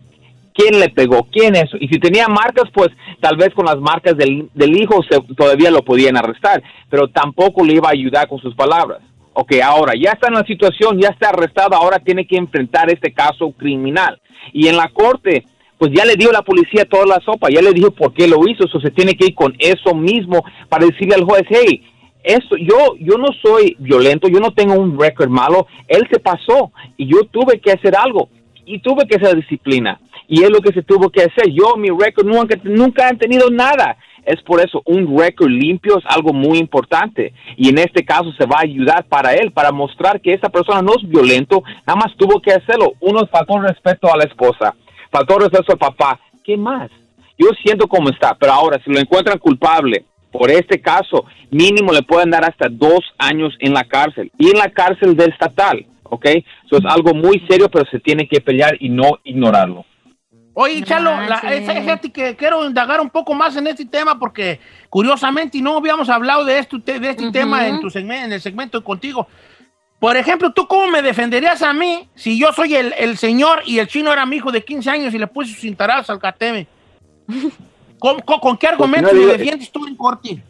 quién 0.55 0.79
le 0.79 0.91
pegó, 0.91 1.27
quién 1.33 1.57
es. 1.57 1.71
Y 1.81 1.89
si 1.89 1.99
tenía 1.99 2.29
marcas, 2.29 2.71
pues 2.73 2.89
tal 3.21 3.37
vez 3.37 3.49
con 3.55 3.65
las 3.67 3.79
marcas 3.79 4.17
del, 4.17 4.49
del 4.55 4.77
hijo 4.81 5.03
se- 5.09 5.35
todavía 5.35 5.71
lo 5.71 5.83
podían 5.83 6.17
arrestar, 6.17 6.63
pero 6.89 7.09
tampoco 7.09 7.65
le 7.65 7.75
iba 7.75 7.89
a 7.89 7.93
ayudar 7.93 8.29
con 8.29 8.39
sus 8.39 8.55
palabras. 8.55 9.01
Ok, 9.35 9.53
ahora 9.65 9.95
ya 9.99 10.13
está 10.13 10.29
en 10.29 10.35
la 10.35 10.45
situación, 10.45 11.01
ya 11.01 11.09
está 11.09 11.31
arrestado, 11.31 11.75
ahora 11.75 11.99
tiene 11.99 12.27
que 12.27 12.37
enfrentar 12.37 12.91
este 12.91 13.13
caso 13.13 13.51
criminal. 13.53 14.21
Y 14.53 14.69
en 14.69 14.77
la 14.77 14.89
corte, 14.89 15.45
pues 15.79 15.91
ya 15.95 16.05
le 16.05 16.17
dio 16.17 16.31
la 16.31 16.43
policía 16.43 16.85
toda 16.85 17.07
la 17.07 17.21
sopa, 17.25 17.49
ya 17.49 17.63
le 17.63 17.73
dijo 17.73 17.91
por 17.91 18.13
qué 18.13 18.29
lo 18.29 18.47
hizo, 18.47 18.65
eso 18.65 18.81
se 18.81 18.91
tiene 18.91 19.15
que 19.15 19.27
ir 19.27 19.35
con 19.35 19.55
eso 19.59 19.95
mismo 19.95 20.45
para 20.69 20.87
decirle 20.87 21.15
al 21.15 21.25
juez, 21.25 21.45
hey, 21.49 21.83
esto, 22.23 22.57
yo, 22.57 22.95
yo 23.01 23.19
no 23.19 23.29
soy 23.43 23.75
violento, 23.79 24.29
yo 24.29 24.39
no 24.39 24.53
tengo 24.53 24.75
un 24.75 24.99
récord 24.99 25.29
malo, 25.29 25.67
él 25.89 26.07
se 26.11 26.21
pasó 26.21 26.71
y 26.97 27.07
yo 27.07 27.25
tuve 27.25 27.59
que 27.59 27.73
hacer 27.73 27.97
algo 27.97 28.29
y 28.65 28.79
tuve 28.81 29.07
que 29.07 29.17
hacer 29.17 29.35
disciplina 29.35 29.99
y 30.33 30.43
es 30.43 30.51
lo 30.51 30.61
que 30.61 30.73
se 30.73 30.83
tuvo 30.83 31.11
que 31.11 31.21
hacer. 31.21 31.51
Yo, 31.51 31.77
mi 31.77 31.91
récord 31.91 32.27
nunca, 32.27 32.59
nunca 32.65 33.07
han 33.07 33.19
tenido 33.19 33.51
nada. 33.51 33.99
Es 34.25 34.41
por 34.43 34.61
eso 34.61 34.83
un 34.87 35.19
récord 35.19 35.51
limpio 35.51 35.99
es 35.99 36.05
algo 36.07 36.33
muy 36.33 36.59
importante 36.59 37.33
y 37.57 37.69
en 37.71 37.79
este 37.79 38.05
caso 38.05 38.33
se 38.39 38.47
va 38.47 38.59
a 38.59 38.63
ayudar 38.63 39.05
para 39.05 39.35
él, 39.35 39.51
para 39.51 39.73
mostrar 39.73 40.21
que 40.21 40.33
esa 40.33 40.49
persona 40.49 40.81
no 40.81 40.93
es 40.97 41.09
violento, 41.09 41.63
nada 41.87 41.99
más 41.99 42.17
tuvo 42.17 42.41
que 42.41 42.53
hacerlo. 42.53 42.93
Uno 43.01 43.27
faltó 43.27 43.59
respeto 43.59 44.13
a 44.13 44.17
la 44.17 44.25
esposa, 44.25 44.75
faltó 45.11 45.39
respeto 45.39 45.73
al 45.73 45.79
papá. 45.79 46.21
¿Qué 46.45 46.57
más? 46.57 46.91
Yo 47.39 47.49
siento 47.65 47.89
cómo 47.89 48.11
está, 48.11 48.35
pero 48.39 48.53
ahora 48.53 48.81
si 48.85 48.93
lo 48.93 49.01
encuentran 49.01 49.39
culpable 49.39 50.05
por 50.33 50.51
este 50.51 50.81
caso, 50.81 51.27
mínimo 51.51 51.93
le 51.93 52.03
pueden 52.03 52.31
dar 52.31 52.45
hasta 52.45 52.69
dos 52.71 53.01
años 53.19 53.55
en 53.61 53.75
la 53.75 53.85
cárcel 53.85 54.33
y 54.39 54.51
en 54.51 54.59
la 54.59 54.71
cárcel 54.71 55.15
del 55.15 55.31
estatal, 55.31 55.85
¿ok? 56.05 56.25
Eso 56.27 56.79
es 56.79 56.85
algo 56.87 57.13
muy 57.13 57.45
serio, 57.49 57.69
pero 57.71 57.85
se 57.91 58.01
tiene 58.01 58.27
que 58.27 58.41
pelear 58.41 58.77
y 58.81 58.89
no 58.89 59.19
ignorarlo. 59.25 59.85
Oye, 60.55 60.83
Chalo, 60.83 61.19
la, 61.23 61.37
esa- 61.39 61.73
fíjate 61.81 62.11
que 62.13 62.37
quiero 62.37 62.67
indagar 62.67 63.01
un 63.01 63.09
poco 63.09 63.33
más 63.33 63.57
en 63.57 63.67
este 63.67 63.87
tema 63.87 64.19
porque 64.19 64.61
curiosamente 64.91 65.61
no 65.63 65.79
habíamos 65.79 66.09
hablado 66.11 66.45
de, 66.45 66.59
esto, 66.59 66.79
de 66.79 66.97
este 67.09 67.25
Ujú. 67.25 67.33
tema 67.33 67.67
en, 67.67 67.81
tu 67.81 67.89
segmento, 67.89 68.27
en 68.27 68.33
el 68.35 68.41
segmento 68.41 68.85
contigo. 68.85 69.27
Por 69.99 70.17
ejemplo, 70.17 70.53
¿tú 70.53 70.67
cómo 70.67 70.89
me 70.89 71.01
defenderías 71.01 71.63
a 71.63 71.73
mí 71.73 72.09
si 72.15 72.39
yo 72.39 72.53
soy 72.53 72.75
el, 72.75 72.93
el 72.99 73.17
señor 73.17 73.63
y 73.65 73.79
el 73.79 73.87
chino 73.87 74.13
era 74.13 74.27
mi 74.27 74.37
hijo 74.37 74.51
de 74.53 74.63
15 74.65 74.91
años 74.91 75.15
y 75.15 75.19
le 75.19 75.27
puse 75.27 75.53
sus 75.53 75.61
cintarazos 75.61 76.11
al 76.11 76.19
cateme? 76.19 76.67
¿Con, 77.99 78.21
con, 78.21 78.41
con 78.41 78.57
qué 78.59 78.67
argumentos 78.67 79.13
no 79.15 79.21
me 79.21 79.33
defiendes 79.33 79.71
tú 79.71 79.87
en 79.87 79.95
corte? 79.97 80.43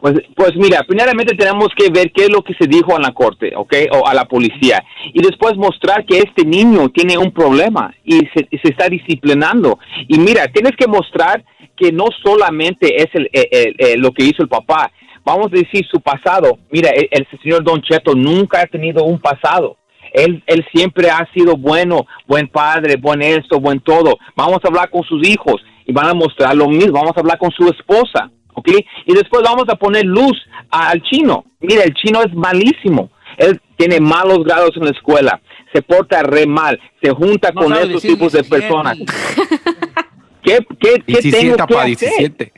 Pues, 0.00 0.14
pues 0.34 0.56
mira, 0.56 0.82
primeramente 0.84 1.36
tenemos 1.36 1.68
que 1.76 1.90
ver 1.90 2.10
qué 2.12 2.24
es 2.24 2.30
lo 2.30 2.42
que 2.42 2.54
se 2.54 2.66
dijo 2.66 2.96
en 2.96 3.02
la 3.02 3.12
corte, 3.12 3.52
¿ok? 3.54 3.74
O 3.92 4.06
a 4.06 4.14
la 4.14 4.24
policía. 4.24 4.82
Y 5.12 5.20
después 5.22 5.56
mostrar 5.56 6.06
que 6.06 6.18
este 6.18 6.44
niño 6.44 6.88
tiene 6.88 7.18
un 7.18 7.32
problema 7.32 7.94
y 8.04 8.18
se, 8.34 8.48
se 8.50 8.68
está 8.70 8.88
disciplinando. 8.88 9.78
Y 10.08 10.18
mira, 10.18 10.46
tienes 10.48 10.72
que 10.76 10.86
mostrar 10.86 11.44
que 11.76 11.92
no 11.92 12.06
solamente 12.24 13.02
es 13.02 13.08
el, 13.14 13.28
el- 13.32 13.48
el- 13.50 13.74
el- 13.78 14.00
lo 14.00 14.12
que 14.12 14.24
hizo 14.24 14.42
el 14.42 14.48
papá. 14.48 14.90
Vamos 15.24 15.48
a 15.48 15.56
decir 15.56 15.86
su 15.90 16.00
pasado. 16.00 16.58
Mira, 16.70 16.90
el, 16.90 17.06
el 17.10 17.26
señor 17.42 17.62
Don 17.62 17.82
Cheto 17.82 18.14
nunca 18.14 18.62
ha 18.62 18.66
tenido 18.66 19.04
un 19.04 19.18
pasado. 19.20 19.76
Él, 20.14 20.42
él 20.46 20.64
siempre 20.74 21.10
ha 21.10 21.28
sido 21.34 21.56
bueno, 21.56 22.06
buen 22.26 22.48
padre, 22.48 22.96
buen 22.96 23.20
esto, 23.22 23.60
buen 23.60 23.80
todo. 23.80 24.18
Vamos 24.34 24.58
a 24.64 24.68
hablar 24.68 24.88
con 24.90 25.02
sus 25.04 25.26
hijos 25.28 25.62
y 25.86 25.92
van 25.92 26.06
a 26.08 26.14
mostrar 26.14 26.56
lo 26.56 26.68
mismo. 26.68 26.94
Vamos 26.94 27.16
a 27.16 27.20
hablar 27.20 27.38
con 27.38 27.50
su 27.50 27.68
esposa, 27.68 28.30
¿ok? 28.54 28.68
Y 29.06 29.14
después 29.14 29.42
vamos 29.42 29.64
a 29.68 29.76
poner 29.76 30.04
luz 30.04 30.36
al 30.70 31.02
chino. 31.02 31.44
Mira, 31.60 31.84
el 31.84 31.94
chino 31.94 32.22
es 32.22 32.32
malísimo. 32.34 33.10
Él 33.36 33.60
tiene 33.76 34.00
malos 34.00 34.44
grados 34.44 34.70
en 34.76 34.84
la 34.84 34.90
escuela, 34.90 35.40
se 35.72 35.82
porta 35.82 36.22
re 36.22 36.46
mal, 36.46 36.78
se 37.02 37.10
junta 37.10 37.50
No 37.52 37.62
con 37.62 37.72
decir 37.72 38.12
tipos 38.12 38.32
de 38.32 38.42
17. 38.42 38.48
personas. 38.48 38.98
¿Qué, 40.42 40.58
qué, 40.80 40.94
qué 41.06 41.20
17 41.20 41.38
tengo 41.38 41.56
que 41.66 41.74
para 41.74 41.84
hacer? 41.86 42.08
17. 42.18 42.52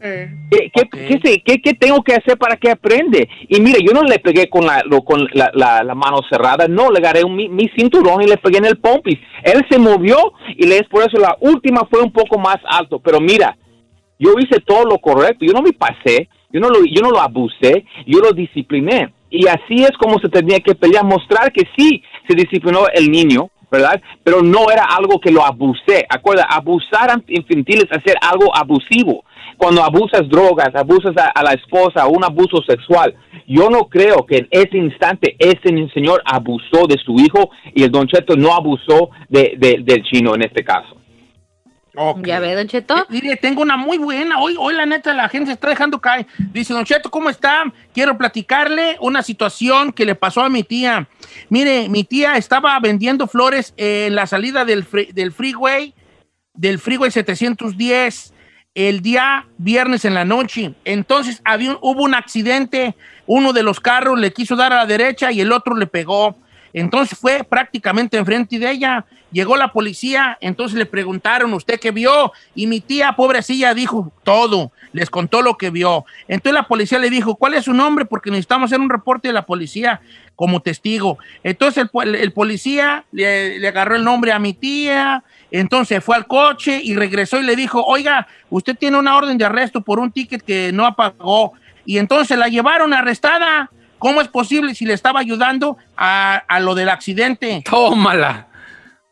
¿Qué, 0.00 0.70
qué, 0.72 0.82
Ok. 0.82 0.90
qué 0.92 1.20
se- 1.22 1.42
qué- 1.42 1.60
qué 1.60 1.74
tengo 1.74 2.02
que 2.04 2.14
hacer 2.14 2.38
para 2.38 2.56
que 2.56 2.70
aprende? 2.70 3.28
Y 3.48 3.60
mire, 3.60 3.80
yo 3.82 3.92
no 3.92 4.02
le 4.04 4.20
pegué 4.20 4.48
con 4.48 4.64
la, 4.64 4.82
lo- 4.86 5.02
con 5.02 5.26
la, 5.32 5.50
la- 5.54 5.82
la 5.82 5.94
mano 5.96 6.20
cerrada, 6.30 6.68
no, 6.68 6.90
le 6.92 6.98
agarré 6.98 7.24
un- 7.24 7.34
mi, 7.34 7.48
mi 7.48 7.68
cinturón 7.76 8.22
y 8.22 8.26
le 8.26 8.36
pegué 8.36 8.58
en 8.58 8.66
el 8.66 8.78
pompis. 8.78 9.18
Él 9.42 9.66
se 9.68 9.78
movió 9.78 10.16
y 10.56 10.66
le 10.66 10.76
es 10.78 10.86
por 10.88 11.02
eso 11.02 11.18
la 11.18 11.36
última 11.40 11.84
fue 11.90 12.00
un 12.00 12.12
poco 12.12 12.38
más 12.38 12.58
alto. 12.68 13.00
Pero 13.00 13.20
mira, 13.20 13.56
yo 14.18 14.32
hice 14.38 14.60
todo 14.60 14.84
lo 14.84 14.98
correcto, 14.98 15.44
yo 15.44 15.52
no 15.52 15.62
me 15.62 15.72
pasé, 15.72 16.28
yo 16.52 16.60
no 16.60 16.68
lo, 16.68 16.80
yo 16.84 17.02
no 17.02 17.10
lo 17.10 17.20
abusé, 17.20 17.84
yo 18.06 18.20
lo 18.20 18.32
discipliné. 18.32 19.12
Y 19.30 19.46
así 19.46 19.82
es 19.82 19.92
como 19.98 20.18
se 20.18 20.28
tenía 20.28 20.58
que 20.60 20.74
pelear, 20.74 21.04
mostrar 21.04 21.52
que 21.52 21.68
sí 21.76 22.02
se 22.26 22.34
disciplinó 22.34 22.86
el 22.94 23.10
niño, 23.10 23.50
¿verdad? 23.70 24.00
Pero 24.24 24.40
no 24.42 24.70
era 24.72 24.84
algo 24.84 25.20
que 25.20 25.30
lo 25.30 25.44
abusé. 25.44 26.06
Acuerda, 26.08 26.44
abusar 26.48 27.10
an- 27.10 27.24
infantil 27.28 27.82
es 27.84 27.92
hacer 27.96 28.14
algo 28.22 28.54
abusivo. 28.56 29.24
Cuando 29.58 29.82
abusas 29.82 30.26
drogas, 30.28 30.70
abusas 30.74 31.12
a, 31.18 31.26
a 31.28 31.42
la 31.42 31.52
esposa, 31.52 32.06
un 32.06 32.24
abuso 32.24 32.62
sexual. 32.66 33.14
Yo 33.46 33.68
no 33.68 33.80
creo 33.88 34.24
que 34.24 34.38
en 34.38 34.48
ese 34.50 34.78
instante 34.78 35.36
ese 35.38 35.88
señor 35.92 36.22
abusó 36.24 36.86
de 36.88 36.96
su 37.04 37.16
hijo 37.16 37.50
y 37.74 37.82
el 37.82 37.90
Don 37.90 38.06
Cheto 38.06 38.36
no 38.36 38.54
abusó 38.54 39.10
de, 39.28 39.54
de- 39.58 39.80
del 39.82 40.02
chino 40.04 40.34
en 40.34 40.42
este 40.42 40.64
caso. 40.64 40.96
Ok. 42.00 42.24
Ya 42.24 42.38
ve, 42.38 42.54
Don 42.54 42.68
Cheto. 42.68 42.96
Eh, 42.96 43.04
Mire, 43.08 43.36
tengo 43.36 43.60
una 43.60 43.76
muy 43.76 43.98
buena. 43.98 44.38
Hoy, 44.38 44.54
hoy 44.56 44.72
la 44.72 44.86
neta, 44.86 45.12
la 45.14 45.28
gente 45.28 45.46
se 45.46 45.54
está 45.54 45.68
dejando 45.68 46.00
caer. 46.00 46.28
Dice, 46.52 46.72
Don 46.72 46.84
Cheto, 46.84 47.10
¿cómo 47.10 47.28
está? 47.28 47.64
Quiero 47.92 48.16
platicarle 48.16 48.96
una 49.00 49.20
situación 49.22 49.92
que 49.92 50.04
le 50.04 50.14
pasó 50.14 50.42
a 50.42 50.48
mi 50.48 50.62
tía. 50.62 51.08
Mire, 51.48 51.88
mi 51.88 52.04
tía 52.04 52.36
estaba 52.36 52.78
vendiendo 52.78 53.26
flores 53.26 53.74
en 53.76 54.14
la 54.14 54.28
salida 54.28 54.64
del, 54.64 54.86
del 55.12 55.32
freeway, 55.32 55.92
del 56.54 56.78
freeway 56.78 57.10
710, 57.10 58.32
el 58.74 59.02
día 59.02 59.48
viernes 59.58 60.04
en 60.04 60.14
la 60.14 60.24
noche. 60.24 60.74
Entonces 60.84 61.42
había 61.44 61.78
hubo 61.80 62.04
un 62.04 62.14
accidente. 62.14 62.94
Uno 63.26 63.52
de 63.52 63.64
los 63.64 63.80
carros 63.80 64.20
le 64.20 64.32
quiso 64.32 64.54
dar 64.54 64.72
a 64.72 64.76
la 64.76 64.86
derecha 64.86 65.32
y 65.32 65.40
el 65.40 65.50
otro 65.50 65.74
le 65.74 65.88
pegó. 65.88 66.36
Entonces 66.72 67.18
fue 67.18 67.44
prácticamente 67.44 68.16
enfrente 68.16 68.58
de 68.58 68.70
ella. 68.70 69.04
Llegó 69.30 69.56
la 69.56 69.72
policía, 69.72 70.38
entonces 70.40 70.78
le 70.78 70.86
preguntaron, 70.86 71.52
¿usted 71.52 71.78
qué 71.78 71.90
vio? 71.90 72.32
Y 72.54 72.66
mi 72.66 72.80
tía, 72.80 73.12
pobrecilla, 73.12 73.74
dijo 73.74 74.10
todo, 74.22 74.72
les 74.92 75.10
contó 75.10 75.42
lo 75.42 75.56
que 75.56 75.70
vio. 75.70 76.04
Entonces 76.28 76.54
la 76.54 76.66
policía 76.66 76.98
le 76.98 77.10
dijo, 77.10 77.36
¿cuál 77.36 77.54
es 77.54 77.66
su 77.66 77.74
nombre? 77.74 78.06
Porque 78.06 78.30
necesitamos 78.30 78.68
hacer 78.68 78.80
un 78.80 78.88
reporte 78.88 79.28
de 79.28 79.34
la 79.34 79.44
policía 79.44 80.00
como 80.34 80.60
testigo. 80.60 81.18
Entonces 81.42 81.86
el, 81.92 82.14
el 82.14 82.32
policía 82.32 83.04
le, 83.12 83.58
le 83.58 83.68
agarró 83.68 83.96
el 83.96 84.04
nombre 84.04 84.32
a 84.32 84.38
mi 84.38 84.54
tía, 84.54 85.24
entonces 85.50 86.02
fue 86.02 86.16
al 86.16 86.26
coche 86.26 86.80
y 86.82 86.94
regresó 86.94 87.38
y 87.38 87.42
le 87.42 87.56
dijo, 87.56 87.82
oiga, 87.84 88.26
usted 88.50 88.76
tiene 88.76 88.98
una 88.98 89.16
orden 89.16 89.36
de 89.36 89.44
arresto 89.44 89.80
por 89.80 89.98
un 89.98 90.12
ticket 90.12 90.42
que 90.42 90.70
no 90.72 90.86
apagó. 90.86 91.52
Y 91.84 91.98
entonces 91.98 92.38
la 92.38 92.48
llevaron 92.48 92.92
arrestada. 92.92 93.70
¿Cómo 93.98 94.20
es 94.20 94.28
posible 94.28 94.74
si 94.74 94.84
le 94.86 94.94
estaba 94.94 95.20
ayudando 95.20 95.76
a, 95.96 96.36
a 96.36 96.60
lo 96.60 96.74
del 96.74 96.88
accidente? 96.88 97.62
Tómala. 97.68 98.46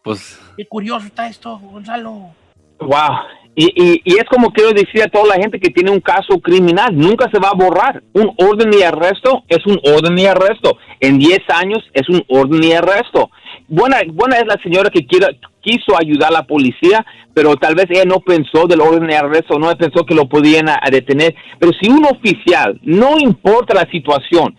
Pues 0.02 0.40
Qué 0.56 0.66
curioso 0.66 1.06
está 1.06 1.28
esto, 1.28 1.58
Gonzalo. 1.58 2.34
Wow. 2.78 3.18
Y, 3.54 3.64
y, 3.74 4.02
y 4.04 4.16
es 4.16 4.24
como 4.30 4.52
quiero 4.52 4.70
decir 4.72 5.02
a 5.02 5.08
toda 5.08 5.34
la 5.34 5.42
gente 5.42 5.58
que 5.58 5.70
tiene 5.70 5.90
un 5.90 6.00
caso 6.00 6.38
criminal, 6.40 6.96
nunca 6.96 7.28
se 7.30 7.38
va 7.38 7.48
a 7.48 7.56
borrar. 7.56 8.02
Un 8.12 8.34
orden 8.38 8.70
de 8.70 8.84
arresto 8.84 9.44
es 9.48 9.64
un 9.66 9.80
orden 9.82 10.14
de 10.14 10.28
arresto. 10.28 10.76
En 11.00 11.18
10 11.18 11.38
años 11.48 11.82
es 11.92 12.08
un 12.08 12.22
orden 12.28 12.60
de 12.60 12.76
arresto. 12.76 13.30
Buena, 13.68 13.98
buena 14.12 14.36
es 14.36 14.46
la 14.46 14.60
señora 14.62 14.90
que 14.90 15.06
quiera, 15.06 15.28
quiso 15.60 15.96
ayudar 16.00 16.30
a 16.30 16.34
la 16.38 16.42
policía, 16.46 17.04
pero 17.34 17.56
tal 17.56 17.74
vez 17.74 17.86
ella 17.90 18.04
no 18.06 18.20
pensó 18.20 18.66
del 18.66 18.80
orden 18.80 19.08
de 19.08 19.16
arresto, 19.16 19.58
no 19.58 19.74
pensó 19.76 20.04
que 20.06 20.14
lo 20.14 20.28
podían 20.28 20.68
a- 20.68 20.78
a 20.80 20.90
detener. 20.90 21.34
Pero 21.58 21.72
si 21.80 21.90
un 21.90 22.04
oficial, 22.04 22.78
no 22.82 23.18
importa 23.18 23.74
la 23.74 23.90
situación, 23.90 24.56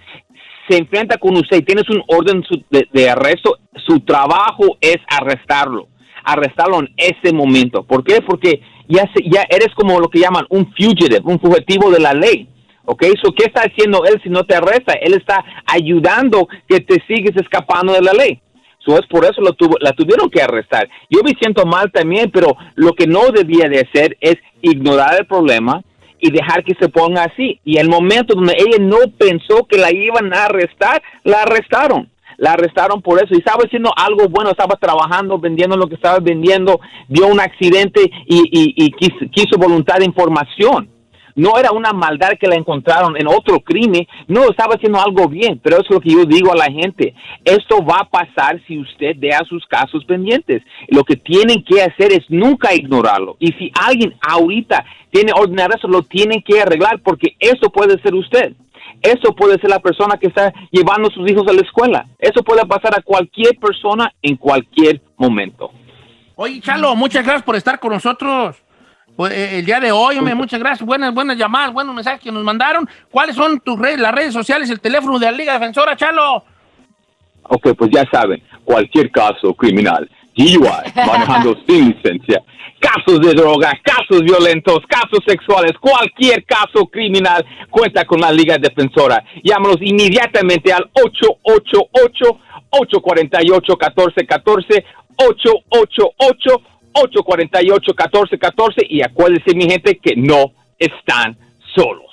se 0.70 0.78
enfrenta 0.78 1.18
con 1.18 1.38
usted 1.38 1.58
y 1.58 1.62
tienes 1.62 1.90
un 1.90 2.04
orden 2.08 2.44
de 2.92 3.10
arresto, 3.10 3.58
su 3.86 4.02
trabajo 4.02 4.78
es 4.82 4.98
arrestarlo, 5.10 5.88
arrestarlo 6.26 6.80
en 6.80 6.90
ese 6.98 7.34
momento. 7.34 7.84
¿Por 7.84 8.04
qué? 8.04 8.22
Porque 8.22 8.60
ya, 8.90 9.04
se- 9.16 9.24
ya 9.30 9.44
eres 9.50 9.74
como 9.76 10.00
lo 10.02 10.10
que 10.10 10.20
llaman 10.20 10.46
un 10.50 10.66
fugitive, 10.74 11.22
un 11.24 11.40
fugitivo 11.40 11.90
de 11.90 12.00
la 12.02 12.14
ley. 12.14 12.50
¿Ok? 12.90 13.04
So, 13.22 13.34
¿Qué 13.34 13.44
está 13.46 13.62
haciendo 13.64 14.04
él 14.06 14.20
si 14.24 14.30
no 14.30 14.44
te 14.46 14.56
arresta? 14.56 14.94
Él 15.02 15.14
está 15.14 15.44
ayudando 15.66 16.48
que 16.70 16.80
te 16.80 17.02
sigues 17.06 17.36
escapando 17.36 17.92
de 17.94 18.02
la 18.02 18.14
ley. 18.14 18.40
So, 18.88 18.98
es 18.98 19.06
por 19.08 19.26
eso 19.26 19.42
lo 19.42 19.52
tuvo, 19.52 19.76
la 19.82 19.92
tuvieron 19.92 20.30
que 20.30 20.42
arrestar. 20.42 20.88
Yo 21.10 21.20
me 21.24 21.34
siento 21.40 21.66
mal 21.66 21.92
también, 21.92 22.32
pero 22.32 22.56
lo 22.76 22.94
que 22.94 23.06
no 23.06 23.30
debía 23.34 23.68
de 23.68 23.82
hacer 23.82 24.16
es 24.22 24.38
ignorar 24.62 25.16
el 25.20 25.28
problema 25.28 25.84
y 26.20 26.32
dejar 26.32 26.64
que 26.64 26.74
se 26.80 26.88
ponga 26.88 27.24
así. 27.26 27.60
Y 27.66 27.78
el 27.80 27.90
momento 27.90 28.34
donde 28.34 28.56
ella 28.58 28.78
no 28.80 28.98
pensó 29.18 29.66
que 29.70 29.78
la 29.78 29.92
iban 29.94 30.34
a 30.34 30.46
arrestar, 30.46 31.02
la 31.26 31.42
arrestaron. 31.42 32.10
La 32.38 32.52
arrestaron 32.54 33.02
por 33.02 33.18
eso 33.18 33.34
y 33.34 33.40
estaba 33.40 33.64
haciendo 33.66 33.92
algo 33.98 34.30
bueno, 34.30 34.52
estaba 34.52 34.76
trabajando, 34.76 35.38
vendiendo 35.40 35.76
lo 35.76 35.88
que 35.88 35.96
estaba 35.96 36.20
vendiendo, 36.20 36.80
vio 37.10 37.28
un 37.28 37.40
accidente 37.40 38.02
y, 38.26 38.38
y- 38.52 38.74
y 38.86 38.92
quiso, 38.92 39.26
quiso 39.32 39.58
voluntad 39.58 39.98
de 39.98 40.06
información. 40.06 40.88
No 41.38 41.58
era 41.58 41.72
una 41.72 41.94
maldad 41.94 42.32
que 42.40 42.48
la 42.48 42.56
encontraron 42.56 43.16
en 43.16 43.28
otro 43.28 43.60
crimen, 43.60 44.08
no, 44.28 44.50
estaba 44.50 44.74
haciendo 44.74 45.00
algo 45.00 45.30
bien, 45.30 45.60
pero 45.64 45.78
eso 45.78 45.86
es 45.86 45.92
lo 45.92 46.02
que 46.02 46.10
yo 46.10 46.26
digo 46.26 46.52
a 46.52 46.58
la 46.58 46.66
gente. 46.66 47.14
Esto 47.46 47.86
va 47.86 48.00
a 48.00 48.10
pasar 48.10 48.60
si 48.68 48.80
usted 48.80 49.16
deja 49.18 49.46
sus 49.46 49.64
casos 49.68 50.04
pendientes. 50.06 50.64
Lo 50.88 51.04
que 51.04 51.16
tienen 51.16 51.64
que 51.64 51.84
hacer 51.84 52.12
es 52.12 52.26
nunca 52.28 52.74
ignorarlo. 52.74 53.38
Y 53.40 53.52
si 53.54 53.72
alguien 53.80 54.16
ahorita 54.28 54.84
tiene 55.12 55.32
orden 55.32 55.58
de 55.58 55.64
arresto, 55.64 55.88
lo 55.88 56.02
tienen 56.02 56.42
que 56.42 56.60
arreglar 56.60 57.02
porque 57.04 57.36
eso 57.40 57.70
puede 57.70 58.02
ser 58.02 58.16
usted. 58.16 58.54
Eso 59.04 59.34
puede 59.36 59.60
ser 59.60 59.70
la 59.70 59.80
persona 59.80 60.18
que 60.18 60.28
está 60.28 60.52
llevando 60.72 61.10
a 61.10 61.14
sus 61.14 61.30
hijos 61.30 61.48
a 61.48 61.54
la 61.54 61.62
escuela. 61.62 62.08
Eso 62.18 62.42
puede 62.42 62.66
pasar 62.66 62.98
a 62.98 63.04
cualquier 63.04 63.60
persona 63.60 64.12
en 64.24 64.38
cualquier 64.38 65.02
momento. 65.18 65.72
Oye, 66.36 66.62
Chalo, 66.62 66.96
muchas 66.96 67.24
gracias 67.24 67.44
por 67.44 67.56
estar 67.56 67.80
con 67.80 67.92
nosotros. 67.92 68.56
Pues, 69.18 69.34
eh, 69.34 69.60
el 69.60 69.66
día 69.66 69.80
de 69.80 69.92
hoy, 69.92 70.20
hombre, 70.20 70.36
muchas 70.36 70.60
gracias. 70.60 70.86
Buenas, 70.86 71.12
buenas 71.12 71.38
llamadas, 71.38 71.74
buenos 71.74 71.96
mensajes 71.96 72.22
que 72.22 72.32
nos 72.32 72.44
mandaron. 72.44 72.88
¿Cuáles 73.10 73.36
son 73.36 73.60
tus 73.60 73.80
redes, 73.80 74.00
las 74.00 74.14
redes 74.14 74.32
sociales, 74.32 74.70
el 74.70 74.80
teléfono 74.80 75.18
de 75.18 75.26
la 75.26 75.32
Liga 75.32 75.54
Defensora, 75.54 75.98
Chalo? 75.98 76.44
Ok, 77.42 77.70
pues 77.76 77.90
ya 77.92 78.06
saben, 78.12 78.44
cualquier 78.64 79.10
caso 79.10 79.56
criminal, 79.56 80.08
DUI, 80.36 80.60
manejando 80.96 81.58
sin 81.68 81.90
licencia, 81.90 82.44
casos 82.80 83.20
de 83.22 83.34
droga, 83.34 83.72
casos 83.82 84.22
violentos, 84.22 84.82
casos 84.88 85.22
sexuales, 85.26 85.72
cualquier 85.80 86.46
caso 86.46 86.86
criminal, 86.86 87.44
cuenta 87.72 88.06
con 88.06 88.20
la 88.20 88.32
Liga 88.32 88.60
Defensora. 88.60 89.24
Llámanos 89.44 89.78
inmediatamente 89.82 90.72
al 90.72 90.92
888-848-1414, 92.72 94.86
848-1414 97.04 98.86
y 98.90 99.02
acuérdense 99.02 99.54
mi 99.56 99.70
gente 99.70 99.98
que 99.98 100.16
no 100.16 100.54
están 100.78 101.38
solos. 101.76 102.06